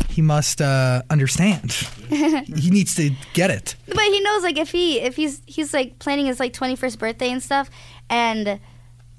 He 0.08 0.22
must 0.22 0.62
uh, 0.62 1.02
understand. 1.10 1.72
he 2.08 2.70
needs 2.70 2.94
to 2.94 3.10
get 3.34 3.50
it. 3.50 3.76
But 3.86 4.04
he 4.04 4.20
knows 4.20 4.42
like 4.42 4.56
if 4.56 4.70
he 4.70 5.00
if 5.00 5.16
he's 5.16 5.42
he's 5.46 5.74
like 5.74 5.98
planning 5.98 6.26
his 6.26 6.40
like 6.40 6.52
21st 6.52 6.98
birthday 6.98 7.30
and 7.30 7.42
stuff 7.42 7.68
and 8.08 8.60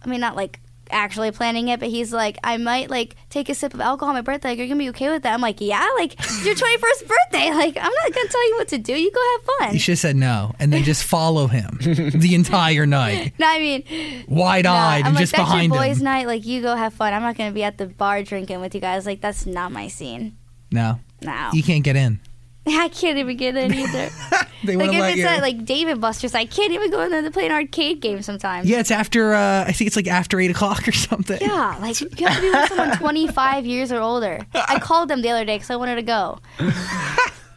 I 0.01 0.07
mean 0.07 0.19
not 0.19 0.35
like 0.35 0.59
actually 0.91 1.31
planning 1.31 1.67
it 1.69 1.79
but 1.79 1.89
he's 1.89 2.11
like 2.13 2.37
I 2.43 2.57
might 2.57 2.89
like 2.89 3.15
take 3.29 3.49
a 3.49 3.55
sip 3.55 3.73
of 3.73 3.81
alcohol 3.81 4.09
on 4.09 4.15
my 4.15 4.21
birthday. 4.21 4.49
Like, 4.49 4.57
you're 4.57 4.67
gonna 4.67 4.79
be 4.79 4.89
okay 4.89 5.09
with 5.09 5.23
that? 5.23 5.33
I'm 5.33 5.41
like 5.41 5.61
yeah 5.61 5.87
like 5.95 6.13
it's 6.13 6.45
your 6.45 6.55
21st 6.63 7.07
birthday. 7.07 7.51
Like 7.53 7.77
I'm 7.77 7.91
not 7.91 8.13
gonna 8.13 8.29
tell 8.29 8.47
you 8.49 8.55
what 8.57 8.67
to 8.69 8.77
do. 8.77 8.93
You 8.93 9.11
go 9.11 9.21
have 9.37 9.57
fun. 9.59 9.73
You 9.73 9.79
should 9.79 9.93
have 9.93 9.99
said 9.99 10.15
no 10.15 10.53
and 10.59 10.71
then 10.71 10.83
just 10.83 11.03
follow 11.03 11.47
him 11.47 11.77
the 11.81 12.35
entire 12.35 12.85
night, 12.85 13.33
no 13.39 13.47
I 13.47 13.59
mean 13.59 14.25
wide 14.27 14.65
eyed 14.65 15.01
I'm 15.01 15.07
and 15.07 15.15
like 15.15 15.21
just 15.23 15.33
that's 15.33 15.43
behind 15.43 15.71
your 15.73 15.81
boys 15.81 15.97
him. 15.99 16.03
night. 16.05 16.27
Like 16.27 16.45
you 16.45 16.61
go 16.61 16.75
have 16.75 16.93
fun. 16.93 17.13
I'm 17.13 17.21
not 17.21 17.37
gonna 17.37 17.51
be 17.51 17.63
at 17.63 17.77
the 17.77 17.87
bar 17.87 18.23
drinking 18.23 18.61
with 18.61 18.73
you 18.75 18.81
guys. 18.81 19.05
Like 19.05 19.21
that's 19.21 19.45
not 19.45 19.71
my 19.71 19.87
scene. 19.87 20.37
No, 20.71 20.99
no. 21.21 21.49
You 21.53 21.63
can't 21.63 21.83
get 21.83 21.95
in. 21.95 22.19
I 22.83 22.89
can't 22.89 23.17
even 23.17 23.37
get 23.37 23.55
in 23.55 23.73
either 23.73 24.09
They 24.63 24.75
like 24.75 24.91
if 24.91 25.03
it's 25.03 25.17
you. 25.17 25.25
at 25.25 25.41
like 25.41 25.65
Dave 25.65 25.87
and 25.87 26.01
Buster's 26.01 26.33
I 26.33 26.45
can't 26.45 26.71
even 26.73 26.89
go 26.89 27.01
in 27.01 27.11
there 27.11 27.21
to 27.21 27.31
play 27.31 27.45
an 27.45 27.51
arcade 27.51 28.01
game 28.01 28.21
sometimes 28.21 28.67
yeah, 28.67 28.79
it's 28.79 28.91
after. 28.91 29.33
Uh, 29.33 29.63
I 29.67 29.71
think 29.71 29.87
it's 29.87 29.95
like 29.95 30.07
after 30.07 30.39
eight 30.39 30.51
o'clock 30.51 30.87
or 30.87 30.91
something. 30.91 31.37
Yeah, 31.39 31.77
like 31.79 31.99
you 32.01 32.27
have 32.27 32.35
to 32.35 32.41
be 32.41 32.49
with 32.49 32.67
someone 32.69 32.97
25 32.97 33.65
years 33.65 33.91
or 33.91 34.01
older. 34.01 34.39
I 34.53 34.79
called 34.79 35.09
them 35.09 35.21
the 35.21 35.29
other 35.29 35.45
day 35.45 35.55
because 35.55 35.69
I 35.69 35.75
wanted 35.75 35.95
to 35.95 36.01
go. 36.01 36.39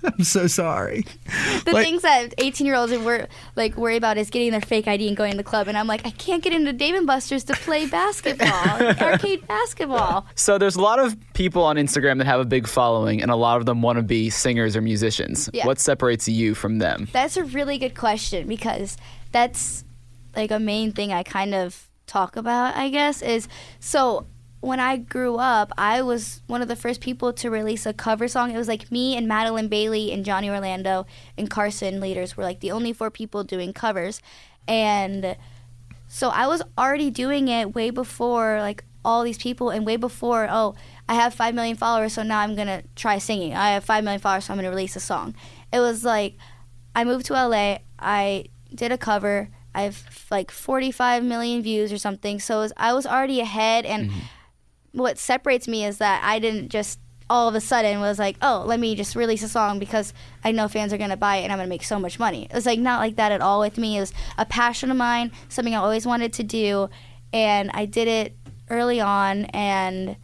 I'm 0.04 0.24
so 0.24 0.46
sorry. 0.46 1.04
The 1.64 1.72
Like- 1.72 1.84
things 1.86 2.02
that 2.02 2.34
18 2.38 2.66
year 2.66 2.74
olds 2.76 2.92
were 2.96 3.26
like 3.56 3.76
worry 3.76 3.96
about 3.96 4.16
is 4.18 4.30
getting 4.30 4.50
their 4.50 4.60
fake 4.60 4.88
ID 4.88 5.08
and 5.08 5.16
going 5.16 5.32
to 5.32 5.36
the 5.36 5.44
club, 5.44 5.68
and 5.68 5.76
I'm 5.76 5.86
like, 5.86 6.06
I 6.06 6.10
can't 6.10 6.42
get 6.42 6.52
into 6.52 6.72
Dave 6.72 6.94
and 6.94 7.06
Buster's 7.06 7.44
to 7.44 7.54
play 7.54 7.86
basketball, 7.86 8.48
arcade 9.00 9.46
basketball. 9.46 10.26
So 10.34 10.58
there's 10.58 10.76
a 10.76 10.80
lot 10.80 10.98
of 10.98 11.16
people 11.34 11.62
on 11.62 11.76
Instagram 11.76 12.18
that 12.18 12.26
have 12.26 12.40
a 12.40 12.44
big 12.44 12.66
following, 12.66 13.22
and 13.22 13.30
a 13.30 13.36
lot 13.36 13.58
of 13.58 13.66
them 13.66 13.82
want 13.82 13.96
to 13.98 14.02
be 14.02 14.30
singers 14.30 14.76
or 14.76 14.80
musicians. 14.80 15.48
Yeah. 15.52 15.66
What 15.66 15.78
separates 15.78 16.28
you 16.28 16.54
from 16.54 16.78
them? 16.78 17.08
That's 17.12 17.36
a 17.36 17.44
really 17.44 17.78
good 17.78 17.94
question 17.96 18.46
because 18.46 18.96
that's 19.32 19.84
like 20.36 20.50
a 20.50 20.58
main 20.60 20.92
thing 20.92 21.12
I 21.12 21.22
kind 21.22 21.54
of 21.54 21.88
talk 22.06 22.36
about, 22.36 22.76
I 22.76 22.88
guess, 22.88 23.22
is 23.22 23.48
so 23.78 24.26
when 24.60 24.78
I 24.78 24.98
grew 24.98 25.36
up, 25.36 25.72
I 25.78 26.02
was 26.02 26.42
one 26.46 26.60
of 26.60 26.68
the 26.68 26.76
first 26.76 27.00
people 27.00 27.32
to 27.34 27.50
release 27.50 27.86
a 27.86 27.94
cover 27.94 28.28
song. 28.28 28.50
It 28.50 28.58
was 28.58 28.68
like 28.68 28.92
me 28.92 29.16
and 29.16 29.26
Madilyn 29.26 29.70
Bailey 29.70 30.12
and 30.12 30.24
Johnny 30.24 30.50
Orlando 30.50 31.06
and 31.38 31.48
Carson 31.48 32.00
Lueders 32.00 32.36
were 32.36 32.44
like 32.44 32.60
the 32.60 32.70
only 32.70 32.92
four 32.92 33.10
people 33.10 33.42
doing 33.42 33.72
covers. 33.72 34.20
And 34.68 35.36
so 36.08 36.28
I 36.28 36.46
was 36.46 36.62
already 36.76 37.10
doing 37.10 37.48
it 37.48 37.74
way 37.74 37.90
before 37.90 38.60
like 38.60 38.84
all 39.02 39.22
these 39.22 39.38
people 39.38 39.70
and 39.70 39.86
way 39.86 39.96
before, 39.96 40.46
oh, 40.50 40.74
I 41.08 41.14
have 41.14 41.32
5 41.32 41.54
million 41.54 41.76
followers, 41.76 42.12
so 42.12 42.22
now 42.22 42.40
I'm 42.40 42.54
going 42.54 42.68
to 42.68 42.82
try 42.94 43.16
singing. 43.16 43.54
I 43.54 43.70
have 43.70 43.84
5 43.84 44.04
million 44.04 44.20
followers, 44.20 44.44
so 44.44 44.52
I'm 44.52 44.58
going 44.58 44.64
to 44.64 44.70
release 44.70 44.94
a 44.94 45.00
song. 45.00 45.34
It 45.72 45.80
was 45.80 46.04
like 46.04 46.36
I 46.94 47.04
moved 47.04 47.26
to 47.26 47.32
LA, 47.32 47.78
I 47.98 48.46
did 48.74 48.92
a 48.92 48.98
cover. 48.98 49.48
I 49.74 49.82
have 49.82 50.26
like 50.30 50.50
45 50.50 51.22
million 51.22 51.62
views 51.62 51.92
or 51.92 51.98
something. 51.98 52.40
So 52.40 52.58
was, 52.58 52.72
I 52.76 52.92
was 52.92 53.06
already 53.06 53.40
ahead 53.40 53.86
and 53.86 54.10
mm-hmm. 54.10 54.20
What 54.92 55.18
separates 55.18 55.68
me 55.68 55.84
is 55.84 55.98
that 55.98 56.22
I 56.24 56.38
didn't 56.38 56.68
just 56.68 56.98
all 57.28 57.48
of 57.48 57.54
a 57.54 57.60
sudden 57.60 58.00
was 58.00 58.18
like, 58.18 58.36
oh, 58.42 58.64
let 58.66 58.80
me 58.80 58.96
just 58.96 59.14
release 59.14 59.44
a 59.44 59.48
song 59.48 59.78
because 59.78 60.12
I 60.42 60.50
know 60.50 60.66
fans 60.66 60.92
are 60.92 60.98
gonna 60.98 61.16
buy 61.16 61.36
it 61.36 61.44
and 61.44 61.52
I'm 61.52 61.58
gonna 61.58 61.68
make 61.68 61.84
so 61.84 61.98
much 61.98 62.18
money. 62.18 62.44
It 62.50 62.52
was 62.52 62.66
like 62.66 62.80
not 62.80 62.98
like 62.98 63.16
that 63.16 63.30
at 63.30 63.40
all 63.40 63.60
with 63.60 63.78
me. 63.78 63.96
It 63.96 64.00
was 64.00 64.12
a 64.36 64.44
passion 64.44 64.90
of 64.90 64.96
mine, 64.96 65.30
something 65.48 65.72
I 65.72 65.78
always 65.78 66.04
wanted 66.04 66.32
to 66.34 66.42
do, 66.42 66.90
and 67.32 67.70
I 67.72 67.86
did 67.86 68.08
it 68.08 68.36
early 68.68 69.00
on. 69.00 69.44
And 69.46 70.16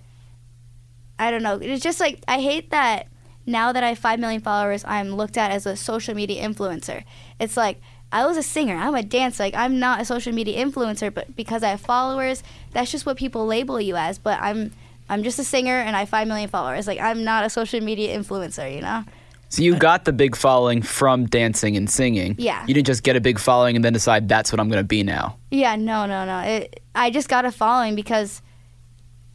I 1.16 1.30
don't 1.30 1.44
know, 1.44 1.58
it's 1.62 1.82
just 1.82 2.00
like 2.00 2.24
I 2.26 2.40
hate 2.40 2.70
that 2.70 3.06
now 3.46 3.72
that 3.72 3.84
I 3.84 3.90
have 3.90 3.98
five 4.00 4.18
million 4.18 4.40
followers, 4.40 4.84
I'm 4.84 5.14
looked 5.14 5.38
at 5.38 5.52
as 5.52 5.64
a 5.64 5.76
social 5.76 6.14
media 6.14 6.46
influencer. 6.46 7.04
It's 7.38 7.56
like 7.56 7.80
I 8.12 8.24
was 8.26 8.36
a 8.36 8.42
singer, 8.42 8.76
I'm 8.76 8.94
a 8.94 9.02
dancer. 9.02 9.42
Like 9.42 9.54
I'm 9.54 9.78
not 9.78 10.00
a 10.00 10.04
social 10.04 10.32
media 10.32 10.64
influencer, 10.64 11.12
but 11.12 11.34
because 11.36 11.62
I 11.62 11.70
have 11.70 11.80
followers, 11.80 12.42
that's 12.72 12.90
just 12.90 13.04
what 13.06 13.16
people 13.16 13.46
label 13.46 13.80
you 13.80 13.96
as. 13.96 14.18
But 14.18 14.40
I'm 14.40 14.72
I'm 15.08 15.22
just 15.22 15.38
a 15.38 15.44
singer 15.44 15.78
and 15.78 15.96
I 15.96 16.00
have 16.00 16.08
five 16.08 16.26
million 16.28 16.48
followers. 16.48 16.86
Like 16.86 17.00
I'm 17.00 17.24
not 17.24 17.44
a 17.44 17.50
social 17.50 17.80
media 17.80 18.16
influencer, 18.18 18.72
you 18.74 18.80
know? 18.80 19.04
So 19.48 19.62
you 19.62 19.76
got 19.76 20.04
the 20.04 20.12
big 20.12 20.34
following 20.34 20.82
from 20.82 21.26
dancing 21.26 21.76
and 21.76 21.88
singing. 21.88 22.34
Yeah. 22.38 22.64
You 22.66 22.74
didn't 22.74 22.86
just 22.88 23.04
get 23.04 23.14
a 23.14 23.20
big 23.20 23.38
following 23.38 23.76
and 23.76 23.84
then 23.84 23.92
decide 23.92 24.28
that's 24.28 24.52
what 24.52 24.58
I'm 24.58 24.68
going 24.68 24.82
to 24.82 24.86
be 24.86 25.04
now. 25.04 25.38
Yeah, 25.50 25.76
no, 25.76 26.04
no, 26.06 26.24
no. 26.24 26.40
It, 26.40 26.82
I 26.94 27.10
just 27.10 27.28
got 27.28 27.44
a 27.44 27.52
following 27.52 27.94
because 27.94 28.42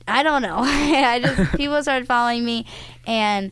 I 0.08 0.24
don't 0.24 0.42
know. 0.42 0.58
I 0.60 1.20
just 1.22 1.54
people 1.56 1.82
started 1.82 2.08
following 2.08 2.44
me, 2.44 2.66
and 3.08 3.52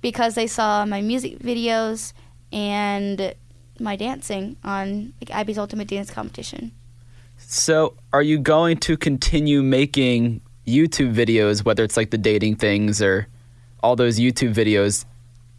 because 0.00 0.34
they 0.34 0.46
saw 0.46 0.84
my 0.84 1.00
music 1.00 1.38
videos 1.38 2.12
and 2.52 3.34
my 3.80 3.96
dancing 3.96 4.56
on 4.64 5.12
like 5.20 5.30
Abby's 5.30 5.58
Ultimate 5.58 5.88
Dance 5.88 6.10
Competition. 6.10 6.72
So 7.38 7.94
are 8.12 8.22
you 8.22 8.38
going 8.38 8.78
to 8.78 8.96
continue 8.96 9.62
making 9.62 10.40
YouTube 10.66 11.14
videos, 11.14 11.64
whether 11.64 11.84
it's 11.84 11.96
like 11.96 12.10
the 12.10 12.18
dating 12.18 12.56
things 12.56 13.00
or 13.02 13.28
all 13.82 13.96
those 13.96 14.18
YouTube 14.18 14.54
videos 14.54 15.04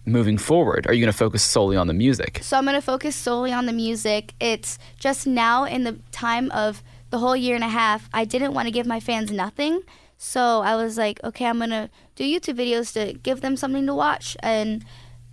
moving 0.06 0.38
forward? 0.38 0.88
Are 0.88 0.94
you 0.94 1.02
going 1.02 1.12
to 1.12 1.18
focus 1.18 1.44
solely 1.44 1.78
on 1.78 1.88
the 1.88 1.94
music? 1.94 2.40
So 2.42 2.58
I'm 2.58 2.66
going 2.66 2.76
to 2.76 2.82
focus 2.82 3.16
solely 3.16 3.54
on 3.54 3.66
the 3.66 3.74
music. 3.74 4.34
It's 4.40 4.80
just 5.00 5.28
now 5.28 5.66
in 5.66 5.84
the 5.84 6.00
time 6.12 6.50
of 6.52 6.84
the 7.10 7.20
whole 7.20 7.36
year 7.36 7.56
and 7.56 7.64
a 7.64 7.70
half, 7.70 8.10
I 8.14 8.26
didn't 8.26 8.54
want 8.54 8.68
to 8.68 8.72
give 8.72 8.86
my 8.86 9.00
fans 9.00 9.32
nothing. 9.32 9.82
So 10.18 10.62
I 10.62 10.76
was 10.76 10.98
like, 10.98 11.24
okay, 11.24 11.46
I'm 11.46 11.58
going 11.58 11.70
to 11.70 11.90
do 12.16 12.24
YouTube 12.24 12.58
videos 12.58 12.92
to 12.94 13.14
give 13.14 13.42
them 13.42 13.56
something 13.56 13.86
to 13.86 13.94
watch. 13.94 14.36
And 14.42 14.84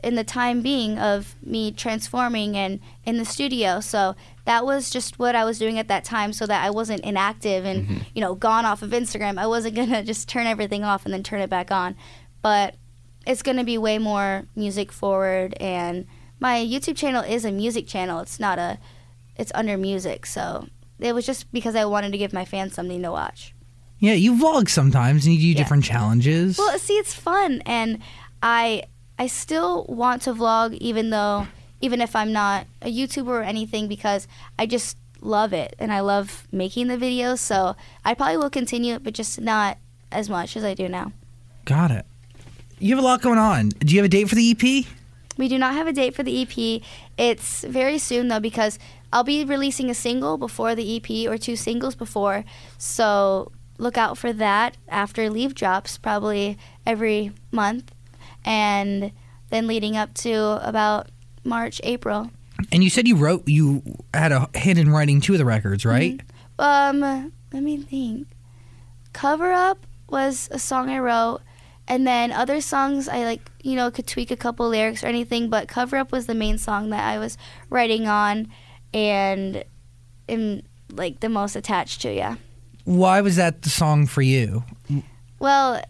in 0.05 0.15
the 0.15 0.25
time 0.25 0.61
being 0.61 0.99
of 0.99 1.35
me 1.43 1.73
transforming 1.73 2.57
and 2.57 2.81
in 3.05 3.17
the 3.17 3.25
studio. 3.25 3.81
So 3.81 4.15
that 4.45 4.65
was 4.65 4.91
just 4.91 5.19
what 5.19 5.35
I 5.35 5.45
was 5.45 5.59
doing 5.59 5.79
at 5.79 5.89
that 5.89 6.05
time 6.05 6.33
so 6.33 6.47
that 6.47 6.65
I 6.65 6.71
wasn't 6.71 7.01
inactive 7.01 7.65
and, 7.65 7.85
mm-hmm. 7.85 7.99
you 8.15 8.21
know, 8.21 8.35
gone 8.35 8.65
off 8.65 8.83
of 8.83 8.91
Instagram. 8.91 9.39
I 9.39 9.47
wasn't 9.47 9.75
going 9.81 9.91
to 9.91 10.03
just 10.03 10.29
turn 10.29 10.47
everything 10.47 10.85
off 10.85 11.05
and 11.05 11.15
then 11.15 11.23
turn 11.23 11.41
it 11.41 11.51
back 11.51 11.71
on. 11.71 11.97
But 12.43 12.77
it's 13.27 13.43
going 13.43 13.57
to 13.57 13.65
be 13.65 13.79
way 13.79 13.99
more 13.99 14.45
music 14.55 14.93
forward 14.93 15.55
and 15.59 16.07
my 16.41 16.59
YouTube 16.59 16.97
channel 16.97 17.23
is 17.23 17.47
a 17.47 17.51
music 17.51 17.87
channel. 17.87 18.21
It's 18.21 18.39
not 18.39 18.59
a 18.59 18.79
it's 19.37 19.51
under 19.55 19.79
music. 19.79 20.27
So 20.27 20.69
it 20.99 21.15
was 21.15 21.27
just 21.27 21.51
because 21.53 21.75
I 21.75 21.87
wanted 21.87 22.13
to 22.13 22.19
give 22.19 22.33
my 22.33 22.45
fans 22.45 22.75
something 22.75 23.03
to 23.03 23.11
watch. 23.11 23.55
Yeah, 23.99 24.13
you 24.13 24.35
vlog 24.37 24.69
sometimes 24.69 25.25
and 25.25 25.35
you 25.35 25.41
do 25.41 25.47
Yeah. 25.49 25.57
different 25.57 25.85
challenges. 25.85 26.59
Well, 26.59 26.79
see, 26.79 26.95
it's 26.95 27.15
fun, 27.15 27.63
and 27.65 28.01
I 28.43 28.83
I 29.19 29.27
still 29.27 29.85
want 29.89 30.23
to 30.23 30.35
vlog, 30.35 30.75
even 30.75 31.11
though 31.11 31.47
even 31.81 32.01
if 32.01 32.17
I'm 32.17 32.33
not 32.33 32.67
a 32.81 32.93
YouTuber 32.93 33.29
or 33.29 33.43
anything, 33.43 33.89
because 33.89 34.27
I 34.59 34.67
just 34.67 34.97
love 35.21 35.53
it 35.53 35.75
and 35.79 35.93
I 35.93 36.01
love 36.01 36.47
making 36.53 36.89
the 36.89 36.97
videos. 36.97 37.39
So 37.39 37.77
I 38.05 38.15
probably 38.15 38.37
will 38.37 38.51
continue 38.51 38.95
it, 38.95 39.05
but 39.05 39.15
just 39.15 39.41
not 39.41 39.79
as 40.11 40.29
much 40.29 40.57
as 40.57 40.65
I 40.65 40.75
do 40.75 40.89
now. 40.89 41.13
Got 41.65 41.91
it. 41.91 42.07
You 42.79 42.95
have 42.95 43.03
a 43.03 43.07
lot 43.07 43.23
going 43.23 43.39
on. 43.39 43.71
Do 43.81 43.95
you 43.95 44.01
have 44.01 44.07
a 44.07 44.11
date 44.11 44.29
for 44.29 44.35
the 44.35 44.51
EP? 44.51 44.87
We 45.37 45.49
do 45.49 45.59
not 45.59 45.75
have 45.75 45.87
a 45.87 45.93
date 45.93 46.15
for 46.15 46.23
the 46.23 46.43
EP. 46.43 46.83
It's 47.17 47.65
very 47.65 47.99
soon 47.99 48.29
though 48.29 48.41
because 48.41 48.79
I'll 49.13 49.25
be 49.25 49.45
releasing 49.45 49.91
a 49.91 49.95
single 49.95 50.39
before 50.39 50.75
the 50.75 50.97
EP 50.97 51.31
or 51.31 51.39
two 51.39 51.57
singles 51.57 51.95
before. 51.95 52.45
So 52.79 53.53
look 53.79 53.97
out 53.97 54.19
for 54.19 54.33
that 54.33 54.77
after 54.89 55.31
Leave 55.31 55.55
drops 55.55 55.99
probably 55.99 56.59
every 56.87 57.33
month 57.51 57.94
and 58.45 59.13
then 59.51 59.67
leading 59.67 59.97
up 59.97 60.15
to 60.15 60.67
about 60.67 61.09
March, 61.45 61.81
April. 61.85 62.31
And 62.73 62.83
you 62.83 62.91
said 62.91 63.07
you 63.07 63.17
wrote, 63.17 63.47
you 63.49 63.83
had 64.13 64.33
a 64.33 64.49
hand 64.55 64.79
in 64.79 64.91
writing 64.91 65.21
two 65.21 65.33
of 65.33 65.39
the 65.39 65.45
records, 65.45 65.85
right? 65.85 66.21
Um, 66.59 67.01
let 67.53 67.63
me 67.63 67.79
think. 67.79 68.29
Cover 69.13 69.53
Up 69.53 69.87
was 70.09 70.49
a 70.51 70.59
song 70.59 70.89
I 70.89 70.99
wrote, 70.99 71.41
and 71.87 72.07
then 72.07 72.33
other 72.33 72.61
songs 72.61 73.09
I 73.09 73.25
like, 73.25 73.41
you 73.63 73.77
know, 73.77 73.91
could 73.91 74.07
tweak 74.07 74.31
a 74.31 74.37
couple 74.37 74.69
lyrics 74.69 75.05
or 75.05 75.07
anything, 75.07 75.51
but 75.51 75.69
Cover 75.69 75.97
Up 75.97 76.13
was 76.13 76.27
the 76.27 76.35
main 76.35 76.59
song 76.59 76.91
that 76.91 77.05
I 77.05 77.19
was 77.19 77.37
writing 77.71 78.07
on 78.09 78.49
and 78.93 79.65
am 80.29 80.63
like 80.93 81.21
the 81.21 81.29
most 81.29 81.57
attached 81.57 82.01
to, 82.03 82.13
yeah. 82.13 82.37
Why 82.85 83.21
was 83.21 83.37
that 83.37 83.63
the 83.63 83.71
song 83.71 84.07
for 84.07 84.23
you? 84.23 84.65
Well, 85.39 85.83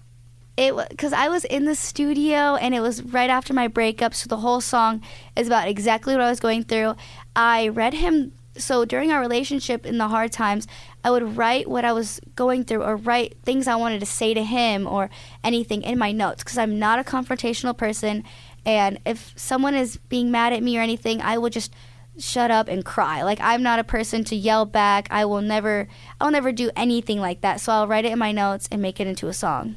it 0.56 0.74
because 0.90 1.12
I 1.12 1.28
was 1.28 1.44
in 1.44 1.64
the 1.64 1.74
studio 1.74 2.56
and 2.56 2.74
it 2.74 2.80
was 2.80 3.02
right 3.02 3.30
after 3.30 3.52
my 3.52 3.68
breakup, 3.68 4.14
so 4.14 4.28
the 4.28 4.38
whole 4.38 4.60
song 4.60 5.02
is 5.36 5.46
about 5.46 5.68
exactly 5.68 6.14
what 6.14 6.22
I 6.22 6.30
was 6.30 6.40
going 6.40 6.64
through. 6.64 6.94
I 7.34 7.68
read 7.68 7.94
him 7.94 8.32
so 8.56 8.84
during 8.84 9.10
our 9.10 9.20
relationship 9.20 9.84
in 9.84 9.98
the 9.98 10.08
hard 10.08 10.30
times, 10.30 10.68
I 11.02 11.10
would 11.10 11.36
write 11.36 11.68
what 11.68 11.84
I 11.84 11.92
was 11.92 12.20
going 12.36 12.64
through 12.64 12.84
or 12.84 12.96
write 12.96 13.36
things 13.42 13.66
I 13.66 13.74
wanted 13.74 14.00
to 14.00 14.06
say 14.06 14.32
to 14.32 14.44
him 14.44 14.86
or 14.86 15.10
anything 15.42 15.82
in 15.82 15.98
my 15.98 16.12
notes 16.12 16.44
because 16.44 16.58
I'm 16.58 16.78
not 16.78 17.00
a 17.00 17.04
confrontational 17.04 17.76
person 17.76 18.22
and 18.64 18.98
if 19.04 19.32
someone 19.36 19.74
is 19.74 19.98
being 20.08 20.30
mad 20.30 20.52
at 20.52 20.62
me 20.62 20.78
or 20.78 20.80
anything, 20.80 21.20
I 21.20 21.38
will 21.38 21.50
just 21.50 21.74
shut 22.18 22.50
up 22.50 22.68
and 22.68 22.84
cry. 22.84 23.22
Like 23.22 23.40
I'm 23.40 23.62
not 23.62 23.78
a 23.78 23.84
person 23.84 24.24
to 24.24 24.36
yell 24.36 24.64
back. 24.64 25.08
I 25.10 25.24
will 25.24 25.42
never 25.42 25.88
I 26.20 26.24
will 26.24 26.32
never 26.32 26.52
do 26.52 26.70
anything 26.76 27.20
like 27.20 27.40
that. 27.42 27.60
So 27.60 27.72
I'll 27.72 27.88
write 27.88 28.04
it 28.04 28.12
in 28.12 28.18
my 28.18 28.32
notes 28.32 28.68
and 28.70 28.80
make 28.80 29.00
it 29.00 29.06
into 29.06 29.28
a 29.28 29.32
song. 29.32 29.76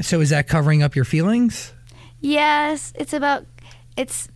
So 0.00 0.20
is 0.20 0.30
that 0.30 0.48
covering 0.48 0.82
up 0.82 0.96
your 0.96 1.04
feelings? 1.04 1.72
Yes, 2.20 2.92
it's 2.96 3.12
about 3.12 3.46
it's 3.96 4.28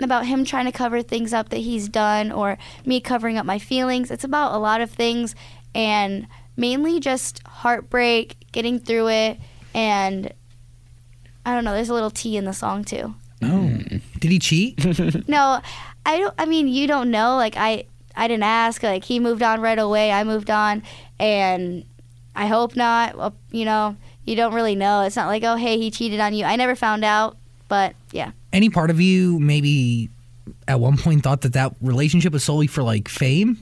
about 0.00 0.26
him 0.26 0.44
trying 0.44 0.66
to 0.66 0.72
cover 0.72 1.02
things 1.02 1.32
up 1.32 1.50
that 1.50 1.58
he's 1.58 1.88
done 1.88 2.32
or 2.32 2.58
me 2.84 3.00
covering 3.00 3.36
up 3.36 3.46
my 3.46 3.58
feelings. 3.58 4.10
It's 4.10 4.24
about 4.24 4.54
a 4.54 4.58
lot 4.58 4.80
of 4.80 4.90
things 4.90 5.34
and 5.74 6.26
mainly 6.56 7.00
just 7.00 7.46
heartbreak, 7.46 8.36
getting 8.52 8.78
through 8.78 9.08
it 9.08 9.38
and 9.74 10.32
I 11.44 11.54
don't 11.54 11.64
know, 11.64 11.72
there's 11.72 11.88
a 11.88 11.94
little 11.94 12.10
tea 12.10 12.36
in 12.36 12.44
the 12.44 12.52
song 12.52 12.84
too. 12.84 13.14
Oh. 13.42 13.46
Mm. 13.46 14.02
Did 14.18 14.30
he 14.30 14.38
cheat? 14.38 14.84
No, 15.28 15.60
I 16.06 16.18
don't 16.18 16.34
I 16.38 16.46
mean, 16.46 16.68
you 16.68 16.86
don't 16.86 17.10
know 17.10 17.36
like 17.36 17.56
I 17.56 17.84
I 18.16 18.28
didn't 18.28 18.42
ask 18.44 18.82
like 18.82 19.04
he 19.04 19.20
moved 19.20 19.42
on 19.42 19.60
right 19.60 19.78
away. 19.78 20.12
I 20.12 20.24
moved 20.24 20.50
on 20.50 20.82
and 21.18 21.84
I 22.34 22.46
hope 22.46 22.76
not. 22.76 23.16
Well, 23.16 23.34
you 23.50 23.64
know, 23.64 23.96
you 24.24 24.36
don't 24.36 24.54
really 24.54 24.74
know. 24.74 25.02
It's 25.02 25.16
not 25.16 25.26
like, 25.26 25.42
"Oh, 25.44 25.56
hey, 25.56 25.78
he 25.78 25.90
cheated 25.90 26.20
on 26.20 26.34
you." 26.34 26.44
I 26.44 26.56
never 26.56 26.74
found 26.74 27.04
out, 27.04 27.36
but 27.68 27.94
yeah. 28.12 28.32
Any 28.52 28.70
part 28.70 28.90
of 28.90 29.00
you 29.00 29.38
maybe 29.38 30.10
at 30.68 30.80
one 30.80 30.96
point 30.96 31.22
thought 31.22 31.42
that 31.42 31.52
that 31.54 31.74
relationship 31.80 32.32
was 32.32 32.44
solely 32.44 32.66
for 32.66 32.82
like 32.82 33.08
fame? 33.08 33.58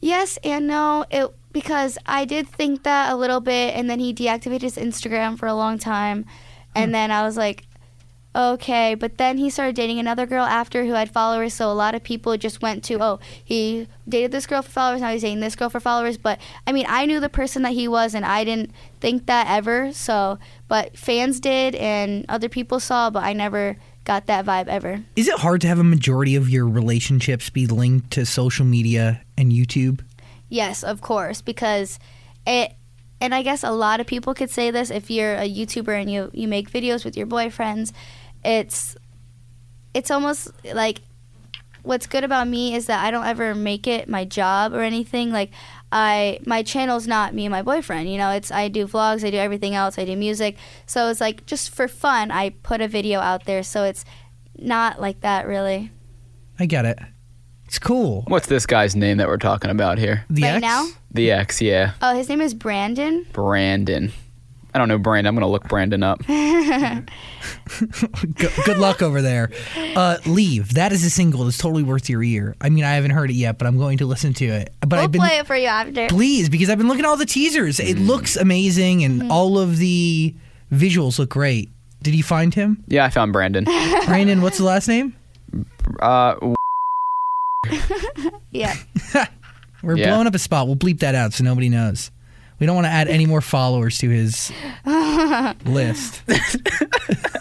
Yes 0.00 0.38
and 0.44 0.66
no. 0.66 1.04
It 1.10 1.32
because 1.52 1.98
I 2.06 2.24
did 2.24 2.48
think 2.48 2.84
that 2.84 3.12
a 3.12 3.16
little 3.16 3.40
bit, 3.40 3.74
and 3.74 3.88
then 3.88 3.98
he 3.98 4.14
deactivated 4.14 4.62
his 4.62 4.76
Instagram 4.76 5.38
for 5.38 5.46
a 5.46 5.54
long 5.54 5.78
time, 5.78 6.24
and 6.74 6.90
hmm. 6.90 6.92
then 6.92 7.10
I 7.10 7.22
was 7.22 7.36
like, 7.36 7.66
okay. 8.34 8.94
But 8.94 9.18
then 9.18 9.38
he 9.38 9.50
started 9.50 9.76
dating 9.76 9.98
another 9.98 10.26
girl 10.26 10.44
after 10.44 10.84
who 10.84 10.92
had 10.92 11.10
followers, 11.10 11.54
so 11.54 11.70
a 11.70 11.72
lot 11.72 11.94
of 11.94 12.02
people 12.02 12.36
just 12.36 12.62
went 12.62 12.84
to, 12.84 13.02
oh, 13.02 13.20
he 13.44 13.88
dated 14.08 14.32
this 14.32 14.46
girl 14.46 14.62
for 14.62 14.70
followers, 14.70 15.00
now 15.00 15.12
he's 15.12 15.22
dating 15.22 15.40
this 15.40 15.56
girl 15.56 15.70
for 15.70 15.80
followers. 15.80 16.16
But 16.18 16.40
I 16.66 16.72
mean, 16.72 16.86
I 16.88 17.06
knew 17.06 17.20
the 17.20 17.28
person 17.28 17.62
that 17.62 17.72
he 17.72 17.88
was, 17.88 18.14
and 18.14 18.24
I 18.24 18.44
didn't 18.44 18.72
think 19.00 19.26
that 19.26 19.46
ever. 19.48 19.92
So, 19.92 20.38
but 20.68 20.96
fans 20.96 21.40
did, 21.40 21.74
and 21.74 22.24
other 22.28 22.48
people 22.48 22.80
saw, 22.80 23.10
but 23.10 23.22
I 23.22 23.32
never 23.32 23.76
got 24.04 24.26
that 24.26 24.46
vibe 24.46 24.68
ever. 24.68 25.04
Is 25.16 25.28
it 25.28 25.38
hard 25.38 25.60
to 25.60 25.68
have 25.68 25.78
a 25.78 25.84
majority 25.84 26.34
of 26.34 26.48
your 26.48 26.66
relationships 26.66 27.50
be 27.50 27.66
linked 27.66 28.10
to 28.12 28.24
social 28.24 28.64
media 28.64 29.22
and 29.36 29.52
YouTube? 29.52 30.00
Yes, 30.48 30.82
of 30.82 31.02
course, 31.02 31.42
because 31.42 31.98
it 32.46 32.72
and 33.20 33.34
I 33.34 33.42
guess 33.42 33.64
a 33.64 33.70
lot 33.72 34.00
of 34.00 34.06
people 34.06 34.32
could 34.32 34.50
say 34.50 34.70
this 34.70 34.90
if 34.90 35.10
you're 35.10 35.34
a 35.34 35.48
YouTuber 35.48 36.00
and 36.00 36.10
you 36.10 36.30
you 36.32 36.48
make 36.48 36.70
videos 36.70 37.04
with 37.04 37.16
your 37.16 37.26
boyfriends, 37.26 37.92
it's 38.48 38.96
it's 39.92 40.10
almost 40.10 40.50
like 40.72 41.00
what's 41.82 42.06
good 42.06 42.24
about 42.24 42.48
me 42.48 42.74
is 42.74 42.86
that 42.86 43.04
I 43.04 43.10
don't 43.10 43.26
ever 43.26 43.54
make 43.54 43.86
it 43.86 44.08
my 44.08 44.24
job 44.24 44.72
or 44.72 44.80
anything. 44.80 45.30
Like 45.30 45.50
I 45.92 46.40
my 46.46 46.62
channel's 46.62 47.06
not 47.06 47.34
me 47.34 47.44
and 47.44 47.52
my 47.52 47.62
boyfriend, 47.62 48.10
you 48.10 48.16
know, 48.16 48.30
it's 48.30 48.50
I 48.50 48.68
do 48.68 48.86
vlogs, 48.86 49.24
I 49.24 49.30
do 49.30 49.36
everything 49.36 49.74
else, 49.74 49.98
I 49.98 50.04
do 50.04 50.16
music. 50.16 50.56
So 50.86 51.08
it's 51.08 51.20
like 51.20 51.44
just 51.46 51.70
for 51.70 51.88
fun 51.88 52.30
I 52.30 52.50
put 52.50 52.80
a 52.80 52.88
video 52.88 53.20
out 53.20 53.44
there. 53.44 53.62
So 53.62 53.84
it's 53.84 54.04
not 54.56 55.00
like 55.00 55.20
that 55.20 55.46
really. 55.46 55.92
I 56.58 56.66
get 56.66 56.86
it. 56.86 56.98
It's 57.66 57.78
cool. 57.78 58.24
What's 58.28 58.46
this 58.46 58.64
guy's 58.64 58.96
name 58.96 59.18
that 59.18 59.28
we're 59.28 59.36
talking 59.36 59.70
about 59.70 59.98
here? 59.98 60.24
The 60.30 60.42
right 60.42 60.54
ex? 60.54 60.62
now? 60.62 60.88
The 61.10 61.30
ex, 61.30 61.60
yeah. 61.60 61.92
Oh, 62.00 62.14
his 62.14 62.28
name 62.30 62.40
is 62.40 62.54
Brandon. 62.54 63.26
Brandon. 63.32 64.10
I 64.78 64.80
don't 64.80 64.88
know 64.88 64.98
Brandon. 64.98 65.28
I'm 65.28 65.34
gonna 65.34 65.50
look 65.50 65.68
Brandon 65.68 66.02
up. 66.04 66.24
Go- 68.34 68.48
good 68.64 68.78
luck 68.78 69.02
over 69.02 69.20
there. 69.22 69.50
Uh, 69.96 70.18
Leave. 70.24 70.74
That 70.74 70.92
is 70.92 71.04
a 71.04 71.10
single 71.10 71.44
that's 71.44 71.58
totally 71.58 71.82
worth 71.82 72.08
your 72.08 72.22
ear. 72.22 72.54
I 72.60 72.68
mean, 72.68 72.84
I 72.84 72.92
haven't 72.92 73.10
heard 73.10 73.30
it 73.30 73.34
yet, 73.34 73.58
but 73.58 73.66
I'm 73.66 73.76
going 73.76 73.98
to 73.98 74.06
listen 74.06 74.32
to 74.34 74.46
it. 74.46 74.72
But 74.80 74.92
We'll 74.92 75.00
I've 75.00 75.10
been 75.12 75.20
play 75.20 75.38
it 75.38 75.46
for 75.46 75.56
you 75.56 75.66
after. 75.66 76.06
please 76.08 76.48
because 76.48 76.70
I've 76.70 76.78
been 76.78 76.86
looking 76.88 77.04
at 77.04 77.08
all 77.08 77.16
the 77.16 77.26
teasers. 77.26 77.80
It 77.80 77.98
looks 77.98 78.36
amazing, 78.36 79.02
and 79.04 79.18
Mm-hmm. 79.22 79.30
all 79.32 79.58
of 79.58 79.78
the 79.78 80.32
visuals 80.72 81.18
look 81.18 81.30
great. 81.30 81.68
Did 82.02 82.14
you 82.14 82.22
find 82.22 82.54
him, 82.54 82.84
Yeah, 82.86 83.04
I 83.04 83.10
found 83.10 83.32
Brandon. 83.32 83.64
Brandon? 84.06 84.40
What's 84.42 84.58
the 84.58 84.64
last 84.64 84.86
name? 84.86 85.16
Uh, 86.00 86.36
Yeah. 88.52 88.74
We're 89.82 89.96
Yeah. 89.96 90.06
blowing 90.10 90.26
up 90.28 90.34
a 90.34 90.38
spot. 90.38 90.66
We'll 90.68 90.76
bleep 90.76 91.00
that 91.00 91.14
out 91.16 91.32
so 91.32 91.42
nobody 91.44 91.68
knows. 91.68 92.10
We 92.60 92.66
don't 92.66 92.74
want 92.74 92.86
to 92.86 92.90
add 92.90 93.08
any 93.08 93.24
more 93.26 93.40
followers 93.40 93.98
to 93.98 94.08
his 94.10 94.50
list. 95.64 96.22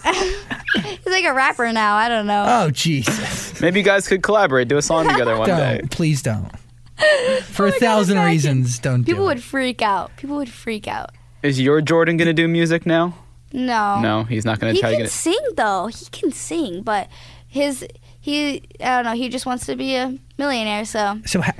He's 0.05 1.05
like 1.05 1.26
a 1.26 1.34
rapper 1.34 1.72
now. 1.74 1.95
I 1.95 2.07
don't 2.09 2.28
know. 2.28 2.45
Oh 2.47 2.70
Jesus! 2.72 3.59
maybe 3.61 3.80
you 3.80 3.86
guys 3.86 4.07
could 4.07 4.22
collaborate, 4.24 4.68
do 4.68 4.78
a 4.78 4.82
song 4.82 5.07
together 5.07 5.38
one 5.38 5.47
day. 5.49 5.78
Don't 5.80 5.91
please 5.91 6.22
don't. 6.22 6.49
For 7.43 7.65
a 7.65 7.70
Oh 7.70 7.72
my 7.72 7.78
thousand 7.80 8.18
imagine. 8.18 8.32
reasons, 8.32 8.80
don't 8.80 9.03
People 9.03 9.24
do 9.24 9.28
would 9.28 9.43
freak 9.43 9.82
out. 9.82 10.15
People 10.18 10.38
would 10.38 10.49
freak 10.49 10.88
out. 10.88 11.11
Is 11.43 11.59
your 11.59 11.82
Jordan 11.82 12.18
gonna 12.18 12.34
do 12.34 12.47
music 12.47 12.86
now? 12.86 13.15
No. 13.53 13.99
No, 14.01 14.24
he's 14.24 14.45
not 14.45 14.59
gonna 14.59 14.74
He 14.74 14.82
tell 14.82 14.91
you. 14.91 14.97
can 14.97 15.03
Gonna, 15.03 15.09
sing 15.09 15.39
though. 15.55 15.88
He 15.88 16.05
can 16.11 16.32
sing, 16.32 16.82
but 16.82 17.07
his 17.47 17.86
he 18.20 18.63
I 18.82 18.95
don't 19.01 19.05
know. 19.05 19.13
He 19.13 19.30
just 19.30 19.45
wants 19.45 19.65
to 19.68 19.76
be 19.76 19.95
a 19.95 20.18
millionaire. 20.38 20.86
So 20.86 21.20
So 21.26 21.41
how, 21.41 21.53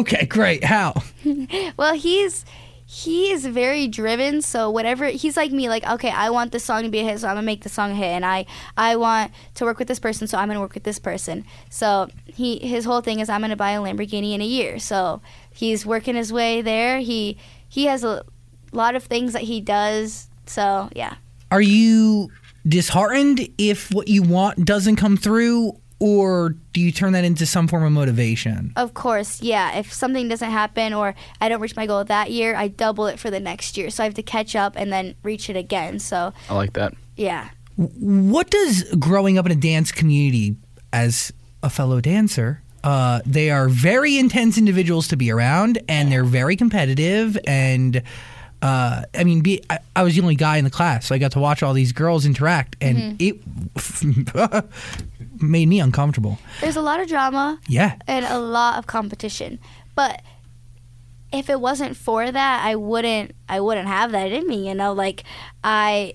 okay, 0.00 0.26
great. 0.26 0.62
How? 0.64 0.94
well, 1.76 1.94
he's 1.94 2.44
he 2.94 3.32
is 3.32 3.44
very 3.44 3.88
driven. 3.88 4.40
So 4.40 4.70
whatever 4.70 5.06
he's 5.06 5.36
like 5.36 5.50
me. 5.50 5.68
Like 5.68 5.84
okay, 5.84 6.10
I 6.10 6.30
want 6.30 6.52
this 6.52 6.62
song 6.62 6.84
to 6.84 6.88
be 6.88 7.00
a 7.00 7.02
hit, 7.02 7.18
so 7.18 7.26
I'm 7.26 7.34
gonna 7.34 7.44
make 7.44 7.62
the 7.62 7.68
song 7.68 7.90
a 7.90 7.94
hit, 7.94 8.06
and 8.06 8.24
I 8.24 8.46
I 8.76 8.94
want 8.94 9.32
to 9.54 9.64
work 9.64 9.80
with 9.80 9.88
this 9.88 9.98
person, 9.98 10.28
so 10.28 10.38
I'm 10.38 10.46
gonna 10.46 10.60
work 10.60 10.74
with 10.74 10.84
this 10.84 11.00
person. 11.00 11.44
So 11.70 12.08
he 12.24 12.58
his 12.60 12.84
whole 12.84 13.00
thing 13.00 13.18
is 13.18 13.28
I'm 13.28 13.40
gonna 13.40 13.56
buy 13.56 13.72
a 13.72 13.80
Lamborghini 13.80 14.32
in 14.32 14.40
a 14.40 14.46
year. 14.46 14.78
So 14.78 15.20
he's 15.52 15.84
working 15.84 16.14
his 16.14 16.32
way 16.32 16.62
there. 16.62 17.00
He 17.00 17.36
he 17.68 17.86
has 17.86 18.04
a 18.04 18.24
lot 18.70 18.94
of 18.94 19.02
things 19.02 19.32
that 19.32 19.42
he 19.42 19.60
does. 19.60 20.28
So 20.46 20.88
yeah. 20.94 21.16
Are 21.50 21.60
you 21.60 22.30
disheartened 22.66 23.48
if 23.58 23.92
what 23.92 24.06
you 24.06 24.22
want 24.22 24.64
doesn't 24.64 24.96
come 24.96 25.16
through, 25.16 25.80
or 26.04 26.50
do 26.74 26.82
you 26.82 26.92
turn 26.92 27.14
that 27.14 27.24
into 27.24 27.46
some 27.46 27.66
form 27.66 27.82
of 27.82 27.90
motivation? 27.90 28.74
Of 28.76 28.92
course, 28.92 29.40
yeah. 29.40 29.78
If 29.78 29.90
something 29.90 30.28
doesn't 30.28 30.50
happen 30.50 30.92
or 30.92 31.14
I 31.40 31.48
don't 31.48 31.62
reach 31.62 31.76
my 31.76 31.86
goal 31.86 32.04
that 32.04 32.30
year, 32.30 32.54
I 32.54 32.68
double 32.68 33.06
it 33.06 33.18
for 33.18 33.30
the 33.30 33.40
next 33.40 33.78
year. 33.78 33.88
So 33.88 34.02
I 34.02 34.04
have 34.04 34.12
to 34.16 34.22
catch 34.22 34.54
up 34.54 34.74
and 34.76 34.92
then 34.92 35.14
reach 35.22 35.48
it 35.48 35.56
again. 35.56 35.98
So, 35.98 36.34
I 36.50 36.54
like 36.56 36.74
that. 36.74 36.92
yeah. 37.16 37.48
What 37.76 38.50
does 38.50 38.84
growing 38.98 39.38
up 39.38 39.46
in 39.46 39.52
a 39.52 39.56
dance 39.56 39.92
community 39.92 40.56
as 40.92 41.32
a 41.62 41.70
fellow 41.70 42.02
dancer? 42.02 42.60
Uh, 42.84 43.22
they 43.24 43.50
are 43.50 43.70
very 43.70 44.18
intense 44.18 44.58
individuals 44.58 45.08
to 45.08 45.16
be 45.16 45.30
around, 45.30 45.78
and 45.88 46.12
they're 46.12 46.22
very 46.22 46.54
competitive. 46.54 47.38
And 47.46 48.02
uh, 48.60 49.04
I 49.14 49.24
mean, 49.24 49.40
be, 49.40 49.62
I, 49.70 49.78
I 49.96 50.02
was 50.02 50.14
the 50.14 50.20
only 50.22 50.36
guy 50.36 50.58
in 50.58 50.64
the 50.64 50.70
class, 50.70 51.06
so 51.06 51.14
I 51.14 51.18
got 51.18 51.32
to 51.32 51.40
watch 51.40 51.62
all 51.62 51.72
these 51.72 51.92
girls 51.92 52.26
interact, 52.26 52.76
and 52.80 53.20
it 53.20 53.36
made 55.50 55.68
me 55.68 55.80
uncomfortable. 55.80 56.38
There's 56.60 56.76
a 56.76 56.82
lot 56.82 57.00
of 57.00 57.08
drama 57.08 57.58
Yeah, 57.68 57.96
and 58.06 58.24
a 58.24 58.38
lot 58.38 58.78
of 58.78 58.86
competition. 58.86 59.58
But 59.94 60.22
if 61.32 61.50
it 61.50 61.60
wasn't 61.60 61.96
for 61.96 62.30
that, 62.30 62.64
I 62.64 62.76
wouldn't 62.76 63.32
I 63.48 63.60
wouldn't 63.60 63.88
have 63.88 64.12
that 64.12 64.30
in 64.32 64.46
me, 64.46 64.68
you 64.68 64.74
know, 64.74 64.92
like 64.92 65.24
I 65.62 66.14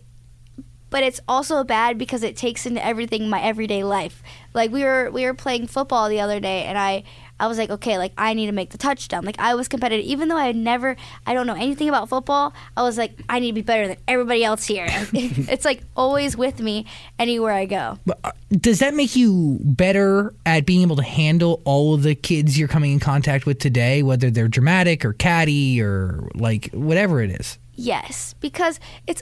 but 0.90 1.04
it's 1.04 1.20
also 1.28 1.64
bad 1.64 1.98
because 1.98 2.24
it 2.24 2.36
takes 2.36 2.66
into 2.66 2.84
everything 2.84 3.30
my 3.30 3.42
everyday 3.42 3.84
life. 3.84 4.24
Like 4.54 4.72
we 4.72 4.84
were 4.84 5.12
we 5.12 5.26
were 5.26 5.34
playing 5.34 5.68
football 5.68 6.10
the 6.10 6.20
other 6.20 6.40
day 6.40 6.64
and 6.64 6.78
I 6.78 7.04
I 7.40 7.48
was 7.48 7.58
like, 7.58 7.70
okay, 7.70 7.98
like 7.98 8.14
I 8.18 8.34
need 8.34 8.48
to 8.48 8.52
make 8.52 8.72
the 8.72 8.78
touchdown. 8.78 9.26
Like 9.26 9.40
I 9.40 9.56
was 9.56 9.68
competitive 9.68 10.06
even 10.06 10.28
though 10.28 10.38
I 10.38 10.46
had 10.46 10.56
never 10.56 10.96
I 11.26 11.34
don't 11.34 11.48
know 11.48 11.56
anything 11.56 11.90
about 11.90 12.10
football. 12.10 12.54
I 12.76 12.84
was 12.84 12.98
like 12.98 13.20
I 13.30 13.40
need 13.40 13.50
to 13.50 13.54
be 13.54 13.62
better 13.62 13.88
than 13.88 13.98
everybody 14.08 14.44
else 14.44 14.66
here. 14.66 14.88
it's 15.14 15.66
like 15.66 15.82
always 15.96 16.36
with 16.36 16.60
me 16.60 16.86
anywhere 17.18 17.54
I 17.54 17.66
go. 17.66 18.00
But, 18.06 18.20
uh, 18.24 18.32
does 18.52 18.80
that 18.80 18.94
make 18.94 19.16
you 19.16 19.60
better 19.62 20.34
at 20.46 20.66
being 20.66 20.82
able 20.82 20.96
to 20.96 21.04
handle 21.04 21.62
all 21.66 21.94
of 21.94 22.04
the 22.04 22.16
kids 22.16 22.58
you're 22.58 22.68
coming 22.68 22.92
in 22.92 23.00
contact 23.00 23.46
with 23.46 23.60
today, 23.60 24.02
whether 24.02 24.32
they're 24.32 24.48
dramatic 24.48 25.06
or 25.06 25.14
catty 25.14 25.82
or 25.82 26.30
like 26.36 26.70
whatever 26.74 27.22
it 27.22 27.32
is? 27.40 27.58
Yes, 27.76 28.34
because 28.42 28.80
it's 29.08 29.22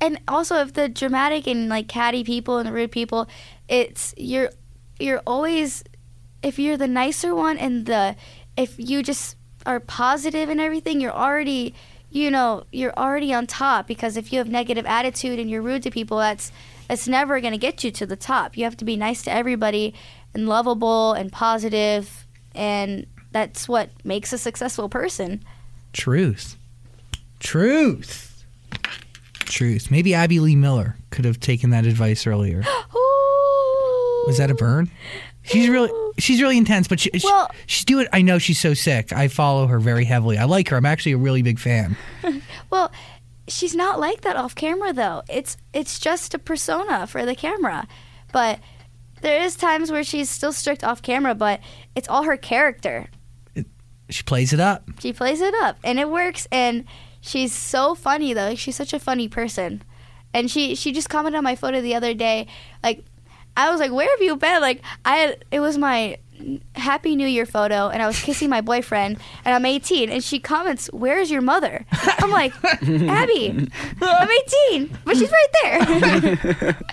and 0.00 0.20
also 0.28 0.56
if 0.56 0.74
the 0.74 0.88
dramatic 0.88 1.46
and 1.46 1.68
like 1.68 1.88
catty 1.88 2.24
people 2.24 2.58
and 2.58 2.68
the 2.68 2.72
rude 2.72 2.92
people, 2.92 3.28
it's 3.68 4.12
you're 4.16 4.50
you're 4.98 5.22
always 5.26 5.84
if 6.44 6.58
you're 6.58 6.76
the 6.76 6.86
nicer 6.86 7.34
one 7.34 7.58
and 7.58 7.86
the 7.86 8.14
if 8.56 8.74
you 8.78 9.02
just 9.02 9.36
are 9.66 9.80
positive 9.80 10.48
and 10.48 10.60
everything, 10.60 11.00
you're 11.00 11.12
already 11.12 11.74
you 12.10 12.30
know, 12.30 12.62
you're 12.70 12.96
already 12.96 13.34
on 13.34 13.44
top 13.44 13.88
because 13.88 14.16
if 14.16 14.32
you 14.32 14.38
have 14.38 14.48
negative 14.48 14.86
attitude 14.86 15.40
and 15.40 15.50
you're 15.50 15.62
rude 15.62 15.82
to 15.82 15.90
people, 15.90 16.18
that's 16.18 16.52
that's 16.86 17.08
never 17.08 17.40
going 17.40 17.52
to 17.52 17.58
get 17.58 17.82
you 17.82 17.90
to 17.90 18.06
the 18.06 18.14
top. 18.14 18.56
You 18.56 18.64
have 18.64 18.76
to 18.76 18.84
be 18.84 18.96
nice 18.96 19.22
to 19.22 19.32
everybody 19.32 19.94
and 20.32 20.48
lovable 20.48 21.14
and 21.14 21.32
positive 21.32 22.26
and 22.54 23.06
that's 23.32 23.68
what 23.68 23.90
makes 24.04 24.32
a 24.32 24.38
successful 24.38 24.88
person. 24.88 25.42
Truth. 25.92 26.56
Truth. 27.40 28.44
Truth. 29.40 29.90
Maybe 29.90 30.14
Abby 30.14 30.38
Lee 30.38 30.54
Miller 30.54 30.96
could 31.10 31.24
have 31.24 31.40
taken 31.40 31.70
that 31.70 31.84
advice 31.84 32.26
earlier. 32.26 32.62
Was 34.26 34.38
that 34.38 34.50
a 34.50 34.54
burn? 34.54 34.90
She's 35.44 35.68
really 35.68 35.90
she's 36.18 36.40
really 36.42 36.56
intense, 36.56 36.88
but 36.88 36.98
she, 37.00 37.10
she- 37.14 37.28
she's 37.66 37.84
doing. 37.84 38.04
It. 38.06 38.10
I 38.12 38.22
know 38.22 38.38
she's 38.38 38.58
so 38.58 38.74
sick. 38.74 39.12
I 39.12 39.28
follow 39.28 39.66
her 39.66 39.78
very 39.78 40.04
heavily. 40.04 40.38
I 40.38 40.44
like 40.44 40.68
her. 40.70 40.76
I'm 40.76 40.86
actually 40.86 41.12
a 41.12 41.18
really 41.18 41.42
big 41.42 41.58
fan. 41.58 41.96
Well, 42.70 42.90
she's 43.46 43.74
not 43.74 44.00
like 44.00 44.22
that 44.22 44.36
off 44.36 44.54
camera 44.54 44.92
though. 44.92 45.22
It's 45.28 45.56
it's 45.72 45.98
just 46.00 46.34
a 46.34 46.38
persona 46.38 47.06
for 47.06 47.24
the 47.26 47.34
camera. 47.36 47.86
But 48.32 48.58
there 49.20 49.42
is 49.42 49.54
times 49.54 49.92
where 49.92 50.02
she's 50.02 50.28
still 50.28 50.52
strict 50.52 50.82
off 50.82 51.02
camera, 51.02 51.34
but 51.34 51.60
it's 51.94 52.08
all 52.08 52.24
her 52.24 52.36
character. 52.36 53.08
She 54.10 54.22
plays 54.22 54.52
it 54.52 54.60
up. 54.60 54.88
She 55.00 55.12
plays 55.12 55.40
it 55.40 55.54
up 55.62 55.78
and 55.84 55.98
it 56.00 56.10
works 56.10 56.46
and 56.50 56.84
she's 57.20 57.52
so 57.52 57.94
funny 57.94 58.32
though. 58.34 58.48
Like, 58.48 58.58
she's 58.58 58.76
such 58.76 58.92
a 58.92 58.98
funny 58.98 59.28
person. 59.28 59.82
And 60.32 60.50
she 60.50 60.74
she 60.74 60.90
just 60.92 61.08
commented 61.08 61.38
on 61.38 61.44
my 61.44 61.54
photo 61.54 61.80
the 61.80 61.94
other 61.94 62.12
day 62.14 62.46
like 62.82 63.04
I 63.56 63.70
was 63.70 63.80
like, 63.80 63.92
"Where 63.92 64.08
have 64.10 64.20
you 64.22 64.36
been?" 64.36 64.60
Like 64.60 64.82
I 65.04 65.16
had 65.16 65.44
it 65.50 65.60
was 65.60 65.78
my 65.78 66.18
Happy 66.74 67.14
New 67.14 67.26
Year 67.28 67.46
photo 67.46 67.88
and 67.88 68.02
I 68.02 68.06
was 68.08 68.20
kissing 68.20 68.50
my 68.50 68.60
boyfriend 68.60 69.18
and 69.44 69.54
I'm 69.54 69.64
18 69.64 70.10
and 70.10 70.22
she 70.22 70.40
comments, 70.40 70.90
"Where's 70.92 71.30
your 71.30 71.40
mother?" 71.40 71.86
I'm 71.92 72.30
like, 72.30 72.52
"Abby, 72.64 73.68
I'm 74.02 74.28
18, 74.72 74.98
but 75.04 75.16
she's 75.16 75.30
right 75.30 75.46
there." 75.62 76.76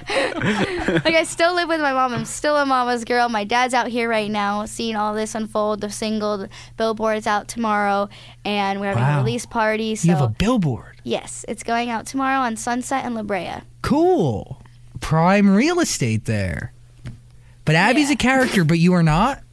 like 1.03 1.15
I 1.15 1.23
still 1.23 1.55
live 1.55 1.67
with 1.67 1.81
my 1.81 1.93
mom. 1.93 2.13
I'm 2.13 2.25
still 2.25 2.55
a 2.57 2.65
mama's 2.65 3.03
girl. 3.03 3.29
My 3.29 3.43
dad's 3.43 3.73
out 3.73 3.87
here 3.87 4.07
right 4.09 4.29
now 4.29 4.65
seeing 4.65 4.95
all 4.95 5.13
this 5.13 5.33
unfold. 5.35 5.81
The 5.81 5.89
single 5.89 6.37
the 6.37 6.49
billboard's 6.77 7.27
out 7.27 7.47
tomorrow 7.47 8.09
and 8.45 8.79
we're 8.79 8.87
having 8.89 9.03
Wow. 9.03 9.15
a 9.19 9.23
release 9.23 9.45
party. 9.45 9.95
So 9.95 10.07
You 10.07 10.13
have 10.15 10.23
a 10.23 10.29
billboard. 10.29 11.01
yes, 11.03 11.45
it's 11.47 11.63
going 11.63 11.89
out 11.89 12.05
tomorrow 12.05 12.39
on 12.39 12.55
Sunset 12.55 13.03
and 13.05 13.15
La 13.15 13.23
Brea. 13.23 13.61
Cool. 13.81 14.60
Prime 15.01 15.49
real 15.49 15.79
estate 15.81 16.25
there. 16.25 16.71
But 17.65 17.75
Abby's 17.75 18.07
Yeah. 18.09 18.13
a 18.13 18.17
character, 18.17 18.63
but 18.63 18.79
you 18.79 18.93
are 18.93 19.03
not. 19.03 19.41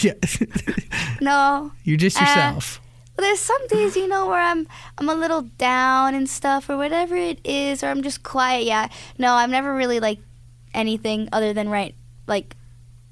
Yeah. 0.00 0.12
No, 1.20 1.72
You're 1.82 1.96
just 1.96 2.16
Uh, 2.20 2.24
yourself. 2.24 2.80
Well, 3.16 3.26
there's 3.26 3.40
some 3.40 3.66
days, 3.68 3.96
you 3.96 4.06
know, 4.06 4.26
where 4.28 4.40
I'm 4.40 4.68
I'm 4.98 5.08
a 5.08 5.14
little 5.14 5.42
down 5.42 6.14
and 6.14 6.28
stuff, 6.28 6.68
or 6.70 6.76
whatever 6.76 7.16
it 7.16 7.40
is, 7.42 7.82
or 7.82 7.88
I'm 7.88 8.02
just 8.02 8.22
quiet. 8.22 8.64
Yeah, 8.66 8.88
no, 9.18 9.34
I'm 9.34 9.50
never 9.50 9.74
really 9.74 9.98
like 9.98 10.18
anything 10.74 11.28
other 11.32 11.52
than 11.52 11.68
right. 11.68 11.94
Like, 12.28 12.54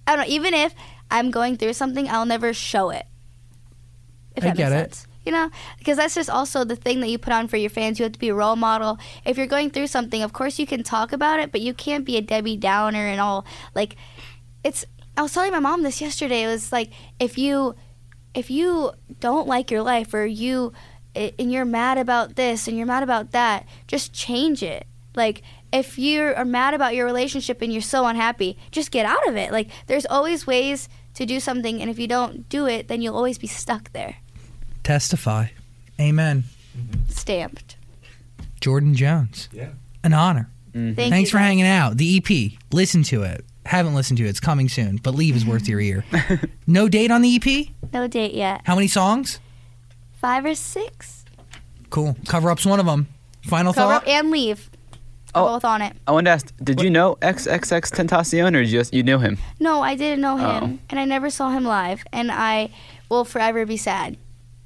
I 0.07 0.15
don't 0.15 0.29
know. 0.29 0.33
Even 0.33 0.55
if 0.55 0.75
I'm 1.11 1.33
going 1.33 1.57
through 1.57 1.73
something, 1.73 2.09
I'll 2.09 2.27
never 2.27 2.53
show 2.55 2.91
it. 2.91 3.07
If 4.37 4.45
I 4.45 4.49
that 4.49 4.57
get 4.57 4.71
makes 4.71 4.83
it. 4.87 4.95
sense. 4.95 5.07
You 5.27 5.33
know, 5.33 5.51
because 5.77 5.99
that's 5.99 6.15
just 6.15 6.31
also 6.31 6.65
the 6.65 6.77
thing 6.77 7.01
that 7.01 7.09
you 7.09 7.19
put 7.19 7.33
on 7.33 7.49
for 7.49 7.59
your 7.59 7.69
fans. 7.69 7.99
You 7.99 8.05
have 8.05 8.13
to 8.13 8.19
be 8.19 8.29
a 8.29 8.35
role 8.35 8.57
model. 8.57 8.99
If 9.25 9.37
you're 9.37 9.49
going 9.49 9.71
through 9.71 9.89
something, 9.89 10.23
of 10.23 10.33
course 10.33 10.59
you 10.59 10.67
can 10.67 10.83
talk 10.83 11.13
about 11.13 11.41
it, 11.41 11.51
but 11.51 11.61
you 11.61 11.75
can't 11.75 12.05
be 12.05 12.17
a 12.17 12.23
Debbie 12.23 12.57
Downer 12.57 13.07
and 13.09 13.21
all. 13.21 13.45
Like, 13.75 13.97
it's. 14.65 14.85
I 15.19 15.23
was 15.23 15.33
telling 15.33 15.51
my 15.51 15.59
mom 15.59 15.83
this 15.83 16.01
yesterday. 16.01 16.45
It 16.45 16.49
was 16.49 16.71
like 16.73 16.93
if 17.19 17.37
you 17.37 17.75
if 18.35 18.51
you 18.51 18.93
don't 19.19 19.49
like 19.49 19.71
your 19.71 19.83
life 19.83 20.13
or 20.13 20.27
you 20.27 20.73
and 21.15 21.51
you're 21.51 21.65
mad 21.65 21.97
about 21.97 22.37
this 22.37 22.69
and 22.69 22.77
you're 22.77 22.87
mad 22.87 23.03
about 23.03 23.33
that, 23.33 23.67
just 23.87 24.13
change 24.13 24.63
it. 24.63 24.87
Like 25.15 25.43
if 25.73 25.99
you 25.99 26.23
are 26.23 26.45
mad 26.45 26.75
about 26.75 26.95
your 26.95 27.07
relationship 27.07 27.63
and 27.63 27.73
you're 27.73 27.81
so 27.81 28.07
unhappy, 28.07 28.59
just 28.71 28.91
get 28.91 29.07
out 29.07 29.27
of 29.27 29.37
it. 29.37 29.51
Like 29.51 29.71
there's 29.87 30.07
always 30.07 30.47
ways 30.47 30.89
to 31.15 31.25
do 31.25 31.41
something 31.41 31.81
and 31.81 31.91
if 31.91 31.99
you 31.99 32.07
don't 32.07 32.47
do 32.51 32.67
it, 32.67 32.89
then 32.89 33.01
you'll 33.01 33.17
always 33.17 33.39
be 33.39 33.47
stuck 33.47 33.93
there. 33.93 34.17
Testify. 34.87 35.47
Amen. 36.01 36.45
Stamped. 37.09 37.75
Jordyn 38.61 38.95
Jones. 38.95 39.49
Yeah. 39.53 39.71
An 40.05 40.13
honor. 40.13 40.49
Mm-hmm. 40.69 40.95
Thank 40.95 41.11
Thanks 41.11 41.29
you, 41.31 41.33
for 41.33 41.39
guys. 41.39 41.47
hanging 41.47 41.67
out. 41.67 41.97
The 41.97 42.19
EP, 42.19 42.53
listen 42.73 43.03
to 43.05 43.25
it. 43.25 43.45
Haven't 43.65 43.97
listened 43.97 44.19
to 44.19 44.25
it. 44.25 44.29
It's 44.29 44.39
coming 44.39 44.69
soon, 44.69 44.99
but 44.99 45.13
Leave 45.17 45.35
is 45.35 45.45
worth 45.45 45.67
your 45.67 45.81
ear. 45.81 46.05
no 46.69 46.89
date 46.89 47.11
on 47.11 47.23
the 47.23 47.35
EP? 47.35 47.67
No 47.93 48.07
date 48.07 48.33
yet. 48.35 48.61
How 48.65 48.77
many 48.77 48.87
songs? 48.87 49.41
Five 50.21 50.45
or 50.45 50.55
six. 50.55 51.25
Cool. 51.91 52.17
Cover 52.29 52.49
up's 52.53 52.65
one 52.65 52.79
of 52.79 52.87
them. 52.87 53.09
Final 53.43 53.73
Cover 53.73 53.95
thought? 53.95 54.03
up 54.05 54.09
and 54.09 54.31
leave. 54.31 54.71
Oh. 55.35 55.47
Both 55.55 55.65
on 55.65 55.83
it. 55.83 55.97
I 56.07 56.13
wanted 56.13 56.27
to 56.27 56.31
ask, 56.31 56.55
did 56.63 56.81
you 56.81 56.91
know 56.91 57.17
XXXTentacion 57.23 58.55
or 58.55 58.65
just 58.65 58.95
you 58.95 59.03
knew 59.03 59.19
him? 59.19 59.37
No, 59.59 59.83
I 59.83 59.97
didn't 59.97 60.21
know 60.21 60.37
him, 60.37 60.47
Oh. 60.47 60.79
and 60.91 61.01
I 61.01 61.05
never 61.07 61.29
saw 61.29 61.51
him 61.51 61.65
live, 61.65 62.05
and 62.13 62.31
I 62.31 62.71
will 63.09 63.25
forever 63.25 63.67
be 63.67 63.77
sad. 63.77 64.17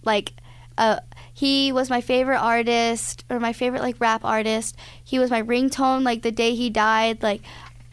Like, 0.04 0.32
uh, 0.78 1.00
he 1.32 1.72
was 1.72 1.90
my 1.90 2.00
favorite 2.00 2.38
artist, 2.38 3.24
or 3.30 3.40
my 3.40 3.52
favorite 3.52 3.82
like 3.82 3.96
rap 3.98 4.24
artist. 4.24 4.76
He 5.02 5.18
was 5.18 5.30
my 5.30 5.42
ringtone. 5.42 6.04
Like 6.04 6.22
the 6.22 6.32
day 6.32 6.54
he 6.54 6.70
died, 6.70 7.22
like 7.22 7.42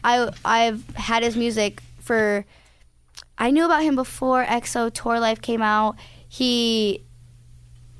I 0.02 0.30
I've 0.44 0.88
had 0.96 1.22
his 1.22 1.36
music 1.36 1.82
for. 2.00 2.44
I 3.40 3.50
knew 3.50 3.64
about 3.64 3.84
him 3.84 3.94
before 3.94 4.44
EXO 4.44 4.92
Tour 4.92 5.20
Life 5.20 5.40
came 5.40 5.62
out. 5.62 5.96
He, 6.28 7.04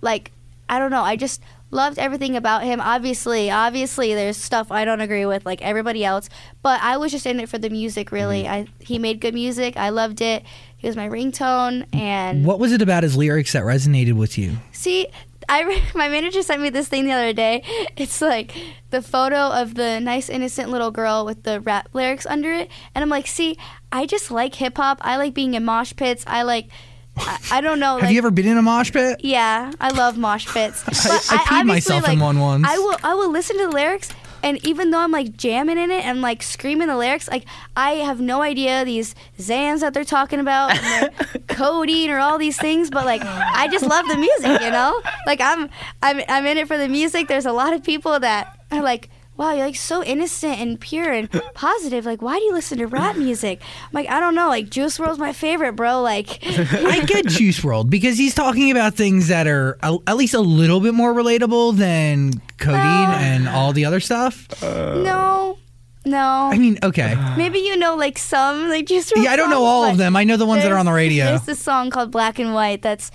like, 0.00 0.32
I 0.68 0.80
don't 0.80 0.90
know. 0.90 1.02
I 1.02 1.14
just 1.14 1.40
loved 1.70 1.98
everything 1.98 2.36
about 2.36 2.64
him. 2.64 2.80
Obviously, 2.80 3.50
obviously, 3.50 4.14
there's 4.14 4.36
stuff 4.36 4.72
I 4.72 4.84
don't 4.84 5.00
agree 5.00 5.26
with, 5.26 5.46
like 5.46 5.62
everybody 5.62 6.04
else. 6.04 6.28
But 6.62 6.80
I 6.82 6.96
was 6.96 7.12
just 7.12 7.26
in 7.26 7.40
it 7.40 7.48
for 7.48 7.58
the 7.58 7.70
music. 7.70 8.10
Really, 8.10 8.48
I 8.48 8.66
he 8.80 8.98
made 8.98 9.20
good 9.20 9.34
music. 9.34 9.76
I 9.76 9.90
loved 9.90 10.20
it. 10.20 10.44
He 10.78 10.86
was 10.86 10.96
my 10.96 11.08
ringtone, 11.08 11.92
and 11.92 12.44
What 12.44 12.60
was 12.60 12.72
it 12.72 12.80
about 12.80 13.02
his 13.02 13.16
lyrics 13.16 13.52
that 13.52 13.64
resonated 13.64 14.12
with 14.12 14.38
you? 14.38 14.58
See, 14.70 15.08
I 15.48 15.82
my 15.94 16.08
manager 16.08 16.40
sent 16.42 16.62
me 16.62 16.70
this 16.70 16.88
thing 16.88 17.04
the 17.04 17.12
other 17.12 17.32
day. 17.32 17.64
It's 17.96 18.22
like 18.22 18.54
the 18.90 19.02
photo 19.02 19.48
of 19.48 19.74
the 19.74 19.98
nice 19.98 20.28
innocent 20.28 20.70
little 20.70 20.92
girl 20.92 21.24
with 21.24 21.42
the 21.42 21.60
rap 21.60 21.88
lyrics 21.94 22.26
under 22.26 22.52
it, 22.52 22.70
and 22.94 23.02
I'm 23.02 23.08
like, 23.08 23.26
see, 23.26 23.56
I 23.90 24.06
just 24.06 24.30
like 24.30 24.54
hip 24.54 24.76
hop. 24.76 24.98
I 25.00 25.16
like 25.16 25.34
being 25.34 25.54
in 25.54 25.64
mosh 25.64 25.94
pits. 25.96 26.22
I 26.28 26.42
like, 26.42 26.68
I, 27.16 27.38
I 27.52 27.60
don't 27.60 27.80
know. 27.80 27.94
Have 27.94 28.04
like, 28.04 28.12
you 28.12 28.18
ever 28.18 28.30
been 28.30 28.46
in 28.46 28.56
a 28.56 28.62
mosh 28.62 28.92
pit? 28.92 29.20
Yeah, 29.24 29.72
I 29.80 29.90
love 29.90 30.16
mosh 30.16 30.46
pits. 30.46 30.84
But 30.86 30.94
I 30.94 31.38
peed 31.38 31.60
obviously, 31.60 31.64
myself 31.64 32.08
in 32.08 32.20
one 32.20 32.38
once. 32.38 32.66
I 32.68 32.78
will 32.78 32.96
I 33.02 33.14
will 33.14 33.32
listen 33.32 33.58
to 33.58 33.66
the 33.66 33.72
lyrics 33.72 34.10
and 34.42 34.64
even 34.66 34.90
though 34.90 35.00
I'm 35.00 35.10
like 35.10 35.36
jamming 35.36 35.78
in 35.78 35.90
it 35.90 36.04
and 36.04 36.20
like 36.20 36.42
screaming 36.42 36.88
the 36.88 36.96
lyrics, 36.96 37.28
like 37.28 37.44
I 37.76 37.92
have 37.92 38.20
no 38.20 38.42
idea 38.42 38.84
these 38.84 39.14
Xans 39.38 39.80
that 39.80 39.94
they're 39.94 40.04
talking 40.04 40.40
about 40.40 40.76
and 40.76 41.12
codeine 41.48 42.10
or 42.10 42.18
all 42.18 42.38
these 42.38 42.56
things, 42.56 42.90
but 42.90 43.04
like 43.04 43.22
I 43.22 43.68
just 43.68 43.84
love 43.86 44.06
the 44.08 44.16
music, 44.16 44.60
you 44.62 44.70
know? 44.70 45.00
Like 45.26 45.40
I'm 45.40 45.68
I'm 46.02 46.22
I'm 46.28 46.46
in 46.46 46.58
it 46.58 46.68
for 46.68 46.78
the 46.78 46.88
music. 46.88 47.28
There's 47.28 47.46
a 47.46 47.52
lot 47.52 47.72
of 47.72 47.82
people 47.82 48.18
that 48.20 48.58
are 48.70 48.82
like 48.82 49.08
Wow, 49.38 49.52
you're 49.52 49.66
like 49.66 49.76
so 49.76 50.02
innocent 50.02 50.58
and 50.58 50.80
pure 50.80 51.12
and 51.12 51.30
positive. 51.54 52.04
Like, 52.04 52.20
why 52.20 52.38
do 52.38 52.44
you 52.44 52.52
listen 52.52 52.78
to 52.78 52.86
rap 52.88 53.16
music? 53.16 53.62
I'm 53.84 53.88
like, 53.92 54.08
I 54.10 54.18
don't 54.18 54.34
know. 54.34 54.48
Like, 54.48 54.68
Juice 54.68 54.98
WRLD's 54.98 55.18
my 55.20 55.32
favorite, 55.32 55.74
bro. 55.74 56.02
Like, 56.02 56.44
I 56.44 57.04
get 57.06 57.26
Juice 57.28 57.60
WRLD 57.60 57.88
because 57.88 58.18
he's 58.18 58.34
talking 58.34 58.72
about 58.72 58.94
things 58.94 59.28
that 59.28 59.46
are 59.46 59.78
a, 59.82 59.96
at 60.08 60.16
least 60.16 60.34
a 60.34 60.40
little 60.40 60.80
bit 60.80 60.92
more 60.92 61.14
relatable 61.14 61.76
than 61.76 62.32
codeine 62.58 62.80
Well- 62.82 63.12
and 63.12 63.48
all 63.48 63.72
the 63.72 63.84
other 63.84 64.00
stuff. 64.00 64.48
no, 64.62 65.56
no. 66.04 66.18
I 66.52 66.58
mean, 66.58 66.78
okay. 66.82 67.14
Maybe 67.36 67.60
you 67.60 67.76
know 67.76 67.94
like 67.94 68.18
some 68.18 68.68
like 68.68 68.86
Juice 68.86 69.12
WRLD 69.12 69.22
Yeah, 69.22 69.30
I 69.30 69.36
don't 69.36 69.50
know 69.50 69.56
songs, 69.58 69.68
all 69.68 69.84
of 69.84 69.98
them. 69.98 70.16
I 70.16 70.24
know 70.24 70.36
the 70.36 70.46
ones 70.46 70.64
that 70.64 70.72
are 70.72 70.78
on 70.78 70.86
the 70.86 70.92
radio. 70.92 71.26
There's 71.26 71.46
this 71.46 71.60
song 71.60 71.90
called 71.90 72.10
Black 72.10 72.40
and 72.40 72.54
White 72.54 72.82
that's 72.82 73.12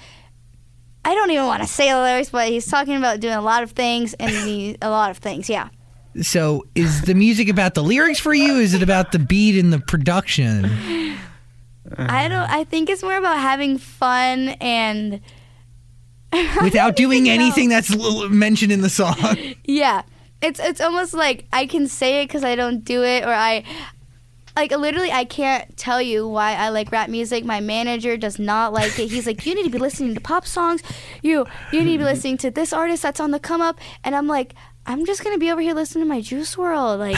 I 1.04 1.16
don't 1.16 1.32
even 1.32 1.48
want 1.48 1.62
to 1.64 1.68
say 1.68 1.92
the 1.92 1.98
lyrics, 1.98 2.30
but 2.30 2.48
he's 2.48 2.66
talking 2.66 2.96
about 2.96 3.20
doing 3.20 3.34
a 3.34 3.42
lot 3.42 3.62
of 3.64 3.72
things 3.72 4.14
and 4.14 4.32
he, 4.32 4.78
a 4.82 4.90
lot 4.90 5.12
of 5.12 5.18
things. 5.18 5.50
Yeah. 5.50 5.68
So, 6.22 6.66
is 6.76 7.02
the 7.02 7.16
music 7.16 7.50
about 7.50 7.74
the 7.74 7.84
lyrics 7.84 8.20
for 8.20 8.34
you? 8.34 8.58
Is 8.58 8.74
it 8.74 8.84
about 8.84 9.12
the 9.12 9.20
beat 9.20 9.60
and 9.60 9.74
the 9.74 9.80
production? 9.80 10.66
I 11.98 12.28
don't. 12.28 12.50
I 12.50 12.64
think 12.64 12.90
it's 12.90 13.04
more 13.04 13.18
about 13.18 13.40
having 13.40 13.78
fun 13.78 14.50
and 14.62 15.22
Without 16.62 16.96
doing 16.96 17.30
anything 17.30 17.70
that's 17.70 17.96
mentioned 18.30 18.72
in 18.72 18.82
the 18.82 18.90
song. 18.90 19.16
yeah. 19.66 20.04
It's 20.42 20.60
it's 20.60 20.82
almost 20.82 21.14
like 21.14 21.46
I 21.54 21.66
can 21.66 21.88
say 21.88 22.22
it 22.22 22.28
because 22.28 22.44
I 22.44 22.56
don't 22.56 22.84
do 22.84 23.04
it, 23.04 23.24
or 23.24 23.32
I 23.32 23.64
like 24.56 24.72
literally 24.72 25.12
I 25.12 25.26
can't 25.26 25.76
tell 25.78 26.02
you 26.02 26.28
why 26.28 26.56
I 26.56 26.70
like 26.70 26.92
rap 26.92 27.10
music. 27.10 27.46
My 27.46 27.62
manager 27.62 28.18
does 28.18 28.40
not 28.40 28.74
like 28.74 28.98
it. 29.00 29.10
He's 29.10 29.26
like, 29.26 29.46
you 29.46 29.56
need 29.56 29.64
to 29.64 29.70
be 29.70 29.78
listening 29.78 30.16
to 30.16 30.22
pop 30.22 30.46
songs. 30.46 30.82
You 31.22 31.46
you 31.72 31.84
need 31.84 31.94
to 31.94 31.98
be 32.00 32.04
listening 32.04 32.38
to 32.38 32.52
this 32.52 32.74
artist 32.74 33.04
that's 33.04 33.20
on 33.20 33.32
the 33.32 33.40
come 33.40 33.62
up. 33.62 33.80
And 34.04 34.16
I'm 34.16 34.28
like, 34.28 34.54
I'm 34.86 35.06
just 35.06 35.24
gonna 35.24 35.38
be 35.38 35.50
over 35.52 35.62
here 35.62 35.74
listening 35.74 36.04
to 36.06 36.10
my 36.10 36.20
Juice 36.22 36.56
WRLD. 36.56 37.00
Like, 37.00 37.18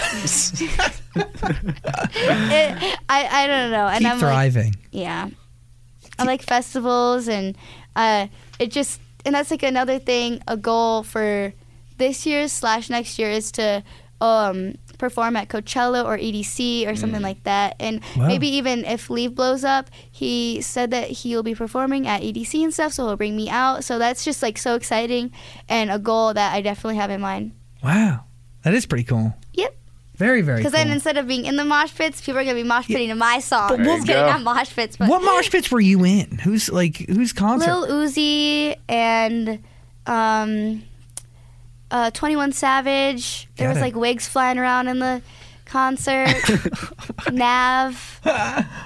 it, 1.16 3.00
I 3.10 3.28
I 3.44 3.48
don't 3.48 3.72
know. 3.72 3.88
And 3.88 4.00
Keep 4.00 4.08
I'm 4.08 4.20
like, 4.20 4.20
thriving. 4.20 4.76
yeah. 4.92 5.30
I 6.18 6.24
like 6.24 6.42
festivals 6.44 7.28
and 7.28 7.58
uh, 7.96 8.28
it 8.60 8.72
just 8.72 9.02
and 9.26 9.36
that's 9.36 9.52
like 9.52 9.64
another 9.64 10.00
thing, 10.00 10.42
a 10.48 10.56
goal 10.56 11.04
for 11.04 11.54
this 11.98 12.26
year 12.26 12.48
slash 12.48 12.90
next 12.90 13.18
year 13.20 13.30
is 13.32 13.52
to 13.54 13.84
um, 14.22 14.76
perform 14.98 15.36
at 15.36 15.48
Coachella 15.50 16.04
or 16.06 16.18
EDC 16.18 16.88
or 16.88 16.96
something 16.96 17.22
like 17.22 17.44
that. 17.44 17.76
And 17.80 18.02
Wow. 18.16 18.28
maybe 18.28 18.48
even 18.56 18.86
if 18.86 19.10
Leave 19.10 19.36
blows 19.36 19.64
up, 19.64 19.90
he 20.12 20.62
said 20.62 20.92
that 20.92 21.10
he'll 21.10 21.44
be 21.44 21.56
performing 21.56 22.08
at 22.08 22.22
EDC 22.22 22.64
and 22.64 22.74
stuff, 22.74 22.94
so 22.94 23.06
he'll 23.08 23.16
bring 23.18 23.36
me 23.36 23.50
out. 23.50 23.84
So 23.84 23.98
that's 24.00 24.24
just 24.26 24.42
like 24.42 24.58
so 24.58 24.76
exciting 24.76 25.32
and 25.70 25.92
a 25.92 26.00
goal 26.00 26.34
that 26.34 26.54
I 26.54 26.62
definitely 26.62 26.96
have 26.98 27.10
in 27.10 27.22
mind. 27.22 27.52
Wow, 27.84 28.24
that 28.64 28.74
is 28.74 28.86
pretty 28.86 29.04
cool. 29.04 29.36
Yep. 29.54 29.76
Very, 30.16 30.42
very 30.42 30.60
cool. 30.60 30.70
Because 30.70 30.72
then 30.72 30.90
instead 30.92 31.18
of 31.18 31.28
being 31.28 31.44
in 31.46 31.58
the 31.58 31.66
mosh 31.66 31.94
pits, 31.94 32.22
people 32.22 32.40
are 32.40 32.44
gonna 32.46 32.56
be 32.56 32.64
mosh 32.64 32.88
pitting 32.88 33.10
to 33.10 33.16
my 33.16 33.40
song. 33.40 33.68
But 33.68 33.80
we'll 33.80 33.98
Just 33.98 34.08
kidding, 34.08 34.22
go. 34.24 34.28
not 34.32 34.44
mosh 34.44 34.74
pits, 34.74 34.96
but 34.96 35.10
what 35.10 35.22
mosh 35.22 35.50
pits 35.52 35.70
were 35.70 35.82
you 35.82 36.06
in? 36.06 36.38
Who's 36.38 36.70
like 36.72 36.98
who's 36.98 37.34
concert? 37.34 37.70
Lil 37.70 37.88
Uzi 38.08 38.76
and 38.88 39.60
um, 40.08 40.84
uh, 41.96 42.12
21 42.12 42.52
Savage. 42.52 43.48
There 43.56 43.68
Got 43.68 43.76
was 43.76 43.78
it. 43.78 43.82
like 43.82 43.96
wigs 43.96 44.28
flying 44.28 44.58
around 44.58 44.90
in 44.90 45.00
the 45.00 45.22
concert. 45.64 46.36
Nav. 47.32 48.20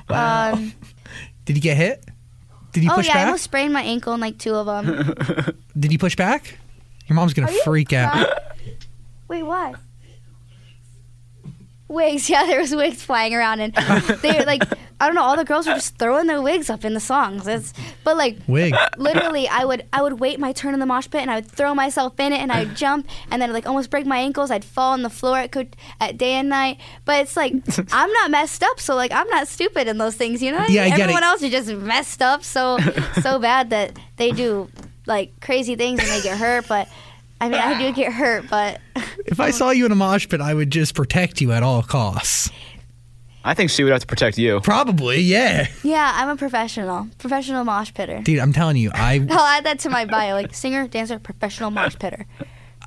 Um, 0.10 0.74
Did 1.46 1.56
you 1.56 1.62
get 1.62 1.76
hit? 1.76 2.06
Did 2.72 2.84
you 2.84 2.92
oh 2.92 2.96
push 2.96 3.08
yeah, 3.08 3.14
I 3.14 3.16
back? 3.16 3.26
almost 3.26 3.44
sprained 3.46 3.74
my 3.74 3.82
ankle 3.82 4.14
in 4.14 4.20
like 4.20 4.38
two 4.38 4.54
of 4.54 4.68
them. 4.68 5.16
Did 5.80 5.92
you 5.92 5.98
push 5.98 6.16
back? 6.16 6.60
Your 7.08 7.16
mom's 7.16 7.34
gonna 7.34 7.52
freak 7.64 7.94
out. 7.94 8.28
Wait, 9.28 9.42
what? 9.42 9.76
Wigs, 11.88 12.30
yeah, 12.30 12.46
there 12.46 12.60
was 12.60 12.76
wigs 12.76 13.04
flying 13.04 13.34
around, 13.34 13.60
and 13.62 13.74
they 14.22 14.38
were 14.38 14.46
like, 14.46 14.62
I 15.02 15.06
don't 15.06 15.16
know, 15.16 15.24
all 15.24 15.38
the 15.38 15.46
girls 15.46 15.66
were 15.66 15.74
just 15.76 15.98
throwing 15.98 16.28
their 16.28 16.42
wigs 16.42 16.70
up 16.70 16.84
in 16.84 16.94
the 16.94 17.00
songs. 17.00 17.48
It's, 17.48 17.74
but 18.04 18.18
like, 18.18 18.38
Wig. 18.48 18.76
literally 18.98 19.48
I 19.48 19.64
would 19.64 19.86
I 19.94 20.02
would 20.02 20.20
wait 20.20 20.40
my 20.40 20.52
turn 20.52 20.74
in 20.74 20.80
the 20.80 20.86
mosh 20.86 21.10
pit 21.10 21.22
and 21.22 21.32
I 21.32 21.36
would 21.36 21.50
throw 21.50 21.74
myself 21.74 22.20
in 22.20 22.34
it 22.34 22.40
and 22.42 22.52
I'd 22.52 22.76
jump 22.76 23.08
and 23.32 23.42
then 23.42 23.54
like 23.54 23.66
almost 23.66 23.90
break 23.90 24.06
my 24.06 24.18
ankles. 24.18 24.52
I'd 24.52 24.66
fall 24.66 24.92
on 24.94 25.02
the 25.04 25.10
floor 25.10 25.38
at 25.38 25.52
co- 25.52 25.66
at 26.02 26.18
day 26.18 26.34
and 26.34 26.50
night. 26.50 26.80
But 27.06 27.22
it's 27.22 27.38
like 27.38 27.54
I'm 27.94 28.12
not 28.12 28.32
messed 28.32 28.62
up, 28.64 28.80
so 28.80 28.96
like 28.96 29.12
I'm 29.12 29.28
not 29.30 29.48
stupid 29.48 29.88
in 29.88 29.98
those 29.98 30.16
things, 30.16 30.42
you 30.44 30.52
know? 30.52 30.66
Yeah, 30.68 30.84
I 30.84 30.90
get 30.90 31.00
Everyone 31.02 31.24
it. 31.24 31.28
else 31.28 31.42
is 31.44 31.52
just 31.52 31.70
messed 31.72 32.22
up 32.22 32.44
so 32.44 32.78
so 33.22 33.40
bad 33.40 33.70
that 33.70 33.98
they 34.18 34.32
do 34.32 34.70
like 35.06 35.40
crazy 35.40 35.76
things 35.76 36.00
and 36.02 36.10
they 36.10 36.22
get 36.22 36.38
hurt. 36.38 36.68
But 36.68 36.90
I 37.42 37.48
mean, 37.48 37.60
I 37.62 37.80
do 37.80 37.94
get 37.94 38.12
hurt, 38.12 38.50
but 38.50 38.82
If 39.26 39.40
I 39.40 39.52
saw 39.52 39.70
you 39.70 39.86
in 39.86 39.94
a 39.94 39.96
mosh 39.96 40.28
pit, 40.28 40.42
I 40.42 40.54
would 40.54 40.72
just 40.72 40.94
protect 40.94 41.40
you 41.40 41.54
at 41.54 41.64
all 41.64 41.82
costs. 41.84 42.50
I 43.50 43.56
think 43.56 43.72
she 43.72 43.84
would 43.84 43.92
have 43.92 44.02
to 44.02 44.06
protect 44.08 44.38
you. 44.38 44.60
Probably, 44.60 45.22
yeah. 45.22 45.66
yeah, 45.82 46.12
I'm 46.16 46.30
a 46.30 46.36
professional, 46.36 47.08
professional 47.18 47.64
mosh 47.64 47.92
pitter. 47.92 48.22
Dude, 48.22 48.38
I'm 48.38 48.54
telling 48.54 48.78
you, 48.78 48.92
I 48.94 49.26
I'll 49.32 49.40
add 49.40 49.64
that 49.64 49.80
to 49.80 49.90
my 49.90 50.06
bio, 50.06 50.36
like 50.36 50.54
singer, 50.54 50.88
dancer, 50.88 51.18
professional 51.18 51.72
mosh 51.72 51.98
pitter. 51.98 52.28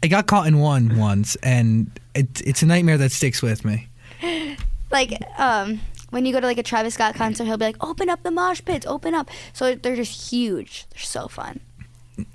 I 0.05 0.07
got 0.07 0.29
caught 0.29 0.47
in 0.47 0.61
one 0.61 0.97
once, 0.97 1.35
and 1.43 1.91
it, 2.15 2.41
it's 2.47 2.63
a 2.63 2.67
nightmare 2.67 2.97
that 2.99 3.11
sticks 3.11 3.43
with 3.43 3.65
me. 3.65 3.89
like 4.93 5.21
um 5.37 5.81
when 6.11 6.27
you 6.27 6.33
go 6.33 6.39
to 6.39 6.47
like 6.47 6.59
a 6.59 6.63
Travis 6.63 6.95
Scott 6.95 7.17
concert, 7.17 7.45
he'll 7.47 7.57
be 7.57 7.65
like, 7.65 7.85
"Open 7.85 8.09
up 8.09 8.23
the 8.23 8.31
mosh 8.31 8.63
pits, 8.65 8.87
open 8.87 9.15
up." 9.15 9.31
So 9.53 9.75
they're 9.75 9.97
just 9.97 10.31
huge. 10.31 10.87
They're 10.91 11.01
so 11.03 11.27
fun. 11.27 11.59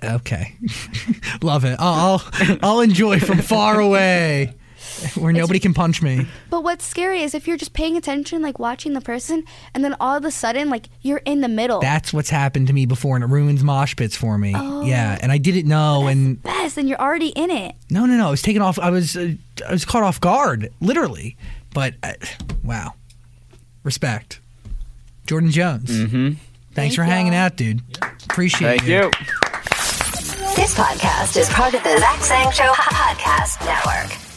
Okay, 0.04 0.54
love 1.42 1.64
it. 1.64 1.76
I'll 1.78 2.22
I'll, 2.34 2.58
I'll 2.62 2.80
enjoy 2.80 3.20
from 3.20 3.38
far 3.38 3.80
away, 3.80 4.52
where 5.16 5.32
nobody 5.32 5.58
can 5.58 5.74
punch 5.74 6.02
me. 6.02 6.26
But 6.50 6.62
what's 6.62 6.84
scary 6.84 7.22
is 7.22 7.34
if 7.34 7.46
you're 7.46 7.56
just 7.56 7.72
paying 7.72 7.96
attention, 7.96 8.42
like 8.42 8.58
watching 8.58 8.92
the 8.92 9.00
person, 9.00 9.44
and 9.74 9.84
then 9.84 9.94
all 10.00 10.16
of 10.16 10.24
a 10.24 10.30
sudden, 10.30 10.70
like 10.70 10.88
you're 11.02 11.22
in 11.24 11.40
the 11.40 11.48
middle. 11.48 11.80
That's 11.80 12.12
what's 12.12 12.30
happened 12.30 12.66
to 12.68 12.72
me 12.72 12.86
before, 12.86 13.16
and 13.16 13.24
it 13.24 13.28
ruins 13.28 13.62
mosh 13.62 13.94
pits 13.96 14.16
for 14.16 14.38
me. 14.38 14.52
yeah, 14.52 15.18
and 15.20 15.30
I 15.32 15.38
didn't 15.38 15.66
know, 15.68 16.06
and 16.06 16.42
best, 16.42 16.76
and 16.78 16.88
you're 16.88 17.00
already 17.00 17.28
in 17.28 17.50
it. 17.50 17.74
no, 17.90 18.06
no, 18.06 18.16
no. 18.16 18.28
I 18.28 18.30
was 18.30 18.42
taken 18.42 18.62
off. 18.62 18.78
I 18.78 18.90
was 18.90 19.16
uh, 19.16 19.34
I 19.68 19.72
was 19.72 19.84
caught 19.84 20.02
off 20.02 20.20
guard, 20.20 20.72
literally. 20.80 21.36
But 21.74 21.94
uh, 22.02 22.12
wow, 22.64 22.94
respect, 23.84 24.40
Jordyn 25.26 25.50
Jones. 25.50 25.90
Mm-hmm. 25.90 26.28
Thanks 26.28 26.40
Thank 26.74 26.94
for 26.94 27.04
hanging 27.04 27.32
y'all. 27.32 27.42
out, 27.42 27.56
dude. 27.56 27.82
Appreciate 28.30 28.68
it. 28.68 28.80
Thank 28.80 28.88
you. 28.88 28.94
you. 28.96 29.10
This 30.56 30.74
podcast 30.74 31.36
is 31.36 31.48
part 31.50 31.74
of 31.74 31.82
the 31.82 31.98
Zach 31.98 32.20
Sang 32.20 32.50
Show 32.52 32.72
Podcast 32.72 33.64
Network. 33.64 34.27